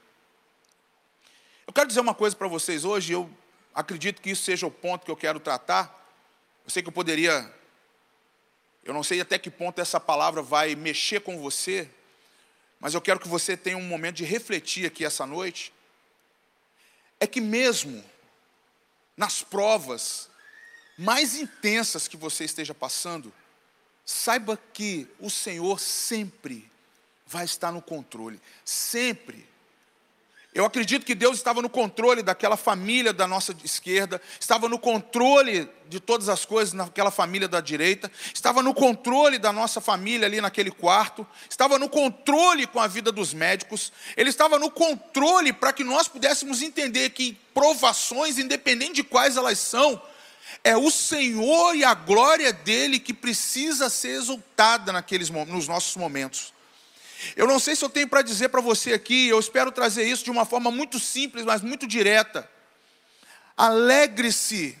Eu 1.66 1.72
quero 1.72 1.88
dizer 1.88 2.00
uma 2.00 2.14
coisa 2.14 2.36
para 2.36 2.48
vocês 2.48 2.84
hoje, 2.84 3.14
eu 3.14 3.30
acredito 3.74 4.20
que 4.20 4.28
isso 4.28 4.44
seja 4.44 4.66
o 4.66 4.70
ponto 4.70 5.06
que 5.06 5.10
eu 5.10 5.16
quero 5.16 5.40
tratar. 5.40 6.06
Eu 6.66 6.70
sei 6.70 6.82
que 6.82 6.88
eu 6.90 6.92
poderia 6.92 7.50
eu 8.82 8.94
não 8.94 9.02
sei 9.02 9.20
até 9.20 9.38
que 9.38 9.50
ponto 9.50 9.80
essa 9.80 10.00
palavra 10.00 10.42
vai 10.42 10.74
mexer 10.74 11.20
com 11.20 11.38
você, 11.38 11.88
mas 12.78 12.94
eu 12.94 13.00
quero 13.00 13.20
que 13.20 13.28
você 13.28 13.56
tenha 13.56 13.76
um 13.76 13.82
momento 13.82 14.16
de 14.16 14.24
refletir 14.24 14.86
aqui 14.86 15.04
essa 15.04 15.26
noite. 15.26 15.72
É 17.18 17.26
que 17.26 17.40
mesmo 17.40 18.02
nas 19.16 19.42
provas 19.42 20.30
mais 20.96 21.34
intensas 21.34 22.08
que 22.08 22.16
você 22.16 22.44
esteja 22.44 22.74
passando, 22.74 23.32
saiba 24.04 24.58
que 24.72 25.06
o 25.18 25.28
Senhor 25.28 25.78
sempre 25.78 26.70
vai 27.26 27.44
estar 27.44 27.70
no 27.70 27.82
controle, 27.82 28.40
sempre. 28.64 29.46
Eu 30.52 30.64
acredito 30.64 31.06
que 31.06 31.14
Deus 31.14 31.36
estava 31.36 31.62
no 31.62 31.70
controle 31.70 32.22
daquela 32.22 32.56
família 32.56 33.12
da 33.12 33.24
nossa 33.24 33.54
esquerda, 33.62 34.20
estava 34.38 34.68
no 34.68 34.80
controle 34.80 35.70
de 35.88 36.00
todas 36.00 36.28
as 36.28 36.44
coisas 36.44 36.74
naquela 36.74 37.12
família 37.12 37.46
da 37.46 37.60
direita, 37.60 38.10
estava 38.34 38.60
no 38.60 38.74
controle 38.74 39.38
da 39.38 39.52
nossa 39.52 39.80
família 39.80 40.26
ali 40.26 40.40
naquele 40.40 40.72
quarto, 40.72 41.24
estava 41.48 41.78
no 41.78 41.88
controle 41.88 42.66
com 42.66 42.80
a 42.80 42.88
vida 42.88 43.12
dos 43.12 43.32
médicos, 43.32 43.92
ele 44.16 44.28
estava 44.28 44.58
no 44.58 44.72
controle 44.72 45.52
para 45.52 45.72
que 45.72 45.84
nós 45.84 46.08
pudéssemos 46.08 46.62
entender 46.62 47.10
que 47.10 47.38
provações, 47.54 48.36
independente 48.36 48.94
de 48.94 49.04
quais 49.04 49.36
elas 49.36 49.58
são, 49.58 50.02
É 50.64 50.76
o 50.76 50.90
Senhor 50.90 51.74
e 51.76 51.84
a 51.84 51.94
glória 51.94 52.52
dele 52.52 52.98
que 52.98 53.14
precisa 53.14 53.88
ser 53.88 54.18
exaltada 54.18 54.92
naqueles 54.92 55.30
nos 55.30 55.68
nossos 55.68 55.96
momentos. 55.96 56.52
Eu 57.36 57.46
não 57.46 57.58
sei 57.58 57.76
se 57.76 57.84
eu 57.84 57.88
tenho 57.88 58.08
para 58.08 58.22
dizer 58.22 58.48
para 58.48 58.60
você 58.60 58.92
aqui, 58.92 59.28
eu 59.28 59.38
espero 59.38 59.72
trazer 59.72 60.04
isso 60.04 60.24
de 60.24 60.30
uma 60.30 60.44
forma 60.44 60.70
muito 60.70 60.98
simples, 60.98 61.44
mas 61.44 61.62
muito 61.62 61.86
direta. 61.86 62.48
Alegre-se 63.56 64.78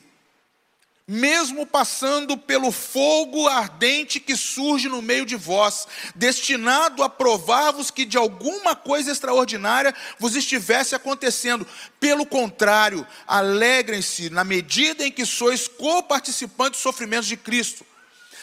mesmo 1.10 1.66
passando 1.66 2.36
pelo 2.36 2.70
fogo 2.70 3.48
ardente 3.48 4.20
que 4.20 4.36
surge 4.36 4.88
no 4.88 5.02
meio 5.02 5.26
de 5.26 5.34
vós, 5.34 5.88
destinado 6.14 7.02
a 7.02 7.08
provar-vos 7.08 7.90
que 7.90 8.04
de 8.04 8.16
alguma 8.16 8.76
coisa 8.76 9.10
extraordinária 9.10 9.92
vos 10.20 10.36
estivesse 10.36 10.94
acontecendo. 10.94 11.66
Pelo 11.98 12.24
contrário, 12.24 13.04
alegrem-se 13.26 14.30
na 14.30 14.44
medida 14.44 15.04
em 15.04 15.10
que 15.10 15.26
sois 15.26 15.66
co-participantes 15.66 16.78
dos 16.78 16.82
sofrimentos 16.82 17.26
de 17.26 17.36
Cristo. 17.36 17.84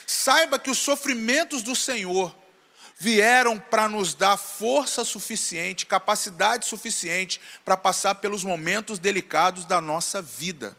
Saiba 0.05 0.59
que 0.59 0.69
os 0.69 0.77
sofrimentos 0.77 1.61
do 1.61 1.73
Senhor 1.73 2.35
vieram 2.99 3.59
para 3.59 3.87
nos 3.87 4.13
dar 4.13 4.37
força 4.37 5.03
suficiente, 5.03 5.85
capacidade 5.85 6.65
suficiente 6.65 7.39
para 7.63 7.77
passar 7.77 8.15
pelos 8.15 8.43
momentos 8.43 8.97
delicados 8.97 9.65
da 9.65 9.79
nossa 9.79 10.21
vida. 10.21 10.75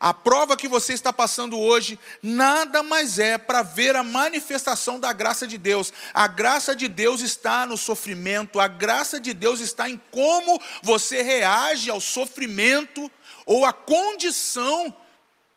A 0.00 0.12
prova 0.12 0.56
que 0.56 0.66
você 0.66 0.94
está 0.94 1.12
passando 1.12 1.56
hoje 1.56 1.96
nada 2.20 2.82
mais 2.82 3.20
é 3.20 3.38
para 3.38 3.62
ver 3.62 3.94
a 3.94 4.02
manifestação 4.02 4.98
da 4.98 5.12
graça 5.12 5.46
de 5.46 5.56
Deus. 5.56 5.92
A 6.12 6.26
graça 6.26 6.74
de 6.74 6.88
Deus 6.88 7.20
está 7.20 7.64
no 7.66 7.76
sofrimento, 7.76 8.58
a 8.58 8.66
graça 8.66 9.20
de 9.20 9.32
Deus 9.32 9.60
está 9.60 9.88
em 9.88 10.00
como 10.10 10.60
você 10.82 11.22
reage 11.22 11.88
ao 11.88 12.00
sofrimento 12.00 13.08
ou 13.46 13.64
à 13.64 13.72
condição 13.72 14.92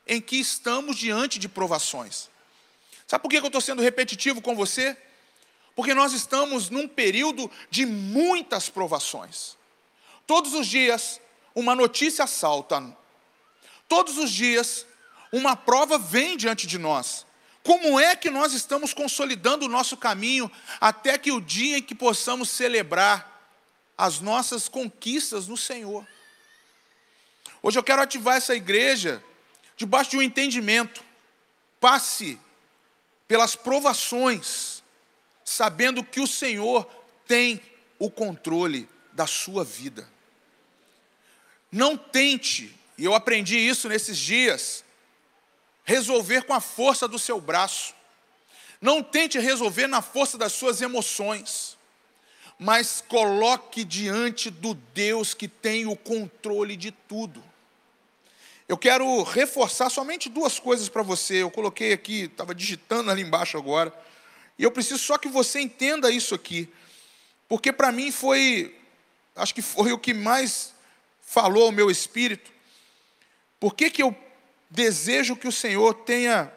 em 0.06 0.22
que 0.22 0.36
estamos 0.36 0.96
diante 0.96 1.40
de 1.40 1.50
provações. 1.50 2.30
Sabe 3.08 3.24
por 3.24 3.30
que 3.30 3.38
eu 3.38 3.46
estou 3.48 3.62
sendo 3.62 3.82
repetitivo 3.82 4.44
com 4.44 4.56
você? 4.56 4.96
Porque 5.76 5.94
nós 5.94 6.14
estamos 6.14 6.70
num 6.70 6.88
período 6.88 7.52
de 7.70 7.86
muitas 7.86 8.70
provações. 8.70 9.58
Todos 10.26 10.54
os 10.54 10.66
dias, 10.66 11.20
uma 11.54 11.76
notícia 11.76 12.26
salta 12.26 12.96
Todos 13.88 14.18
os 14.18 14.32
dias, 14.32 14.86
uma 15.32 15.56
prova 15.56 15.98
vem 15.98 16.36
diante 16.38 16.66
de 16.66 16.78
nós. 16.78 17.26
Como 17.64 18.00
é 18.00 18.16
que 18.16 18.30
nós 18.30 18.54
estamos 18.54 18.94
consolidando 18.94 19.66
o 19.66 19.70
nosso 19.70 19.98
caminho 19.98 20.52
até 20.80 21.18
que 21.18 21.32
o 21.32 21.42
dia 21.42 21.78
em 21.78 21.82
que 21.82 21.96
possamos 21.96 22.50
celebrar 22.50 23.32
as 23.98 24.20
nossas 24.20 24.68
conquistas 24.68 25.48
no 25.48 25.58
Senhor? 25.58 26.06
Hoje 27.62 27.80
eu 27.80 27.84
quero 27.84 28.02
ativar 28.02 28.38
essa 28.38 28.56
igreja 28.56 29.24
debaixo 29.76 30.12
de 30.12 30.18
um 30.18 30.22
entendimento. 30.22 31.04
Passe 31.80 32.40
pelas 33.28 33.56
provações, 33.56 34.75
sabendo 35.46 36.04
que 36.04 36.20
o 36.20 36.28
Senhor 36.28 36.86
tem 37.28 37.62
o 37.98 38.10
controle 38.10 38.90
da 39.14 39.28
sua 39.28 39.64
vida. 39.64 40.10
Não 41.72 41.96
tente 41.96 42.76
e 42.98 43.06
eu 43.06 43.14
aprendi 43.14 43.58
isso 43.58 43.88
nesses 43.88 44.18
dias. 44.18 44.84
Resolver 45.84 46.44
com 46.44 46.54
a 46.54 46.60
força 46.60 47.08
do 47.08 47.20
seu 47.20 47.40
braço. 47.40 47.94
Não 48.82 49.04
tente 49.04 49.40
resolver 49.40 49.88
na 49.88 50.02
força 50.02 50.38
das 50.38 50.52
suas 50.54 50.82
emoções, 50.82 51.78
mas 52.60 53.04
coloque 53.08 53.84
diante 53.84 54.50
do 54.50 54.74
Deus 54.74 55.34
que 55.34 55.48
tem 55.48 55.86
o 55.86 55.96
controle 55.96 56.76
de 56.76 56.92
tudo. 56.92 57.44
Eu 58.68 58.78
quero 58.78 59.24
reforçar 59.24 59.90
somente 59.90 60.28
duas 60.28 60.60
coisas 60.60 60.90
para 60.90 61.04
você. 61.04 61.44
Eu 61.44 61.52
coloquei 61.52 61.94
aqui, 61.94 62.24
estava 62.24 62.54
digitando 62.54 63.12
ali 63.12 63.22
embaixo 63.22 63.58
agora. 63.58 63.94
E 64.58 64.64
eu 64.64 64.72
preciso 64.72 65.00
só 65.00 65.18
que 65.18 65.28
você 65.28 65.60
entenda 65.60 66.10
isso 66.10 66.34
aqui. 66.34 66.70
Porque 67.48 67.72
para 67.72 67.92
mim 67.92 68.12
foi, 68.12 68.76
acho 69.36 69.54
que 69.54 69.62
foi 69.62 69.92
o 69.92 70.00
que 70.00 70.14
mais 70.14 70.74
falou 71.22 71.66
ao 71.66 71.72
meu 71.72 71.92
espírito. 71.92 72.52
Por 73.60 73.76
que, 73.76 73.90
que 73.90 74.02
eu 74.02 74.16
desejo 74.70 75.36
que 75.36 75.48
o 75.48 75.52
Senhor 75.52 75.94
tenha 75.94 76.52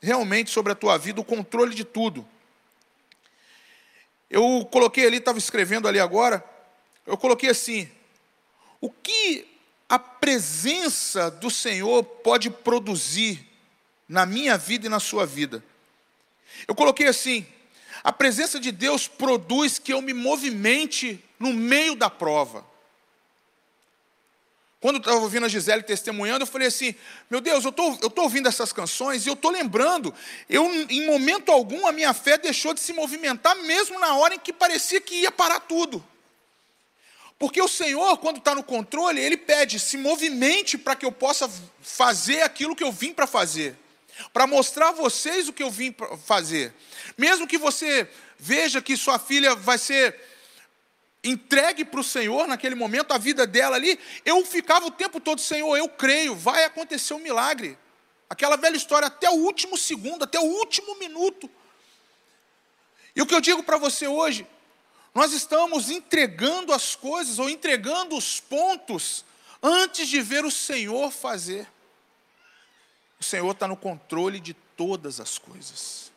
realmente 0.00 0.50
sobre 0.50 0.72
a 0.72 0.76
tua 0.76 0.96
vida 0.96 1.20
o 1.20 1.24
controle 1.24 1.74
de 1.74 1.84
tudo? 1.84 2.26
Eu 4.28 4.66
coloquei 4.70 5.06
ali, 5.06 5.16
estava 5.16 5.38
escrevendo 5.38 5.88
ali 5.88 5.98
agora, 5.98 6.44
eu 7.04 7.16
coloquei 7.16 7.50
assim: 7.50 7.90
o 8.80 8.90
que 8.90 9.46
a 9.88 9.98
presença 9.98 11.30
do 11.30 11.50
Senhor 11.50 12.04
pode 12.04 12.48
produzir 12.48 13.44
na 14.08 14.24
minha 14.24 14.56
vida 14.56 14.86
e 14.86 14.90
na 14.90 15.00
sua 15.00 15.26
vida? 15.26 15.64
Eu 16.66 16.74
coloquei 16.74 17.06
assim: 17.06 17.46
a 18.02 18.12
presença 18.12 18.58
de 18.58 18.72
Deus 18.72 19.06
produz 19.06 19.78
que 19.78 19.92
eu 19.92 20.00
me 20.00 20.12
movimente 20.12 21.22
no 21.38 21.52
meio 21.52 21.94
da 21.94 22.08
prova. 22.08 22.64
Quando 24.80 24.96
eu 24.96 25.00
estava 25.00 25.18
ouvindo 25.18 25.44
a 25.44 25.48
Gisele 25.48 25.82
testemunhando, 25.82 26.42
eu 26.42 26.46
falei 26.46 26.68
assim: 26.68 26.94
meu 27.28 27.40
Deus, 27.40 27.64
eu 27.64 27.72
tô, 27.72 27.92
estou 27.92 28.08
tô 28.08 28.22
ouvindo 28.22 28.48
essas 28.48 28.72
canções 28.72 29.26
e 29.26 29.28
eu 29.28 29.34
estou 29.34 29.50
lembrando, 29.50 30.14
eu, 30.48 30.64
em 30.88 31.06
momento 31.06 31.52
algum, 31.52 31.86
a 31.86 31.92
minha 31.92 32.14
fé 32.14 32.38
deixou 32.38 32.72
de 32.72 32.80
se 32.80 32.94
movimentar, 32.94 33.54
mesmo 33.56 34.00
na 34.00 34.14
hora 34.14 34.34
em 34.34 34.38
que 34.38 34.52
parecia 34.52 35.00
que 35.00 35.16
ia 35.16 35.30
parar 35.30 35.60
tudo. 35.60 36.02
Porque 37.38 37.60
o 37.60 37.68
Senhor, 37.68 38.16
quando 38.18 38.38
está 38.38 38.54
no 38.54 38.62
controle, 38.62 39.20
Ele 39.20 39.36
pede: 39.36 39.78
se 39.78 39.98
movimente 39.98 40.78
para 40.78 40.96
que 40.96 41.04
eu 41.04 41.12
possa 41.12 41.50
fazer 41.82 42.40
aquilo 42.40 42.74
que 42.74 42.84
eu 42.84 42.90
vim 42.90 43.12
para 43.12 43.26
fazer, 43.26 43.76
para 44.32 44.46
mostrar 44.46 44.88
a 44.88 44.92
vocês 44.92 45.48
o 45.48 45.52
que 45.52 45.62
eu 45.62 45.70
vim 45.70 45.94
fazer. 46.24 46.74
Mesmo 47.16 47.46
que 47.46 47.58
você 47.58 48.08
veja 48.38 48.80
que 48.80 48.96
sua 48.96 49.18
filha 49.18 49.54
vai 49.54 49.78
ser 49.78 50.18
entregue 51.22 51.84
para 51.84 52.00
o 52.00 52.04
Senhor 52.04 52.46
naquele 52.46 52.74
momento, 52.74 53.12
a 53.12 53.18
vida 53.18 53.46
dela 53.46 53.76
ali, 53.76 53.98
eu 54.24 54.44
ficava 54.44 54.86
o 54.86 54.90
tempo 54.90 55.20
todo, 55.20 55.40
Senhor, 55.40 55.76
eu 55.76 55.88
creio, 55.88 56.34
vai 56.34 56.64
acontecer 56.64 57.14
um 57.14 57.18
milagre. 57.18 57.78
Aquela 58.28 58.56
velha 58.56 58.76
história, 58.76 59.08
até 59.08 59.28
o 59.28 59.34
último 59.34 59.76
segundo, 59.76 60.24
até 60.24 60.38
o 60.38 60.44
último 60.44 60.96
minuto. 60.98 61.50
E 63.14 63.20
o 63.20 63.26
que 63.26 63.34
eu 63.34 63.40
digo 63.40 63.62
para 63.62 63.76
você 63.76 64.06
hoje, 64.06 64.46
nós 65.14 65.32
estamos 65.32 65.90
entregando 65.90 66.72
as 66.72 66.94
coisas 66.94 67.38
ou 67.38 67.50
entregando 67.50 68.16
os 68.16 68.40
pontos 68.40 69.24
antes 69.62 70.08
de 70.08 70.22
ver 70.22 70.44
o 70.44 70.50
Senhor 70.50 71.10
fazer. 71.10 71.66
O 73.20 73.24
Senhor 73.24 73.50
está 73.50 73.68
no 73.68 73.76
controle 73.76 74.40
de 74.40 74.54
todas 74.54 75.20
as 75.20 75.36
coisas, 75.36 76.10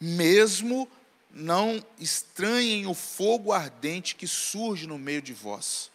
mesmo 0.00 0.90
não 1.30 1.84
estranhem 1.98 2.86
o 2.86 2.94
fogo 2.94 3.52
ardente 3.52 4.16
que 4.16 4.26
surge 4.26 4.86
no 4.86 4.98
meio 4.98 5.22
de 5.22 5.32
vós. 5.32 5.90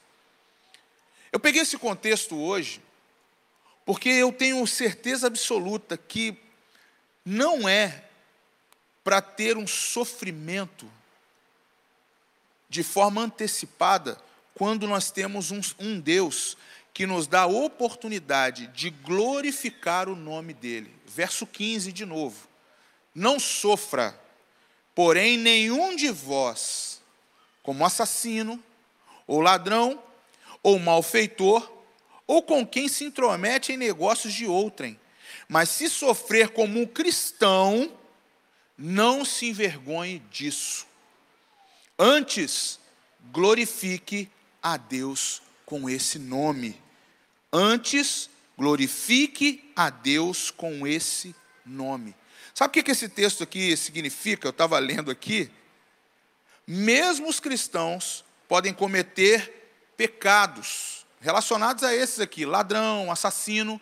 Eu 1.31 1.39
peguei 1.39 1.61
esse 1.61 1.77
contexto 1.77 2.37
hoje, 2.37 2.81
porque 3.85 4.09
eu 4.09 4.31
tenho 4.31 4.65
certeza 4.65 5.27
absoluta 5.27 5.97
que 5.97 6.37
não 7.25 7.67
é 7.67 8.05
para 9.03 9.21
ter 9.21 9.57
um 9.57 9.67
sofrimento 9.67 10.89
de 12.69 12.83
forma 12.83 13.21
antecipada 13.21 14.17
quando 14.55 14.87
nós 14.87 15.11
temos 15.11 15.51
um, 15.51 15.59
um, 15.79 15.99
Deus 15.99 16.55
que 16.93 17.05
nos 17.05 17.27
dá 17.27 17.41
a 17.41 17.47
oportunidade 17.47 18.67
de 18.67 18.89
glorificar 18.89 20.09
o 20.09 20.15
nome 20.15 20.53
dEle. 20.53 20.93
Verso 21.05 21.47
15 21.47 21.91
de 21.91 22.05
novo. 22.05 22.47
Não 23.13 23.39
sofra 23.39 24.19
Porém, 24.93 25.37
nenhum 25.37 25.95
de 25.95 26.09
vós, 26.09 27.01
como 27.63 27.85
assassino, 27.85 28.61
ou 29.25 29.39
ladrão, 29.39 30.01
ou 30.61 30.77
malfeitor, 30.79 31.71
ou 32.27 32.43
com 32.43 32.65
quem 32.65 32.87
se 32.87 33.05
intromete 33.05 33.71
em 33.71 33.77
negócios 33.77 34.33
de 34.33 34.45
outrem, 34.45 34.99
mas 35.47 35.69
se 35.69 35.89
sofrer 35.89 36.49
como 36.49 36.79
um 36.79 36.85
cristão, 36.85 37.91
não 38.77 39.23
se 39.23 39.47
envergonhe 39.47 40.19
disso. 40.31 40.85
Antes, 41.97 42.79
glorifique 43.31 44.29
a 44.61 44.75
Deus 44.75 45.41
com 45.65 45.89
esse 45.89 46.19
nome. 46.19 46.80
Antes, 47.51 48.29
glorifique 48.57 49.71
a 49.75 49.89
Deus 49.89 50.51
com 50.51 50.85
esse 50.87 51.35
nome. 51.65 52.15
Sabe 52.53 52.79
o 52.79 52.83
que 52.83 52.91
esse 52.91 53.09
texto 53.09 53.43
aqui 53.43 53.75
significa? 53.75 54.47
Eu 54.47 54.51
estava 54.51 54.77
lendo 54.79 55.11
aqui. 55.11 55.51
Mesmo 56.65 57.27
os 57.27 57.39
cristãos 57.39 58.23
podem 58.47 58.73
cometer 58.73 59.73
pecados 59.97 61.05
relacionados 61.21 61.83
a 61.83 61.93
esses 61.93 62.19
aqui, 62.19 62.45
ladrão, 62.45 63.11
assassino, 63.11 63.79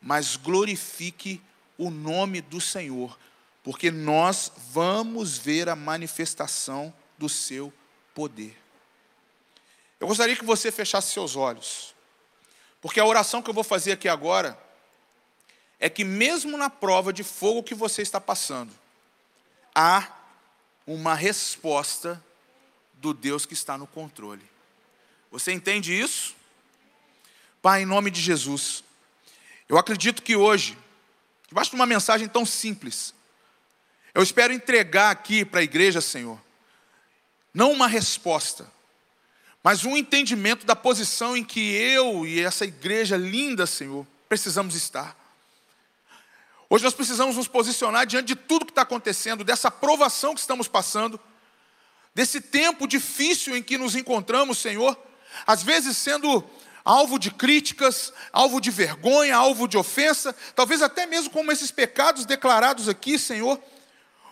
mas 0.00 0.36
glorifique 0.36 1.40
o 1.76 1.90
nome 1.90 2.40
do 2.40 2.60
Senhor, 2.60 3.18
porque 3.62 3.90
nós 3.90 4.50
vamos 4.72 5.36
ver 5.36 5.68
a 5.68 5.76
manifestação 5.76 6.92
do 7.18 7.28
seu 7.28 7.72
poder. 8.14 8.56
Eu 10.00 10.06
gostaria 10.06 10.36
que 10.36 10.44
você 10.44 10.72
fechasse 10.72 11.12
seus 11.12 11.36
olhos, 11.36 11.93
porque 12.84 13.00
a 13.00 13.06
oração 13.06 13.40
que 13.40 13.48
eu 13.48 13.54
vou 13.54 13.64
fazer 13.64 13.92
aqui 13.92 14.10
agora 14.10 14.58
é 15.80 15.88
que, 15.88 16.04
mesmo 16.04 16.54
na 16.58 16.68
prova 16.68 17.14
de 17.14 17.24
fogo 17.24 17.62
que 17.62 17.74
você 17.74 18.02
está 18.02 18.20
passando, 18.20 18.70
há 19.74 20.06
uma 20.86 21.14
resposta 21.14 22.22
do 22.92 23.14
Deus 23.14 23.46
que 23.46 23.54
está 23.54 23.78
no 23.78 23.86
controle. 23.86 24.42
Você 25.30 25.50
entende 25.50 25.98
isso? 25.98 26.36
Pai, 27.62 27.84
em 27.84 27.86
nome 27.86 28.10
de 28.10 28.20
Jesus, 28.20 28.84
eu 29.66 29.78
acredito 29.78 30.20
que 30.20 30.36
hoje, 30.36 30.76
debaixo 31.48 31.70
de 31.70 31.76
uma 31.76 31.86
mensagem 31.86 32.28
tão 32.28 32.44
simples, 32.44 33.14
eu 34.12 34.22
espero 34.22 34.52
entregar 34.52 35.10
aqui 35.10 35.42
para 35.42 35.60
a 35.60 35.64
igreja, 35.64 36.02
Senhor, 36.02 36.38
não 37.54 37.72
uma 37.72 37.88
resposta, 37.88 38.70
mas 39.64 39.82
um 39.86 39.96
entendimento 39.96 40.66
da 40.66 40.76
posição 40.76 41.34
em 41.34 41.42
que 41.42 41.58
eu 41.58 42.26
e 42.26 42.38
essa 42.38 42.66
igreja 42.66 43.16
linda, 43.16 43.66
Senhor, 43.66 44.06
precisamos 44.28 44.74
estar. 44.74 45.16
Hoje 46.68 46.84
nós 46.84 46.92
precisamos 46.92 47.36
nos 47.36 47.48
posicionar 47.48 48.06
diante 48.06 48.26
de 48.26 48.36
tudo 48.36 48.66
que 48.66 48.72
está 48.72 48.82
acontecendo, 48.82 49.42
dessa 49.42 49.70
provação 49.70 50.34
que 50.34 50.40
estamos 50.40 50.68
passando, 50.68 51.18
desse 52.14 52.42
tempo 52.42 52.86
difícil 52.86 53.56
em 53.56 53.62
que 53.62 53.78
nos 53.78 53.96
encontramos, 53.96 54.58
Senhor, 54.58 54.98
às 55.46 55.62
vezes 55.62 55.96
sendo 55.96 56.44
alvo 56.84 57.18
de 57.18 57.30
críticas, 57.30 58.12
alvo 58.34 58.60
de 58.60 58.70
vergonha, 58.70 59.34
alvo 59.34 59.66
de 59.66 59.78
ofensa, 59.78 60.36
talvez 60.54 60.82
até 60.82 61.06
mesmo 61.06 61.30
como 61.30 61.50
esses 61.50 61.70
pecados 61.70 62.26
declarados 62.26 62.86
aqui, 62.86 63.18
Senhor. 63.18 63.58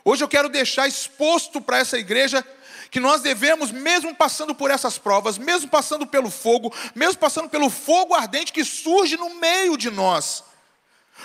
Hoje 0.05 0.23
eu 0.23 0.29
quero 0.29 0.51
deixar 0.51 0.87
exposto 0.87 1.59
para 1.59 1.79
essa 1.79 1.97
igreja 1.97 2.45
que 2.93 3.01
nós 3.01 3.23
devemos, 3.23 3.73
mesmo 3.73 4.15
passando 4.15 4.55
por 4.55 4.71
essas 4.71 4.99
provas, 4.99 5.39
mesmo 5.39 5.67
passando 5.71 6.07
pelo 6.07 6.31
fogo, 6.31 6.71
mesmo 6.95 7.17
passando 7.17 7.49
pelo 7.49 7.71
fogo 7.71 8.15
ardente 8.15 8.53
que 8.53 8.63
surge 8.63 9.17
no 9.17 9.35
meio 9.37 9.79
de 9.79 9.91
nós, 9.91 10.45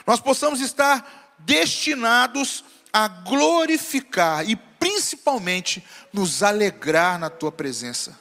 nós 0.06 0.22
possamos 0.22 0.62
estar 0.62 1.36
destinados 1.40 2.64
a 2.94 3.10
glorificar 3.10 4.50
e 4.50 4.56
principalmente 4.56 5.86
nos 6.14 6.42
alegrar 6.42 7.20
na 7.20 7.30
tua 7.30 7.52
presença. 7.52 8.18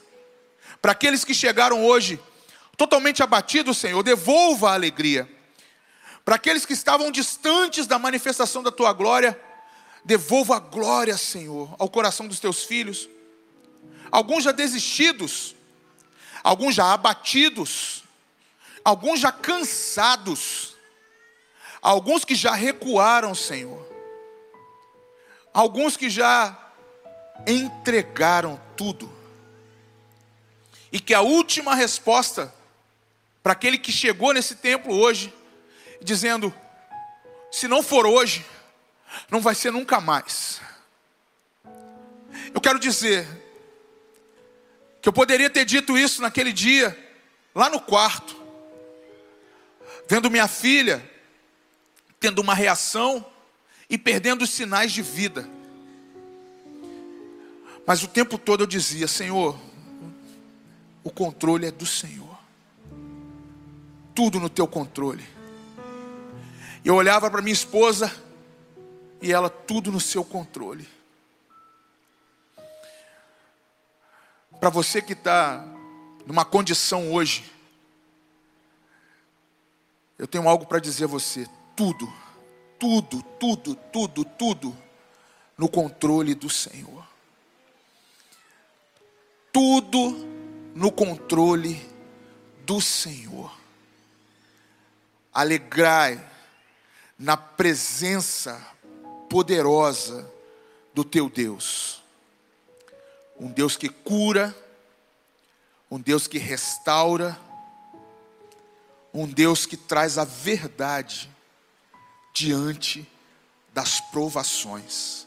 Para 0.82 0.90
aqueles 0.90 1.24
que 1.24 1.32
chegaram 1.32 1.86
hoje 1.86 2.18
totalmente 2.76 3.22
abatidos, 3.22 3.78
Senhor, 3.78 4.02
devolva 4.02 4.70
a 4.70 4.74
alegria. 4.74 5.30
Para 6.24 6.34
aqueles 6.34 6.66
que 6.66 6.72
estavam 6.72 7.12
distantes 7.12 7.86
da 7.86 7.96
manifestação 7.96 8.60
da 8.60 8.72
tua 8.72 8.92
glória, 8.92 9.40
devolva 10.04 10.56
a 10.56 10.60
glória, 10.60 11.16
Senhor, 11.16 11.76
ao 11.78 11.88
coração 11.88 12.26
dos 12.26 12.40
teus 12.40 12.64
filhos. 12.64 13.08
Alguns 14.10 14.44
já 14.44 14.52
desistidos, 14.52 15.54
alguns 16.42 16.74
já 16.74 16.92
abatidos, 16.92 18.04
alguns 18.84 19.20
já 19.20 19.32
cansados, 19.32 20.76
alguns 21.82 22.24
que 22.24 22.34
já 22.34 22.54
recuaram, 22.54 23.34
Senhor, 23.34 23.86
alguns 25.52 25.96
que 25.96 26.08
já 26.08 26.56
entregaram 27.46 28.60
tudo, 28.76 29.12
e 30.92 31.00
que 31.00 31.12
a 31.12 31.20
última 31.20 31.74
resposta 31.74 32.54
para 33.42 33.52
aquele 33.52 33.78
que 33.78 33.92
chegou 33.92 34.32
nesse 34.32 34.54
templo 34.56 34.94
hoje, 34.94 35.34
dizendo: 36.00 36.54
se 37.50 37.68
não 37.68 37.82
for 37.82 38.06
hoje, 38.06 38.44
não 39.30 39.40
vai 39.40 39.54
ser 39.54 39.72
nunca 39.72 40.00
mais. 40.00 40.60
Eu 42.54 42.60
quero 42.60 42.78
dizer 42.78 43.45
que 45.06 45.08
eu 45.08 45.12
poderia 45.12 45.48
ter 45.48 45.64
dito 45.64 45.96
isso 45.96 46.20
naquele 46.20 46.52
dia, 46.52 46.98
lá 47.54 47.70
no 47.70 47.78
quarto, 47.78 48.36
vendo 50.08 50.28
minha 50.28 50.48
filha 50.48 51.00
tendo 52.18 52.40
uma 52.40 52.52
reação 52.52 53.24
e 53.88 53.96
perdendo 53.96 54.42
os 54.42 54.50
sinais 54.50 54.90
de 54.90 55.02
vida. 55.02 55.48
Mas 57.86 58.02
o 58.02 58.08
tempo 58.08 58.36
todo 58.36 58.64
eu 58.64 58.66
dizia: 58.66 59.06
Senhor, 59.06 59.56
o 61.04 61.10
controle 61.12 61.66
é 61.66 61.70
do 61.70 61.86
Senhor 61.86 62.36
tudo 64.12 64.40
no 64.40 64.48
teu 64.48 64.66
controle. 64.66 65.24
Eu 66.84 66.96
olhava 66.96 67.30
para 67.30 67.40
minha 67.40 67.54
esposa 67.54 68.12
e 69.22 69.32
ela 69.32 69.48
tudo 69.48 69.92
no 69.92 70.00
seu 70.00 70.24
controle. 70.24 70.95
Para 74.60 74.70
você 74.70 75.00
que 75.02 75.12
está 75.12 75.64
numa 76.26 76.44
condição 76.44 77.12
hoje, 77.12 77.50
eu 80.18 80.26
tenho 80.26 80.48
algo 80.48 80.66
para 80.66 80.78
dizer 80.78 81.04
a 81.04 81.08
você: 81.08 81.46
tudo, 81.74 82.12
tudo, 82.78 83.22
tudo, 83.38 83.74
tudo, 83.92 84.24
tudo 84.24 84.76
no 85.56 85.68
controle 85.68 86.34
do 86.34 86.50
Senhor. 86.50 87.06
Tudo 89.52 90.10
no 90.74 90.92
controle 90.92 91.80
do 92.64 92.80
Senhor 92.80 93.50
alegrai 95.36 96.18
na 97.18 97.36
presença 97.36 98.58
poderosa 99.28 100.26
do 100.94 101.04
teu 101.04 101.28
Deus. 101.28 102.02
Um 103.38 103.48
Deus 103.48 103.76
que 103.76 103.88
cura, 103.88 104.54
um 105.90 106.00
Deus 106.00 106.26
que 106.26 106.38
restaura, 106.38 107.38
um 109.12 109.26
Deus 109.26 109.66
que 109.66 109.76
traz 109.76 110.18
a 110.18 110.24
verdade 110.24 111.30
diante 112.34 113.06
das 113.72 114.00
provações. 114.00 115.26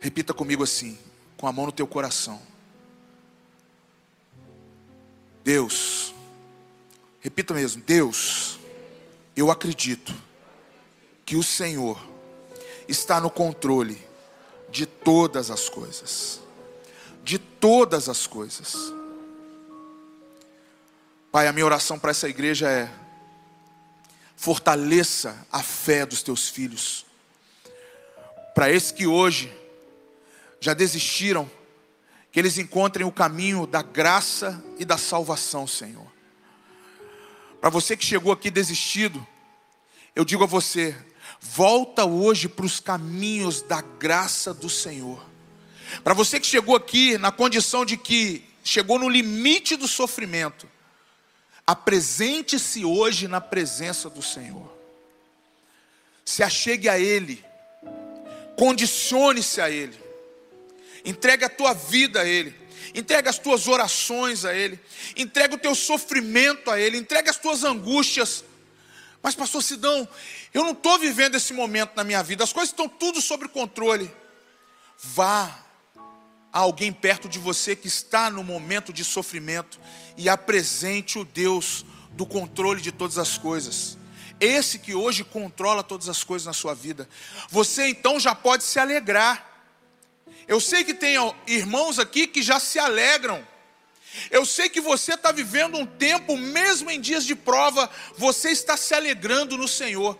Repita 0.00 0.34
comigo 0.34 0.62
assim, 0.62 0.98
com 1.36 1.46
a 1.46 1.52
mão 1.52 1.66
no 1.66 1.72
teu 1.72 1.86
coração. 1.86 2.40
Deus, 5.42 6.14
repita 7.20 7.52
mesmo, 7.52 7.82
Deus 7.82 8.58
eu 9.36 9.50
acredito 9.50 10.14
que 11.24 11.36
o 11.36 11.42
Senhor 11.42 12.00
está 12.86 13.20
no 13.20 13.30
controle 13.30 14.00
de 14.70 14.86
todas 14.86 15.50
as 15.50 15.68
coisas. 15.68 16.40
De 17.24 17.38
todas 17.38 18.08
as 18.08 18.26
coisas. 18.26 18.76
Pai, 21.32 21.48
a 21.48 21.52
minha 21.52 21.66
oração 21.66 21.98
para 21.98 22.12
essa 22.12 22.28
igreja 22.28 22.70
é: 22.70 22.88
fortaleça 24.36 25.44
a 25.50 25.62
fé 25.62 26.06
dos 26.06 26.22
teus 26.22 26.48
filhos. 26.48 27.04
Para 28.54 28.70
esses 28.70 28.92
que 28.92 29.04
hoje 29.04 29.52
já 30.60 30.74
desistiram, 30.74 31.50
que 32.30 32.38
eles 32.38 32.58
encontrem 32.58 33.06
o 33.06 33.12
caminho 33.12 33.66
da 33.66 33.82
graça 33.82 34.62
e 34.78 34.84
da 34.84 34.96
salvação, 34.96 35.66
Senhor. 35.66 36.06
Para 37.60 37.70
você 37.70 37.96
que 37.96 38.04
chegou 38.04 38.30
aqui 38.30 38.50
desistido, 38.50 39.26
eu 40.14 40.24
digo 40.24 40.44
a 40.44 40.46
você: 40.46 40.96
volta 41.40 42.04
hoje 42.04 42.48
para 42.48 42.66
os 42.66 42.78
caminhos 42.78 43.62
da 43.62 43.80
graça 43.80 44.52
do 44.52 44.68
Senhor. 44.68 45.33
Para 46.02 46.14
você 46.14 46.40
que 46.40 46.46
chegou 46.46 46.76
aqui 46.76 47.16
na 47.18 47.30
condição 47.30 47.84
de 47.84 47.96
que 47.96 48.44
chegou 48.62 48.98
no 48.98 49.08
limite 49.08 49.76
do 49.76 49.86
sofrimento, 49.86 50.68
apresente-se 51.66 52.84
hoje 52.84 53.28
na 53.28 53.40
presença 53.40 54.08
do 54.10 54.22
Senhor. 54.22 54.72
Se 56.24 56.42
achegue 56.42 56.88
a 56.88 56.98
Ele, 56.98 57.44
condicione-se 58.56 59.60
a 59.60 59.70
Ele, 59.70 59.98
entregue 61.04 61.44
a 61.44 61.50
tua 61.50 61.74
vida 61.74 62.22
a 62.22 62.26
Ele 62.26 62.64
entrega 62.94 63.28
as 63.28 63.38
tuas 63.38 63.66
orações 63.66 64.44
a 64.44 64.54
Ele, 64.54 64.78
entrega 65.16 65.54
o 65.54 65.58
teu 65.58 65.74
sofrimento 65.74 66.70
a 66.70 66.78
Ele, 66.78 66.96
entrega 66.96 67.30
as 67.30 67.36
tuas 67.36 67.64
angústias. 67.64 68.44
Mas, 69.20 69.34
pastor 69.34 69.62
Sidão, 69.62 70.06
eu 70.52 70.62
não 70.62 70.70
estou 70.70 70.98
vivendo 70.98 71.34
esse 71.34 71.52
momento 71.52 71.92
na 71.96 72.04
minha 72.04 72.22
vida, 72.22 72.44
as 72.44 72.52
coisas 72.52 72.70
estão 72.70 72.88
tudo 72.88 73.20
sob 73.20 73.48
controle. 73.48 74.10
Vá 74.96 75.63
a 76.54 76.60
alguém 76.60 76.90
perto 76.90 77.28
de 77.28 77.38
você 77.38 77.76
que 77.76 77.88
está 77.88 78.30
no 78.30 78.42
momento 78.42 78.94
de 78.94 79.04
sofrimento 79.04 79.78
e 80.16 80.28
apresente 80.28 81.18
o 81.18 81.24
Deus 81.24 81.84
do 82.12 82.24
controle 82.24 82.80
de 82.80 82.92
todas 82.92 83.18
as 83.18 83.36
coisas. 83.36 83.98
Esse 84.40 84.78
que 84.78 84.94
hoje 84.94 85.22
controla 85.22 85.82
todas 85.82 86.08
as 86.08 86.24
coisas 86.24 86.46
na 86.46 86.54
sua 86.54 86.74
vida. 86.74 87.06
Você 87.50 87.88
então 87.88 88.18
já 88.18 88.34
pode 88.34 88.64
se 88.64 88.78
alegrar 88.78 89.52
eu 90.46 90.60
sei 90.60 90.84
que 90.84 90.94
tem 90.94 91.16
irmãos 91.46 91.98
aqui 91.98 92.26
que 92.26 92.42
já 92.42 92.60
se 92.60 92.78
alegram. 92.78 93.46
Eu 94.30 94.44
sei 94.44 94.68
que 94.68 94.80
você 94.80 95.14
está 95.14 95.32
vivendo 95.32 95.76
um 95.76 95.86
tempo, 95.86 96.36
mesmo 96.36 96.90
em 96.90 97.00
dias 97.00 97.24
de 97.24 97.34
prova, 97.34 97.90
você 98.16 98.50
está 98.50 98.76
se 98.76 98.94
alegrando 98.94 99.56
no 99.56 99.66
Senhor. 99.66 100.18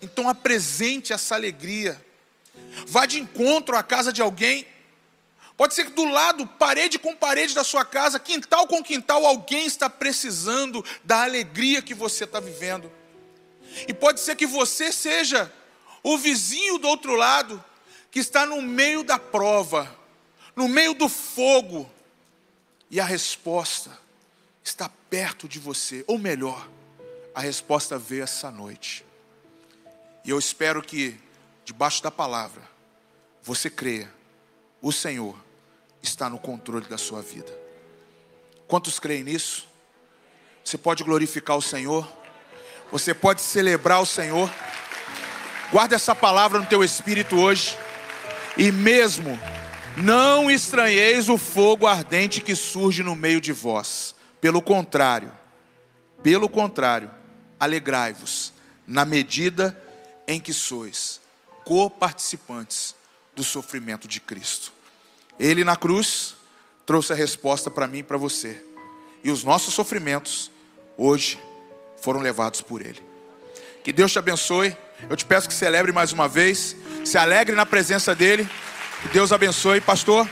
Então 0.00 0.28
apresente 0.28 1.12
essa 1.12 1.34
alegria. 1.34 2.04
Vá 2.86 3.06
de 3.06 3.20
encontro 3.20 3.76
à 3.76 3.82
casa 3.82 4.12
de 4.12 4.20
alguém. 4.20 4.66
Pode 5.62 5.74
ser 5.74 5.84
que 5.84 5.92
do 5.92 6.06
lado, 6.06 6.44
parede 6.44 6.98
com 6.98 7.14
parede 7.14 7.54
da 7.54 7.62
sua 7.62 7.84
casa, 7.84 8.18
quintal 8.18 8.66
com 8.66 8.82
quintal, 8.82 9.24
alguém 9.24 9.64
está 9.64 9.88
precisando 9.88 10.84
da 11.04 11.22
alegria 11.22 11.80
que 11.80 11.94
você 11.94 12.24
está 12.24 12.40
vivendo. 12.40 12.90
E 13.86 13.94
pode 13.94 14.18
ser 14.18 14.34
que 14.34 14.44
você 14.44 14.90
seja 14.90 15.52
o 16.02 16.18
vizinho 16.18 16.78
do 16.78 16.88
outro 16.88 17.14
lado, 17.14 17.64
que 18.10 18.18
está 18.18 18.44
no 18.44 18.60
meio 18.60 19.04
da 19.04 19.20
prova, 19.20 19.88
no 20.56 20.66
meio 20.66 20.94
do 20.94 21.08
fogo, 21.08 21.88
e 22.90 22.98
a 22.98 23.04
resposta 23.04 23.96
está 24.64 24.90
perto 25.08 25.46
de 25.46 25.60
você, 25.60 26.02
ou 26.08 26.18
melhor, 26.18 26.68
a 27.32 27.40
resposta 27.40 27.96
veio 27.96 28.24
essa 28.24 28.50
noite. 28.50 29.06
E 30.24 30.30
eu 30.30 30.40
espero 30.40 30.82
que, 30.82 31.16
debaixo 31.64 32.02
da 32.02 32.10
palavra, 32.10 32.68
você 33.44 33.70
creia, 33.70 34.12
o 34.80 34.90
Senhor 34.90 35.51
está 36.02 36.28
no 36.28 36.38
controle 36.38 36.86
da 36.86 36.98
sua 36.98 37.22
vida. 37.22 37.52
Quantos 38.66 38.98
creem 38.98 39.24
nisso? 39.24 39.68
Você 40.64 40.78
pode 40.78 41.04
glorificar 41.04 41.56
o 41.56 41.62
Senhor, 41.62 42.10
você 42.90 43.14
pode 43.14 43.40
celebrar 43.40 44.00
o 44.00 44.06
Senhor. 44.06 44.50
Guarda 45.70 45.94
essa 45.94 46.14
palavra 46.14 46.58
no 46.58 46.66
teu 46.66 46.84
espírito 46.84 47.36
hoje. 47.36 47.76
E 48.56 48.70
mesmo 48.70 49.38
não 49.96 50.50
estranheis 50.50 51.28
o 51.28 51.38
fogo 51.38 51.86
ardente 51.86 52.40
que 52.40 52.54
surge 52.54 53.02
no 53.02 53.16
meio 53.16 53.40
de 53.40 53.52
vós. 53.52 54.14
Pelo 54.40 54.60
contrário, 54.60 55.32
pelo 56.22 56.48
contrário, 56.48 57.10
alegrai-vos 57.58 58.52
na 58.86 59.04
medida 59.04 59.80
em 60.26 60.40
que 60.40 60.52
sois 60.52 61.20
co-participantes 61.64 62.94
do 63.34 63.42
sofrimento 63.42 64.06
de 64.06 64.20
Cristo. 64.20 64.72
Ele 65.38 65.64
na 65.64 65.76
cruz 65.76 66.34
trouxe 66.84 67.12
a 67.12 67.16
resposta 67.16 67.70
para 67.70 67.86
mim 67.86 67.98
e 67.98 68.02
para 68.02 68.16
você. 68.16 68.62
E 69.24 69.30
os 69.30 69.44
nossos 69.44 69.74
sofrimentos 69.74 70.50
hoje 70.96 71.40
foram 72.00 72.20
levados 72.20 72.60
por 72.60 72.80
ele. 72.80 73.02
Que 73.84 73.92
Deus 73.92 74.12
te 74.12 74.18
abençoe. 74.18 74.76
Eu 75.08 75.16
te 75.16 75.24
peço 75.24 75.48
que 75.48 75.54
celebre 75.54 75.90
mais 75.90 76.12
uma 76.12 76.28
vez, 76.28 76.76
se 77.04 77.18
alegre 77.18 77.56
na 77.56 77.66
presença 77.66 78.14
dele. 78.14 78.48
Que 79.02 79.08
Deus 79.08 79.32
abençoe, 79.32 79.80
pastor. 79.80 80.28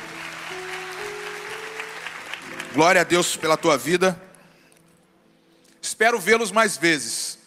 Glória 2.73 3.01
a 3.01 3.05
Deus 3.05 3.37
pela 3.37 3.57
tua 3.57 3.77
vida. 3.77 4.21
Espero 5.83 6.21
vê-los 6.21 6.53
mais 6.53 6.77
vezes. 6.77 7.39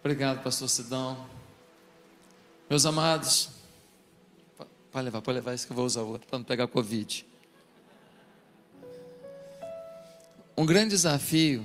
Obrigado, 0.00 0.40
pastor 0.42 0.68
Sidão. 0.68 1.35
Meus 2.68 2.84
amados, 2.84 3.48
pode 4.90 5.04
levar, 5.04 5.22
pode 5.22 5.36
levar 5.36 5.54
isso 5.54 5.66
que 5.66 5.72
eu 5.72 5.76
vou 5.76 5.86
usar 5.86 6.02
outro, 6.02 6.26
para 6.26 6.38
não 6.38 6.44
pegar 6.44 6.66
Covid. 6.66 7.24
Um 10.56 10.66
grande 10.66 10.90
desafio 10.90 11.64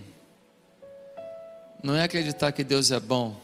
não 1.84 1.96
é 1.96 2.04
acreditar 2.04 2.52
que 2.52 2.64
Deus 2.64 2.92
é 2.92 3.00
bom 3.00 3.36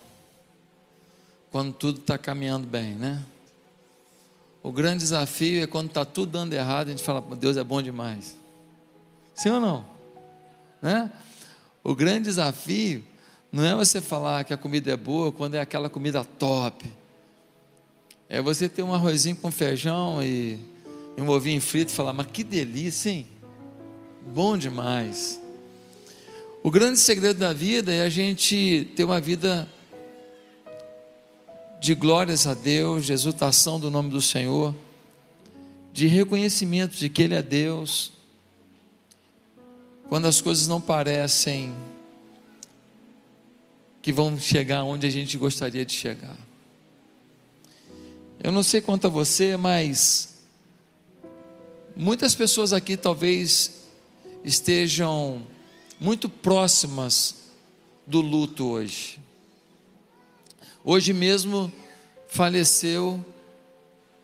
quando 1.50 1.74
tudo 1.74 2.00
está 2.00 2.16
caminhando 2.16 2.68
bem, 2.68 2.94
né? 2.94 3.26
O 4.62 4.72
grande 4.72 5.00
desafio 5.00 5.64
é 5.64 5.66
quando 5.66 5.88
está 5.88 6.06
tudo 6.06 6.34
dando 6.34 6.54
errado, 6.54 6.90
a 6.90 6.92
gente 6.92 7.04
fala, 7.04 7.22
Deus 7.36 7.58
é 7.58 7.64
bom 7.64 7.82
demais. 7.82 8.38
Sim 9.34 9.50
ou 9.50 9.60
não? 9.60 9.86
Né? 10.80 11.12
O 11.84 11.96
grande 11.96 12.26
desafio 12.26 13.04
não 13.52 13.66
é 13.66 13.74
você 13.74 14.00
falar 14.00 14.44
que 14.44 14.54
a 14.54 14.58
comida 14.58 14.92
é 14.92 14.98
boa 14.98 15.32
quando 15.32 15.56
é 15.56 15.60
aquela 15.60 15.90
comida 15.90 16.24
top. 16.24 16.88
É 18.30 18.42
você 18.42 18.68
ter 18.68 18.84
um 18.84 18.94
arrozinho 18.94 19.38
com 19.38 19.50
feijão 19.50 20.22
e, 20.22 20.60
um 21.18 21.30
ovinho 21.30 21.62
frito 21.62 21.92
e 21.92 21.96
falar, 21.96 22.14
mas 22.14 22.28
que 22.28 22.44
delícia, 22.44 23.10
hein? 23.10 23.28
Bom 24.34 24.58
demais. 24.58 25.42
O 26.62 26.70
grande 26.70 27.00
segredo 27.00 27.40
da 27.40 27.54
vida 27.54 27.94
é 27.94 28.02
a 28.02 28.10
gente 28.10 28.92
ter 28.96 29.06
uma 29.06 29.22
vida 29.22 29.68
de 31.80 31.96
glórias 31.96 32.46
a 32.46 32.54
Deus, 32.54 33.06
de 33.06 33.14
exultação 33.14 33.80
do 33.80 33.90
nome 33.90 34.10
do 34.10 34.22
Senhor, 34.22 34.76
de 35.94 36.08
reconhecimento 36.08 36.98
de 36.98 37.10
que 37.10 37.24
Ele 37.24 37.36
é 37.36 37.42
Deus, 37.42 38.12
quando 40.10 40.26
as 40.26 40.42
coisas 40.42 40.68
não 40.68 40.82
parecem 40.82 41.74
que 44.02 44.12
vão 44.12 44.38
chegar 44.40 44.84
onde 44.84 45.08
a 45.08 45.10
gente 45.10 45.38
gostaria 45.38 45.86
de 45.86 45.94
chegar. 45.94 46.47
Eu 48.40 48.52
não 48.52 48.62
sei 48.62 48.82
quanto 48.82 49.08
a 49.08 49.10
você, 49.10 49.58
mas 49.58 50.36
muitas 51.96 52.36
pessoas 52.36 52.72
aqui 52.72 52.96
talvez 52.96 53.88
estejam 54.44 55.42
muito 56.00 56.30
próximas 56.30 57.52
do 58.06 58.22
luto 58.22 58.68
hoje. 58.68 59.20
Hoje 60.84 61.14
mesmo 61.14 61.74
faleceu 62.28 63.26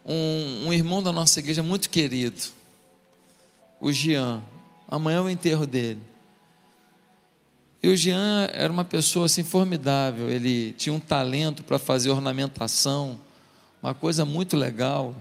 um, 0.06 0.68
um, 0.68 0.74
irmão 0.74 1.02
da 1.02 1.12
nossa 1.12 1.40
igreja 1.40 1.64
muito 1.64 1.90
querido, 1.90 2.42
o 3.82 3.92
Jean. 3.92 4.44
Amanhã 4.88 5.18
é 5.18 5.22
o 5.22 5.30
enterro 5.30 5.66
dele. 5.66 6.00
E 7.82 7.90
o 7.90 7.98
Jean 7.98 8.48
era 8.54 8.72
uma 8.72 8.86
pessoa 8.86 9.26
assim 9.26 9.44
formidável. 9.44 10.30
Ele 10.30 10.72
tinha 10.74 10.94
um 10.94 11.00
talento 11.00 11.64
para 11.64 11.80
fazer 11.80 12.12
ornamentação, 12.12 13.20
uma 13.84 13.94
coisa 13.94 14.24
muito 14.24 14.56
legal. 14.56 15.14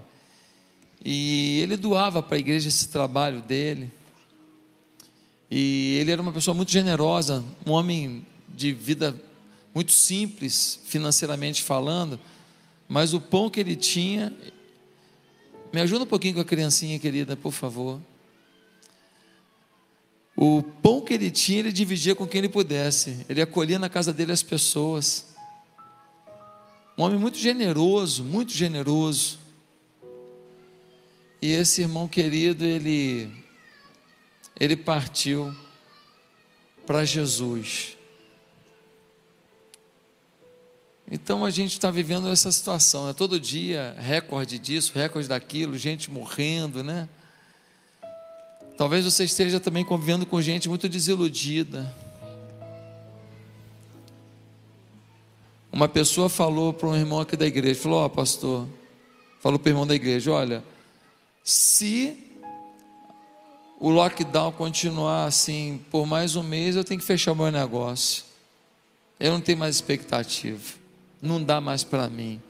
E 1.03 1.59
ele 1.59 1.75
doava 1.75 2.23
para 2.23 2.37
a 2.37 2.39
igreja 2.39 2.69
esse 2.69 2.87
trabalho 2.87 3.41
dele. 3.41 3.91
E 5.51 5.97
ele 5.99 6.11
era 6.11 6.21
uma 6.21 6.31
pessoa 6.31 6.55
muito 6.55 6.71
generosa, 6.71 7.43
um 7.67 7.71
homem 7.71 8.25
de 8.47 8.71
vida 8.71 9.13
muito 9.75 9.91
simples, 9.91 10.79
financeiramente 10.85 11.61
falando, 11.61 12.17
mas 12.87 13.13
o 13.13 13.19
pão 13.19 13.49
que 13.49 13.59
ele 13.59 13.75
tinha. 13.75 14.33
Me 15.73 15.81
ajuda 15.81 16.05
um 16.05 16.07
pouquinho 16.07 16.35
com 16.35 16.41
a 16.41 16.45
criancinha 16.45 16.97
querida, 16.99 17.35
por 17.35 17.51
favor. 17.51 17.99
O 20.37 20.63
pão 20.63 21.01
que 21.01 21.13
ele 21.13 21.29
tinha, 21.29 21.59
ele 21.59 21.71
dividia 21.71 22.15
com 22.15 22.25
quem 22.25 22.39
ele 22.39 22.49
pudesse. 22.49 23.25
Ele 23.27 23.41
acolhia 23.41 23.77
na 23.77 23.89
casa 23.89 24.13
dele 24.13 24.31
as 24.31 24.43
pessoas. 24.43 25.32
Um 26.97 27.03
homem 27.03 27.17
muito 27.17 27.37
generoso, 27.37 28.23
muito 28.23 28.53
generoso. 28.53 29.39
E 31.41 31.51
esse 31.51 31.81
irmão 31.81 32.07
querido, 32.07 32.63
ele 32.63 33.29
ele 34.59 34.77
partiu 34.77 35.53
para 36.85 37.03
Jesus. 37.03 37.97
Então 41.11 41.43
a 41.43 41.49
gente 41.49 41.73
está 41.73 41.91
vivendo 41.91 42.29
essa 42.29 42.51
situação, 42.51 43.07
né? 43.07 43.13
todo 43.13 43.39
dia 43.39 43.95
recorde 43.99 44.57
disso, 44.57 44.93
recorde 44.95 45.27
daquilo, 45.27 45.77
gente 45.77 46.09
morrendo, 46.09 46.83
né? 46.83 47.09
Talvez 48.77 49.05
você 49.05 49.23
esteja 49.23 49.59
também 49.59 49.83
convivendo 49.85 50.25
com 50.25 50.41
gente 50.41 50.67
muito 50.67 50.89
desiludida. 50.89 51.93
Uma 55.73 55.89
pessoa 55.89 56.29
falou 56.29 56.71
para 56.71 56.87
um 56.87 56.95
irmão 56.95 57.19
aqui 57.19 57.35
da 57.35 57.45
igreja, 57.45 57.81
falou, 57.81 57.99
ó 57.99 58.05
oh, 58.05 58.09
pastor, 58.09 58.65
falou 59.41 59.59
para 59.59 59.69
o 59.69 59.71
irmão 59.71 59.85
da 59.85 59.95
igreja, 59.95 60.31
olha, 60.31 60.63
se 61.43 62.39
o 63.79 63.89
lockdown 63.89 64.53
continuar 64.53 65.25
assim 65.25 65.83
por 65.91 66.05
mais 66.05 66.37
um 66.37 66.43
mês, 66.43 66.77
eu 66.77 66.83
tenho 66.85 66.99
que 66.99 67.05
fechar 67.05 67.33
o 67.33 67.35
meu 67.35 67.51
negócio. 67.51 68.23
Eu 69.19 69.33
não 69.33 69.41
tenho 69.41 69.57
mais 69.57 69.75
expectativa 69.75 70.83
não 71.23 71.41
dá 71.41 71.61
mais 71.61 71.85
para 71.85 72.09
mim. 72.09 72.41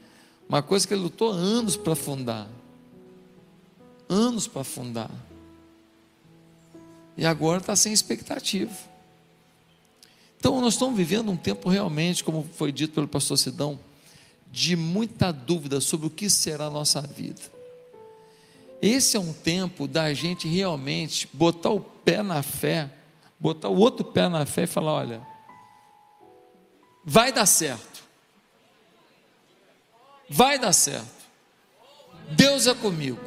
Uma 0.48 0.60
coisa 0.60 0.86
que 0.86 0.92
ele 0.92 1.02
lutou 1.02 1.30
anos 1.30 1.76
para 1.76 1.94
fundar. 1.94 2.48
Anos 4.08 4.48
para 4.48 4.64
fundar. 4.64 5.10
E 7.16 7.24
agora 7.24 7.60
está 7.60 7.76
sem 7.76 7.92
expectativa. 7.92 8.74
Então 10.44 10.60
nós 10.60 10.74
estamos 10.74 10.94
vivendo 10.94 11.30
um 11.30 11.38
tempo 11.38 11.70
realmente, 11.70 12.22
como 12.22 12.46
foi 12.52 12.70
dito 12.70 12.92
pelo 12.92 13.08
pastor 13.08 13.38
Sidão, 13.38 13.80
de 14.52 14.76
muita 14.76 15.32
dúvida 15.32 15.80
sobre 15.80 16.06
o 16.06 16.10
que 16.10 16.28
será 16.28 16.66
a 16.66 16.70
nossa 16.70 17.00
vida. 17.00 17.40
Esse 18.82 19.16
é 19.16 19.20
um 19.20 19.32
tempo 19.32 19.88
da 19.88 20.12
gente 20.12 20.46
realmente 20.46 21.26
botar 21.32 21.70
o 21.70 21.80
pé 21.80 22.22
na 22.22 22.42
fé, 22.42 22.90
botar 23.40 23.70
o 23.70 23.78
outro 23.78 24.04
pé 24.04 24.28
na 24.28 24.44
fé 24.44 24.64
e 24.64 24.66
falar: 24.66 24.92
olha, 24.92 25.22
vai 27.02 27.32
dar 27.32 27.46
certo. 27.46 28.04
Vai 30.28 30.58
dar 30.58 30.74
certo. 30.74 31.24
Deus 32.32 32.66
é 32.66 32.74
comigo. 32.74 33.18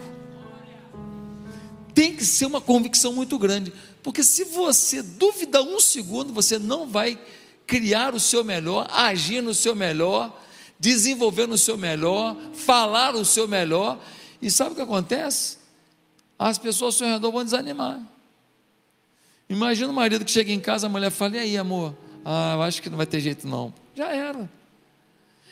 Tem 1.96 2.16
que 2.16 2.24
ser 2.24 2.46
uma 2.46 2.62
convicção 2.62 3.12
muito 3.12 3.40
grande, 3.40 3.74
porque 4.08 4.24
se 4.24 4.46
você 4.46 5.02
duvida 5.04 5.62
um 5.62 5.82
segundo, 5.82 6.32
você 6.32 6.58
não 6.58 6.88
vai 6.88 7.20
criar 7.68 8.16
o 8.16 8.22
seu 8.22 8.42
melhor, 8.42 8.88
agir 8.90 9.42
no 9.42 9.54
seu 9.54 9.76
melhor, 9.76 10.42
desenvolver 10.80 11.46
no 11.46 11.58
seu 11.58 11.78
melhor, 11.78 12.38
falar 12.54 13.16
o 13.16 13.26
seu 13.26 13.50
melhor. 13.50 14.00
E 14.42 14.50
sabe 14.50 14.72
o 14.72 14.76
que 14.76 14.82
acontece? 14.82 15.58
As 16.40 16.58
pessoas 16.58 16.96
ao 16.96 17.00
seu 17.00 17.08
redor 17.08 17.34
vão 17.34 17.44
desanimar. 17.44 18.00
Imagina 19.50 19.90
o 19.90 19.94
marido 19.94 20.24
que 20.24 20.32
chega 20.32 20.54
em 20.54 20.60
casa, 20.62 20.88
a 20.88 20.90
mulher 20.90 21.12
fala: 21.12 21.36
E 21.36 21.40
aí, 21.40 21.58
amor? 21.58 21.94
Ah, 22.24 22.54
eu 22.56 22.62
acho 22.62 22.82
que 22.82 22.90
não 22.90 22.96
vai 22.96 23.08
ter 23.08 23.20
jeito, 23.20 23.46
não. 23.46 23.74
Já 23.94 24.14
era. 24.14 24.50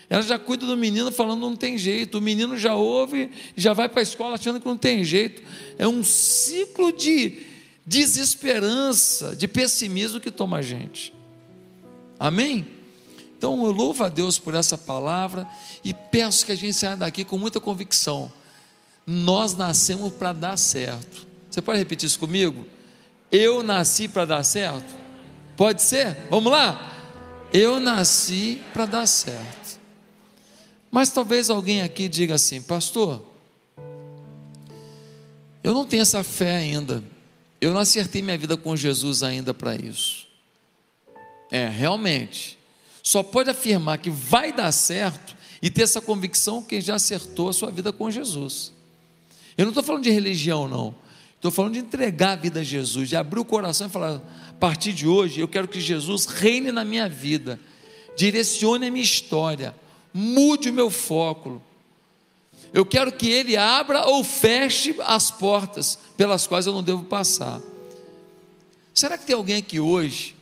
Ela 0.10 0.22
já 0.22 0.40
cuida 0.40 0.66
do 0.66 0.78
menino 0.78 1.12
falando 1.12 1.42
não 1.42 1.58
tem 1.58 1.78
jeito. 1.78 2.20
O 2.20 2.22
menino 2.22 2.58
já 2.58 2.74
ouve, 2.74 3.32
já 3.54 3.74
vai 3.74 3.90
para 3.90 4.00
a 4.00 4.04
escola 4.04 4.36
achando 4.36 4.62
que 4.62 4.66
não 4.66 4.78
tem 4.78 5.04
jeito. 5.04 5.44
É 5.78 5.86
um 5.86 6.06
ciclo 6.06 6.94
de 6.94 7.54
desesperança, 7.86 9.36
de 9.36 9.48
pessimismo 9.48 10.20
que 10.20 10.32
toma 10.32 10.58
a 10.58 10.62
gente. 10.62 11.14
Amém? 12.20 12.68
Então 13.38 13.64
eu 13.66 13.72
louvo 13.72 14.04
a 14.04 14.10
Deus 14.10 14.40
por 14.40 14.56
essa 14.56 14.78
palavra 14.78 15.48
e 15.84 15.94
peço 15.94 16.46
que 16.46 16.52
a 16.52 16.56
gente 16.56 16.74
saia 16.74 16.98
daqui 16.98 17.24
com 17.24 17.38
muita 17.38 17.60
convicção. 17.60 18.32
Nós 19.06 19.56
nascemos 19.56 20.12
para 20.14 20.34
dar 20.34 20.58
certo. 20.58 21.28
Você 21.50 21.62
pode 21.62 21.78
repetir 21.78 22.08
isso 22.08 22.20
comigo? 22.20 22.66
Eu 23.32 23.62
nasci 23.62 24.08
para 24.08 24.26
dar 24.26 24.44
certo? 24.44 24.96
Pode 25.56 25.82
ser? 25.82 26.28
Vamos 26.30 26.52
lá? 26.52 26.92
Eu 27.54 27.80
nasci 27.80 28.62
para 28.74 28.86
dar 28.86 29.06
certo. 29.06 29.80
Mas 30.90 31.10
talvez 31.10 31.50
alguém 31.50 31.82
aqui 31.82 32.08
diga 32.08 32.36
assim, 32.36 32.62
pastor, 32.62 33.24
eu 35.64 35.74
não 35.74 35.86
tenho 35.86 36.02
essa 36.02 36.24
fé 36.24 36.56
ainda. 36.56 37.04
Eu 37.66 37.74
não 37.74 37.82
acertei 37.82 38.22
minha 38.22 38.38
vida 38.38 38.56
com 38.56 38.76
Jesus 38.76 39.24
ainda 39.24 39.52
para 39.52 39.76
isso. 39.76 40.28
É, 41.50 41.68
realmente. 41.68 42.60
Só 43.02 43.24
pode 43.24 43.50
afirmar 43.50 43.98
que 43.98 44.12
vai 44.12 44.54
dar 44.54 44.72
certo 44.72 45.36
e 45.64 45.72
ter 45.72 45.82
essa 45.82 46.00
convicção 46.00 46.62
quem 46.62 46.80
já 46.80 46.94
acertou 46.94 47.50
a 47.50 47.54
sua 47.54 47.72
vida 47.72 47.92
com 47.92 48.12
Jesus. 48.12 48.72
Eu 49.58 49.66
não 49.66 49.72
estou 49.72 49.84
falando 49.84 50.04
de 50.04 50.12
religião, 50.12 50.68
não. 50.68 50.94
Estou 51.38 51.50
falando 51.50 51.74
de 51.74 51.80
entregar 51.80 52.34
a 52.34 52.36
vida 52.36 52.60
a 52.60 52.64
Jesus, 52.64 53.10
de 53.10 53.16
abrir 53.16 53.40
o 53.40 53.46
coração 53.46 53.88
e 53.88 53.90
falar: 53.90 54.22
a 54.48 54.54
partir 54.60 54.94
de 54.94 55.08
hoje 55.08 55.40
eu 55.40 55.48
quero 55.48 55.68
que 55.68 55.82
Jesus 55.82 56.28
reine 56.28 56.72
na 56.72 56.86
minha 56.86 57.10
vida, 57.10 57.60
direcione 58.16 58.86
a 58.86 58.92
minha 58.92 59.04
história, 59.04 59.76
mude 60.14 60.70
o 60.70 60.74
meu 60.74 60.92
foco. 60.92 61.60
Eu 62.76 62.86
quero 62.86 63.10
que 63.10 63.30
Ele 63.30 63.56
abra 63.56 64.06
ou 64.06 64.22
feche 64.22 64.94
as 65.00 65.32
portas 65.32 65.98
pelas 66.18 66.46
quais 66.46 66.68
eu 66.68 66.74
não 66.74 66.84
devo 66.84 67.06
passar. 67.06 67.62
Será 68.94 69.18
que 69.18 69.26
tem 69.26 69.34
alguém 69.34 69.56
aqui 69.56 69.80
hoje 69.80 70.36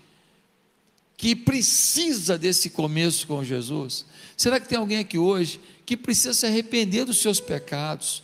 que 1.15 1.35
precisa 1.35 2.35
desse 2.35 2.71
começo 2.71 3.27
com 3.27 3.43
Jesus? 3.43 4.03
Será 4.35 4.59
que 4.59 4.67
tem 4.67 4.79
alguém 4.79 4.97
aqui 4.97 5.15
hoje 5.15 5.61
que 5.85 5.95
precisa 5.95 6.33
se 6.33 6.47
arrepender 6.47 7.05
dos 7.05 7.21
seus 7.21 7.39
pecados? 7.39 8.23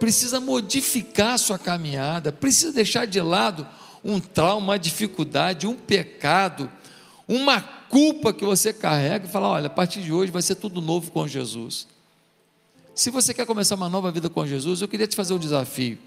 Precisa 0.00 0.40
modificar 0.40 1.38
sua 1.38 1.56
caminhada, 1.56 2.32
precisa 2.32 2.72
deixar 2.72 3.06
de 3.06 3.20
lado 3.20 3.64
um 4.02 4.18
trauma, 4.18 4.72
uma 4.72 4.78
dificuldade, 4.78 5.68
um 5.68 5.76
pecado, 5.76 6.68
uma 7.28 7.60
culpa 7.60 8.32
que 8.32 8.44
você 8.44 8.72
carrega 8.72 9.28
e 9.28 9.30
falar: 9.30 9.50
olha, 9.50 9.66
a 9.68 9.70
partir 9.70 10.02
de 10.02 10.12
hoje 10.12 10.32
vai 10.32 10.42
ser 10.42 10.56
tudo 10.56 10.80
novo 10.80 11.12
com 11.12 11.28
Jesus. 11.28 11.86
Se 12.96 13.10
você 13.10 13.34
quer 13.34 13.44
começar 13.44 13.74
uma 13.74 13.90
nova 13.90 14.10
vida 14.10 14.30
com 14.30 14.46
Jesus, 14.46 14.80
eu 14.80 14.88
queria 14.88 15.06
te 15.06 15.14
fazer 15.14 15.34
um 15.34 15.38
desafio. 15.38 15.98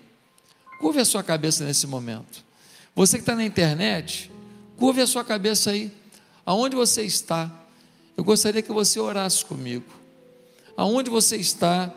Curve 0.80 1.00
a 1.00 1.06
sua 1.06 1.22
cabeça 1.22 1.64
nesse 1.64 1.86
momento. 1.86 2.44
Você 2.96 3.18
que 3.18 3.22
está 3.22 3.36
na 3.36 3.46
internet, 3.46 4.32
curve 4.76 5.00
a 5.00 5.06
sua 5.06 5.24
cabeça 5.24 5.70
aí. 5.70 5.92
Aonde 6.44 6.76
você 6.76 7.04
está? 7.04 7.52
Eu 8.18 8.24
gostaria 8.24 8.64
que 8.64 8.72
você 8.72 9.00
orasse 9.00 9.46
comigo. 9.46 9.86
Aonde 10.76 11.12
você 11.12 11.38
está? 11.38 11.94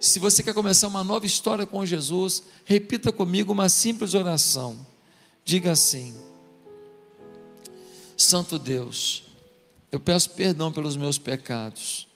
Se 0.00 0.18
você 0.18 0.42
quer 0.42 0.54
começar 0.54 0.88
uma 0.88 1.04
nova 1.04 1.24
história 1.24 1.64
com 1.64 1.86
Jesus, 1.86 2.42
repita 2.64 3.12
comigo 3.12 3.52
uma 3.52 3.68
simples 3.68 4.12
oração. 4.12 4.84
Diga 5.44 5.70
assim: 5.70 6.16
Santo 8.16 8.58
Deus, 8.58 9.22
eu 9.92 10.00
peço 10.00 10.30
perdão 10.30 10.72
pelos 10.72 10.96
meus 10.96 11.16
pecados. 11.16 12.08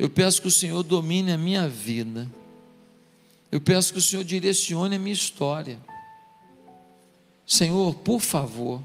Eu 0.00 0.08
peço 0.08 0.40
que 0.40 0.48
o 0.48 0.50
Senhor 0.50 0.82
domine 0.82 1.30
a 1.30 1.36
minha 1.36 1.68
vida. 1.68 2.26
Eu 3.52 3.60
peço 3.60 3.92
que 3.92 3.98
o 3.98 4.02
Senhor 4.02 4.24
direcione 4.24 4.96
a 4.96 4.98
minha 4.98 5.12
história. 5.12 5.78
Senhor, 7.46 7.94
por 7.96 8.18
favor, 8.18 8.80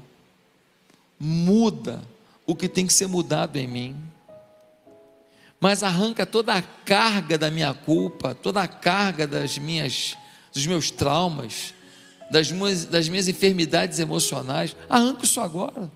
muda 1.18 2.02
o 2.44 2.54
que 2.54 2.68
tem 2.68 2.86
que 2.86 2.92
ser 2.92 3.06
mudado 3.06 3.56
em 3.56 3.66
mim. 3.66 3.96
Mas 5.58 5.82
arranca 5.82 6.26
toda 6.26 6.52
a 6.52 6.60
carga 6.60 7.38
da 7.38 7.50
minha 7.50 7.72
culpa, 7.72 8.34
toda 8.34 8.60
a 8.60 8.68
carga 8.68 9.26
das 9.26 9.56
minhas 9.56 10.18
dos 10.52 10.66
meus 10.66 10.90
traumas, 10.90 11.72
das 12.30 12.52
minhas, 12.52 12.84
das 12.84 13.08
minhas 13.08 13.26
enfermidades 13.26 13.98
emocionais. 14.00 14.76
Arranca 14.86 15.24
isso 15.24 15.40
agora. 15.40 15.90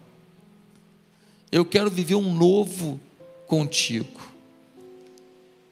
Eu 1.52 1.66
quero 1.66 1.90
viver 1.90 2.14
um 2.14 2.32
novo 2.32 2.98
contigo. 3.46 4.29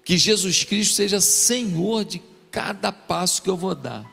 Que 0.08 0.16
Jesus 0.16 0.64
Cristo 0.64 0.94
seja 0.94 1.20
Senhor 1.20 2.02
de 2.02 2.22
cada 2.50 2.90
passo 2.90 3.42
que 3.42 3.50
eu 3.50 3.58
vou 3.58 3.74
dar. 3.74 4.10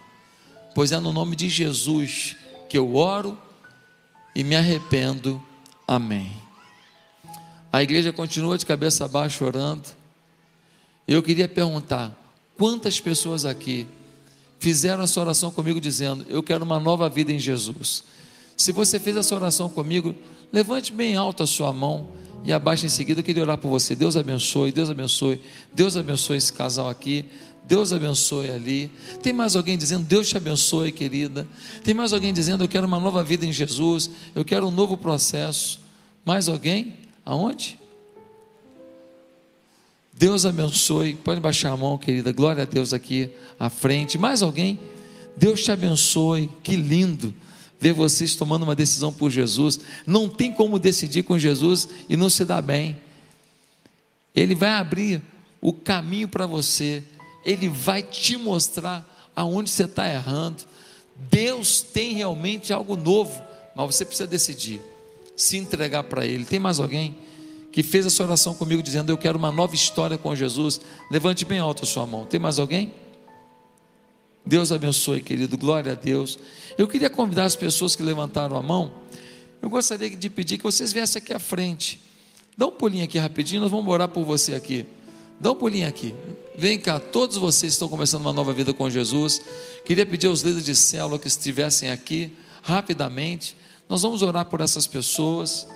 Pois 0.75 0.91
é 0.91 0.99
no 0.99 1.13
nome 1.13 1.37
de 1.37 1.47
Jesus 1.47 2.35
que 2.67 2.77
eu 2.77 2.97
oro 2.97 3.39
e 4.35 4.43
me 4.43 4.57
arrependo. 4.57 5.41
Amém. 5.87 6.33
A 7.71 7.81
igreja 7.81 8.11
continua 8.11 8.57
de 8.57 8.65
cabeça 8.65 9.07
baixa 9.07 9.45
orando. 9.45 9.87
Eu 11.07 11.23
queria 11.23 11.47
perguntar: 11.47 12.11
quantas 12.57 12.99
pessoas 12.99 13.45
aqui 13.45 13.87
fizeram 14.59 15.01
essa 15.01 15.21
oração 15.21 15.49
comigo 15.49 15.79
dizendo: 15.79 16.25
Eu 16.27 16.43
quero 16.43 16.65
uma 16.65 16.77
nova 16.77 17.07
vida 17.07 17.31
em 17.31 17.39
Jesus? 17.39 18.03
Se 18.57 18.73
você 18.73 18.99
fez 18.99 19.15
essa 19.15 19.33
oração 19.33 19.69
comigo, 19.69 20.13
levante 20.51 20.91
bem 20.91 21.15
alto 21.15 21.41
a 21.41 21.47
sua 21.47 21.71
mão 21.71 22.09
e 22.45 22.53
abaixe 22.53 22.85
em 22.85 22.89
seguida. 22.89 23.19
Eu 23.19 23.23
queria 23.23 23.43
orar 23.43 23.57
por 23.57 23.69
você. 23.69 23.95
Deus 23.95 24.15
abençoe, 24.15 24.71
Deus 24.71 24.89
abençoe, 24.89 25.41
Deus 25.73 25.97
abençoe 25.97 26.37
esse 26.37 26.53
casal 26.53 26.89
aqui. 26.89 27.25
Deus 27.67 27.91
abençoe 27.91 28.51
ali. 28.51 28.91
Tem 29.23 29.33
mais 29.33 29.55
alguém 29.55 29.75
dizendo, 29.75 30.05
Deus 30.05 30.29
te 30.29 30.37
abençoe, 30.37 30.91
querida. 30.91 31.47
Tem 31.83 31.95
mais 31.95 32.13
alguém 32.13 32.31
dizendo, 32.31 32.63
eu 32.63 32.67
quero 32.67 32.85
uma 32.85 32.99
nova 32.99 33.23
vida 33.23 33.45
em 33.45 33.51
Jesus. 33.51 34.11
Eu 34.35 34.45
quero 34.45 34.67
um 34.67 34.71
novo 34.71 34.95
processo. 34.95 35.79
Mais 36.23 36.47
alguém? 36.47 36.93
Aonde? 37.25 37.79
Deus 40.13 40.45
abençoe. 40.45 41.15
Pode 41.15 41.41
baixar 41.41 41.71
a 41.71 41.77
mão, 41.77 41.97
querida. 41.97 42.31
Glória 42.31 42.61
a 42.61 42.65
Deus 42.65 42.93
aqui 42.93 43.31
à 43.59 43.69
frente. 43.69 44.15
Mais 44.15 44.43
alguém? 44.43 44.79
Deus 45.35 45.63
te 45.63 45.71
abençoe. 45.71 46.49
Que 46.61 46.75
lindo 46.75 47.33
ver 47.79 47.93
vocês 47.93 48.35
tomando 48.35 48.63
uma 48.63 48.75
decisão 48.75 49.11
por 49.11 49.29
Jesus. 49.29 49.79
Não 50.05 50.29
tem 50.29 50.51
como 50.51 50.79
decidir 50.79 51.23
com 51.23 51.37
Jesus 51.37 51.87
e 52.09 52.15
não 52.15 52.29
se 52.29 52.45
dar 52.45 52.61
bem. 52.61 52.97
Ele 54.33 54.55
vai 54.55 54.71
abrir 54.71 55.21
o 55.61 55.71
caminho 55.73 56.27
para 56.27 56.45
você 56.45 57.03
ele 57.45 57.69
vai 57.69 58.01
te 58.01 58.35
mostrar 58.35 59.05
aonde 59.35 59.69
você 59.69 59.83
está 59.83 60.11
errando. 60.11 60.63
Deus 61.15 61.81
tem 61.81 62.13
realmente 62.13 62.73
algo 62.73 62.97
novo, 62.97 63.39
mas 63.75 63.95
você 63.95 64.03
precisa 64.03 64.27
decidir, 64.27 64.81
se 65.37 65.55
entregar 65.55 66.03
para 66.03 66.25
Ele. 66.25 66.43
Tem 66.43 66.59
mais 66.59 66.79
alguém 66.79 67.15
que 67.71 67.83
fez 67.83 68.05
essa 68.05 68.23
oração 68.23 68.55
comigo 68.55 68.81
dizendo: 68.81 69.11
Eu 69.11 69.17
quero 69.17 69.37
uma 69.37 69.51
nova 69.51 69.75
história 69.75 70.17
com 70.17 70.35
Jesus? 70.35 70.81
Levante 71.11 71.45
bem 71.45 71.59
alto 71.59 71.83
a 71.83 71.87
sua 71.87 72.07
mão. 72.07 72.25
Tem 72.25 72.39
mais 72.39 72.57
alguém? 72.57 72.91
Deus 74.45 74.71
abençoe, 74.71 75.21
querido. 75.21 75.57
Glória 75.57 75.93
a 75.93 75.95
Deus. 75.95 76.37
Eu 76.77 76.87
queria 76.87 77.09
convidar 77.09 77.45
as 77.45 77.55
pessoas 77.55 77.95
que 77.95 78.03
levantaram 78.03 78.55
a 78.55 78.61
mão. 78.61 78.91
Eu 79.61 79.69
gostaria 79.69 80.09
de 80.09 80.29
pedir 80.29 80.57
que 80.57 80.63
vocês 80.63 80.93
viessem 80.93 81.21
aqui 81.21 81.33
à 81.33 81.39
frente. 81.39 81.99
Dá 82.57 82.67
um 82.67 82.71
pulinho 82.71 83.03
aqui 83.03 83.17
rapidinho, 83.17 83.61
nós 83.61 83.71
vamos 83.71 83.91
orar 83.91 84.07
por 84.07 84.23
você 84.23 84.53
aqui. 84.53 84.85
Dá 85.39 85.51
um 85.51 85.55
pulinho 85.55 85.87
aqui. 85.87 86.13
Vem 86.57 86.79
cá, 86.79 86.99
todos 86.99 87.37
vocês 87.37 87.73
estão 87.73 87.89
começando 87.89 88.21
uma 88.21 88.31
nova 88.31 88.53
vida 88.53 88.73
com 88.73 88.89
Jesus. 88.89 89.41
Queria 89.83 90.05
pedir 90.05 90.27
aos 90.27 90.41
líderes 90.41 90.65
de 90.65 90.75
célula 90.75 91.19
que 91.19 91.27
estivessem 91.27 91.89
aqui, 91.89 92.31
rapidamente. 92.61 93.57
Nós 93.89 94.03
vamos 94.03 94.21
orar 94.21 94.45
por 94.45 94.61
essas 94.61 94.87
pessoas. 94.87 95.67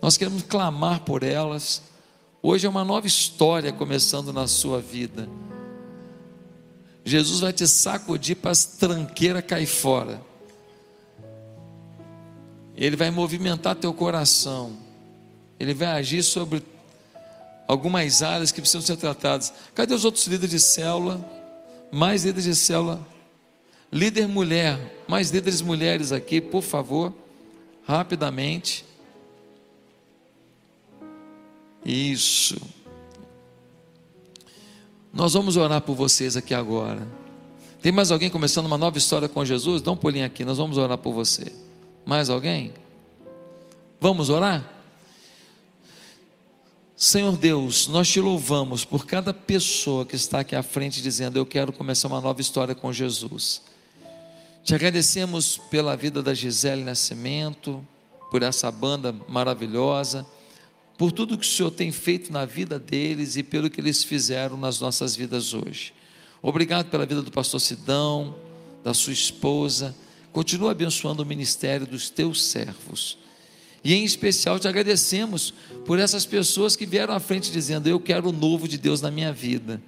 Nós 0.00 0.16
queremos 0.16 0.42
clamar 0.42 1.00
por 1.00 1.22
elas. 1.22 1.82
Hoje 2.42 2.66
é 2.66 2.68
uma 2.68 2.84
nova 2.84 3.06
história 3.06 3.72
começando 3.72 4.32
na 4.32 4.46
sua 4.46 4.80
vida. 4.80 5.28
Jesus 7.04 7.40
vai 7.40 7.52
te 7.52 7.66
sacudir 7.68 8.36
para 8.36 8.50
as 8.50 8.64
tranqueiras 8.64 9.44
cair 9.44 9.66
fora. 9.66 10.20
Ele 12.74 12.96
vai 12.96 13.10
movimentar 13.10 13.76
teu 13.76 13.92
coração. 13.92 14.76
Ele 15.60 15.74
vai 15.74 15.88
agir 15.88 16.22
sobre 16.22 16.62
algumas 17.68 18.22
áreas 18.22 18.50
que 18.50 18.60
precisam 18.60 18.80
ser 18.80 18.96
tratadas. 18.96 19.52
Cadê 19.74 19.94
os 19.94 20.04
outros 20.04 20.26
líderes 20.26 20.50
de 20.50 20.60
célula? 20.60 21.22
Mais 21.92 22.24
líderes 22.24 22.44
de 22.44 22.56
célula. 22.56 23.06
Líder 23.92 24.26
mulher, 24.26 25.04
mais 25.06 25.30
líderes 25.30 25.60
mulheres 25.60 26.10
aqui, 26.10 26.40
por 26.40 26.62
favor, 26.62 27.12
rapidamente. 27.86 28.84
Isso. 31.84 32.56
Nós 35.14 35.34
vamos 35.34 35.56
orar 35.56 35.80
por 35.80 35.94
vocês 35.94 36.36
aqui 36.36 36.52
agora. 36.52 37.06
Tem 37.80 37.92
mais 37.92 38.10
alguém 38.10 38.28
começando 38.28 38.66
uma 38.66 38.76
nova 38.76 38.98
história 38.98 39.28
com 39.28 39.44
Jesus? 39.44 39.80
Dá 39.80 39.92
um 39.92 39.96
pulinho 39.96 40.26
aqui, 40.26 40.44
nós 40.44 40.58
vamos 40.58 40.76
orar 40.76 40.98
por 40.98 41.12
você. 41.12 41.52
Mais 42.04 42.28
alguém? 42.28 42.74
Vamos 44.00 44.28
orar? 44.28 44.68
Senhor 46.96 47.36
Deus, 47.36 47.86
nós 47.86 48.08
te 48.08 48.20
louvamos 48.20 48.84
por 48.84 49.06
cada 49.06 49.32
pessoa 49.32 50.04
que 50.04 50.16
está 50.16 50.40
aqui 50.40 50.56
à 50.56 50.64
frente 50.64 51.00
dizendo: 51.00 51.38
Eu 51.38 51.46
quero 51.46 51.72
começar 51.72 52.08
uma 52.08 52.20
nova 52.20 52.40
história 52.40 52.74
com 52.74 52.92
Jesus. 52.92 53.62
Te 54.64 54.74
agradecemos 54.74 55.58
pela 55.70 55.96
vida 55.96 56.24
da 56.24 56.34
Gisele 56.34 56.82
Nascimento, 56.82 57.86
por 58.32 58.42
essa 58.42 58.68
banda 58.68 59.14
maravilhosa, 59.28 60.26
por 60.96 61.10
tudo 61.10 61.36
que 61.36 61.44
o 61.44 61.48
Senhor 61.48 61.70
tem 61.70 61.90
feito 61.90 62.32
na 62.32 62.44
vida 62.44 62.78
deles 62.78 63.36
e 63.36 63.42
pelo 63.42 63.68
que 63.68 63.80
eles 63.80 64.04
fizeram 64.04 64.56
nas 64.56 64.80
nossas 64.80 65.16
vidas 65.16 65.52
hoje. 65.52 65.92
Obrigado 66.40 66.90
pela 66.90 67.06
vida 67.06 67.22
do 67.22 67.30
pastor 67.30 67.60
Sidão, 67.60 68.34
da 68.82 68.94
sua 68.94 69.12
esposa. 69.12 69.94
Continua 70.32 70.72
abençoando 70.72 71.22
o 71.22 71.26
ministério 71.26 71.86
dos 71.86 72.10
teus 72.10 72.44
servos. 72.44 73.18
E 73.82 73.92
em 73.92 74.04
especial 74.04 74.58
te 74.58 74.68
agradecemos 74.68 75.52
por 75.84 75.98
essas 75.98 76.24
pessoas 76.24 76.76
que 76.76 76.86
vieram 76.86 77.14
à 77.14 77.20
frente 77.20 77.50
dizendo: 77.50 77.88
Eu 77.88 78.00
quero 78.00 78.28
o 78.28 78.32
novo 78.32 78.68
de 78.68 78.78
Deus 78.78 79.00
na 79.00 79.10
minha 79.10 79.32
vida. 79.32 79.80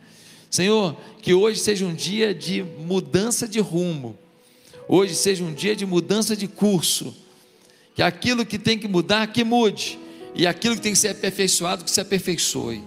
Senhor, 0.50 0.96
que 1.22 1.34
hoje 1.34 1.60
seja 1.60 1.84
um 1.84 1.94
dia 1.94 2.34
de 2.34 2.62
mudança 2.62 3.48
de 3.48 3.60
rumo, 3.60 4.16
hoje 4.88 5.14
seja 5.14 5.42
um 5.44 5.52
dia 5.52 5.74
de 5.74 5.84
mudança 5.84 6.36
de 6.36 6.46
curso, 6.46 7.14
que 7.94 8.02
aquilo 8.02 8.46
que 8.46 8.58
tem 8.58 8.78
que 8.78 8.86
mudar, 8.86 9.26
que 9.28 9.42
mude, 9.44 9.98
e 10.36 10.46
aquilo 10.46 10.76
que 10.76 10.82
tem 10.82 10.92
que 10.92 10.98
ser 10.98 11.08
aperfeiçoado, 11.08 11.82
que 11.82 11.90
se 11.90 12.00
aperfeiçoe. 12.00 12.84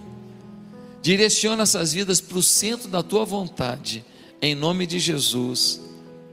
Direciona 1.02 1.64
essas 1.64 1.92
vidas 1.92 2.20
para 2.20 2.38
o 2.38 2.42
centro 2.42 2.88
da 2.88 3.02
tua 3.02 3.24
vontade, 3.24 4.04
em 4.40 4.54
nome 4.54 4.86
de 4.86 4.98
Jesus. 4.98 5.80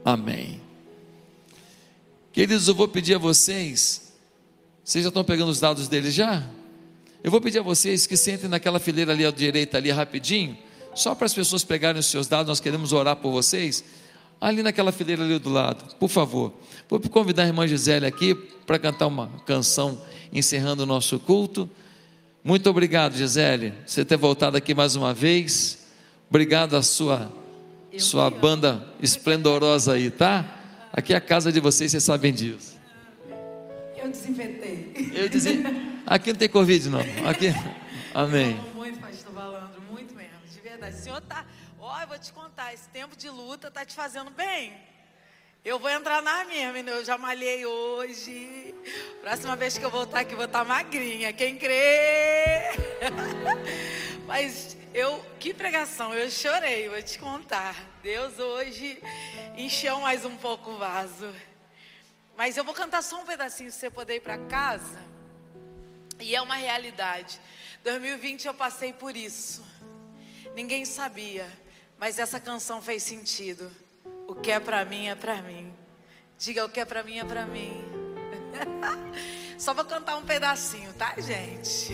Amém. 0.04 0.60
Queridos, 2.32 2.68
eu 2.68 2.74
vou 2.74 2.88
pedir 2.88 3.14
a 3.14 3.18
vocês 3.18 4.08
vocês 4.88 5.04
já 5.04 5.08
estão 5.08 5.22
pegando 5.22 5.50
os 5.50 5.60
dados 5.60 5.86
deles 5.86 6.14
já? 6.14 6.42
Eu 7.22 7.30
vou 7.30 7.42
pedir 7.42 7.58
a 7.58 7.62
vocês 7.62 8.06
que 8.06 8.16
sentem 8.16 8.48
naquela 8.48 8.80
fileira 8.80 9.12
ali 9.12 9.26
à 9.26 9.30
direita, 9.30 9.76
ali 9.76 9.90
rapidinho, 9.90 10.56
só 10.94 11.14
para 11.14 11.26
as 11.26 11.34
pessoas 11.34 11.62
pegarem 11.62 12.00
os 12.00 12.06
seus 12.06 12.26
dados, 12.26 12.48
nós 12.48 12.58
queremos 12.58 12.90
orar 12.94 13.14
por 13.16 13.30
vocês. 13.30 13.84
Ali 14.40 14.62
naquela 14.62 14.92
fileira 14.92 15.24
ali 15.24 15.38
do 15.38 15.50
lado, 15.50 15.96
por 15.96 16.08
favor. 16.08 16.52
Vou 16.88 17.00
convidar 17.00 17.42
a 17.42 17.46
irmã 17.46 17.66
Gisele 17.66 18.06
aqui 18.06 18.34
para 18.34 18.78
cantar 18.78 19.06
uma 19.08 19.28
canção 19.44 20.00
encerrando 20.32 20.84
o 20.84 20.86
nosso 20.86 21.18
culto. 21.18 21.68
Muito 22.44 22.70
obrigado, 22.70 23.16
Gisele, 23.16 23.74
você 23.84 24.04
ter 24.04 24.16
voltado 24.16 24.56
aqui 24.56 24.74
mais 24.74 24.94
uma 24.94 25.12
vez. 25.12 25.86
Obrigado 26.30 26.76
a 26.76 26.82
sua, 26.82 27.32
sua 27.98 28.30
banda 28.30 28.86
esplendorosa 29.02 29.94
aí, 29.94 30.10
tá? 30.10 30.56
Aqui 30.92 31.12
é 31.12 31.16
a 31.16 31.20
casa 31.20 31.50
de 31.50 31.58
vocês, 31.58 31.90
vocês 31.90 32.04
sabem 32.04 32.32
disso. 32.32 32.78
Eu 33.96 34.10
desinfetei. 34.10 35.12
Eu 35.14 35.28
dizia, 35.28 35.60
aqui 36.06 36.32
não 36.32 36.38
tem 36.38 36.48
Covid, 36.48 36.88
não. 36.88 37.00
Aqui, 37.28 37.52
amém. 38.14 38.58
Muito, 38.74 38.98
pastor 39.00 39.32
Balandro, 39.32 39.82
muito 39.90 40.14
mesmo, 40.14 40.32
de 40.52 40.60
verdade. 40.60 40.96
O 40.96 40.98
senhor 40.98 41.20
tá, 41.22 41.44
ó, 41.88 42.00
eu 42.02 42.06
vou 42.06 42.18
te 42.18 42.32
contar, 42.32 42.74
esse 42.74 42.88
tempo 42.90 43.16
de 43.16 43.30
luta 43.30 43.70
tá 43.70 43.84
te 43.84 43.94
fazendo 43.94 44.30
bem. 44.30 44.78
Eu 45.64 45.78
vou 45.78 45.90
entrar 45.90 46.22
na 46.22 46.44
minha, 46.44 46.72
menina. 46.72 46.96
Eu 46.96 47.04
já 47.04 47.18
malhei 47.18 47.66
hoje. 47.66 48.74
Próxima 49.20 49.56
vez 49.56 49.76
que 49.76 49.84
eu 49.84 49.90
voltar 49.90 50.20
aqui, 50.20 50.34
vou 50.34 50.44
estar 50.44 50.60
tá 50.60 50.64
magrinha. 50.64 51.32
Quem 51.32 51.58
crê? 51.58 52.70
Mas 54.26 54.76
eu, 54.94 55.24
que 55.40 55.52
pregação, 55.52 56.14
eu 56.14 56.30
chorei, 56.30 56.88
vou 56.88 57.02
te 57.02 57.18
contar. 57.18 57.74
Deus 58.02 58.38
hoje 58.38 59.02
encheu 59.56 59.98
mais 60.00 60.24
um 60.24 60.36
pouco 60.36 60.70
o 60.70 60.78
vaso. 60.78 61.34
Mas 62.36 62.56
eu 62.56 62.64
vou 62.64 62.74
cantar 62.74 63.02
só 63.02 63.20
um 63.20 63.26
pedacinho, 63.26 63.72
se 63.72 63.78
você 63.78 63.90
poder 63.90 64.16
ir 64.16 64.20
para 64.20 64.38
casa. 64.38 65.02
E 66.20 66.36
é 66.36 66.40
uma 66.40 66.54
realidade. 66.54 67.40
2020 67.82 68.46
eu 68.46 68.54
passei 68.54 68.92
por 68.92 69.16
isso. 69.16 69.66
Ninguém 70.54 70.84
sabia, 70.84 71.46
mas 71.98 72.18
essa 72.18 72.38
canção 72.38 72.80
fez 72.80 73.02
sentido. 73.02 73.70
O 74.26 74.34
que 74.34 74.50
é 74.50 74.60
para 74.60 74.84
mim 74.84 75.08
é 75.08 75.14
para 75.14 75.42
mim. 75.42 75.72
Diga 76.38 76.64
o 76.64 76.68
que 76.68 76.80
é 76.80 76.84
para 76.84 77.02
mim 77.02 77.18
é 77.18 77.24
para 77.24 77.46
mim. 77.46 77.84
Só 79.58 79.74
vou 79.74 79.84
cantar 79.84 80.16
um 80.16 80.24
pedacinho, 80.24 80.92
tá, 80.94 81.14
gente? 81.18 81.92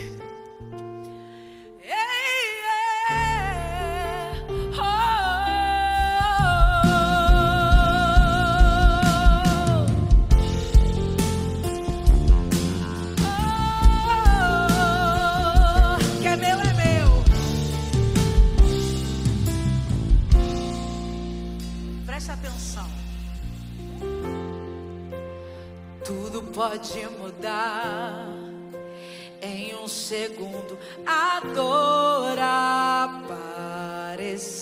Pode 26.54 27.06
mudar 27.18 28.28
em 29.42 29.74
um 29.74 29.88
segundo 29.88 30.78
a 31.04 31.40
dor 31.40 32.38
aparecer. 34.08 34.54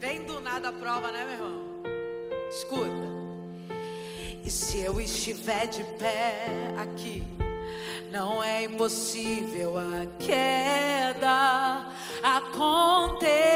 Vem 0.00 0.24
do 0.24 0.40
nada 0.40 0.70
a 0.70 0.72
prova, 0.72 1.12
né, 1.12 1.24
meu 1.24 1.34
irmão? 1.34 1.62
Escuta. 2.48 3.12
E 4.42 4.50
se 4.50 4.80
eu 4.80 4.98
estiver 5.00 5.66
de 5.66 5.84
pé 5.98 6.48
aqui, 6.78 7.22
não 8.10 8.42
é 8.42 8.64
impossível 8.64 9.76
a 9.78 10.06
queda 10.18 11.86
acontecer. 12.22 13.54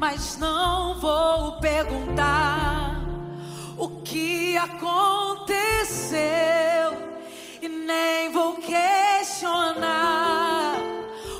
Mas 0.00 0.36
não 0.38 0.98
vou 0.98 1.52
perguntar 1.60 2.98
o 3.76 4.00
que 4.00 4.56
aconteceu 4.56 6.18
e 7.60 7.68
nem 7.68 8.32
vou 8.32 8.54
questionar 8.54 9.92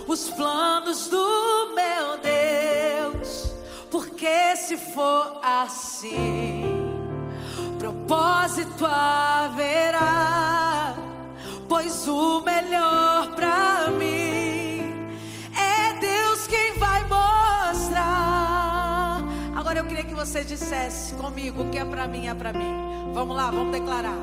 os 0.06 0.28
planos 0.28 1.08
do 1.08 1.72
meu 1.74 2.18
Deus, 2.18 3.54
porque 3.90 4.54
se 4.56 4.76
for 4.76 5.40
assim, 5.42 6.62
propósito 7.78 8.84
haverá, 8.84 10.94
pois 11.66 12.06
o 12.06 12.42
melhor 12.42 13.34
para 13.34 13.79
eu 19.80 19.86
queria 19.86 20.04
que 20.04 20.14
você 20.14 20.44
dissesse 20.44 21.14
comigo: 21.14 21.62
o 21.62 21.70
que 21.70 21.78
é 21.78 21.84
para 21.84 22.06
mim 22.06 22.28
é 22.28 22.34
para 22.34 22.52
mim. 22.52 23.12
Vamos 23.14 23.34
lá, 23.34 23.50
vamos 23.50 23.72
declarar. 23.72 24.18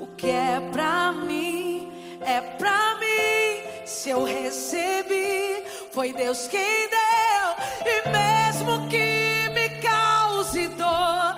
O 0.00 0.06
que 0.16 0.28
é 0.28 0.60
para 0.72 1.12
mim 1.12 1.92
é 2.20 2.40
para 2.40 2.96
mim. 2.96 3.86
Se 3.86 4.10
eu 4.10 4.24
recebi, 4.24 5.64
foi 5.92 6.12
Deus 6.12 6.48
quem 6.48 6.88
deu. 6.88 7.48
E 7.86 8.08
mesmo 8.10 8.88
que 8.88 9.48
me 9.54 9.68
cause 9.80 10.68
dor, 10.68 11.36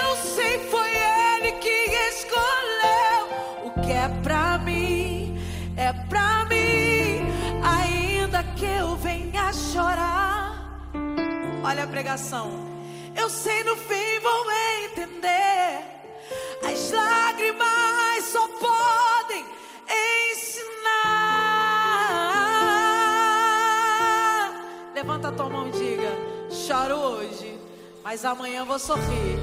eu 0.00 0.16
sei 0.16 0.58
foi 0.70 0.90
Ele 0.90 1.52
que 1.52 1.90
escolheu. 2.10 3.66
O 3.66 3.80
que 3.82 3.92
é 3.92 4.08
para 4.22 4.58
mim 4.58 5.38
é 5.76 5.92
para 6.08 6.46
mim. 6.46 7.20
Ainda 7.62 8.42
que 8.56 8.64
eu 8.64 8.96
venha 8.96 9.52
chorar 9.52 10.31
Olha 11.64 11.84
a 11.84 11.86
pregação. 11.86 12.50
Eu 13.14 13.30
sei 13.30 13.62
no 13.62 13.76
fim 13.76 14.18
vou 14.20 14.50
entender. 14.84 15.84
As 16.64 16.90
lágrimas 16.90 18.24
só 18.32 18.48
podem 18.48 19.44
ensinar. 20.32 20.62
Levanta 24.94 25.28
a 25.28 25.32
tua 25.32 25.48
mão 25.48 25.68
e 25.68 25.72
diga: 25.72 26.10
Choro 26.50 26.96
hoje, 26.96 27.58
mas 28.02 28.24
amanhã 28.24 28.64
vou 28.64 28.78
sorrir. 28.78 29.38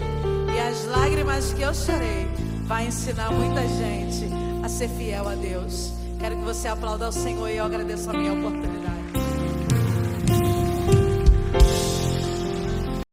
E 0.53 0.59
as 0.59 0.85
lágrimas 0.85 1.53
que 1.53 1.61
eu 1.61 1.73
chorei 1.73 2.27
vai 2.65 2.87
ensinar 2.87 3.31
muita 3.31 3.61
gente 3.67 4.29
a 4.63 4.67
ser 4.67 4.89
fiel 4.89 5.27
a 5.27 5.35
Deus. 5.35 5.93
Quero 6.19 6.35
que 6.35 6.43
você 6.43 6.67
aplaude 6.67 7.05
ao 7.05 7.11
Senhor 7.13 7.47
e 7.49 7.57
eu 7.57 7.65
agradeço 7.65 8.09
a 8.09 8.13
minha 8.13 8.33
oportunidade. 8.33 8.98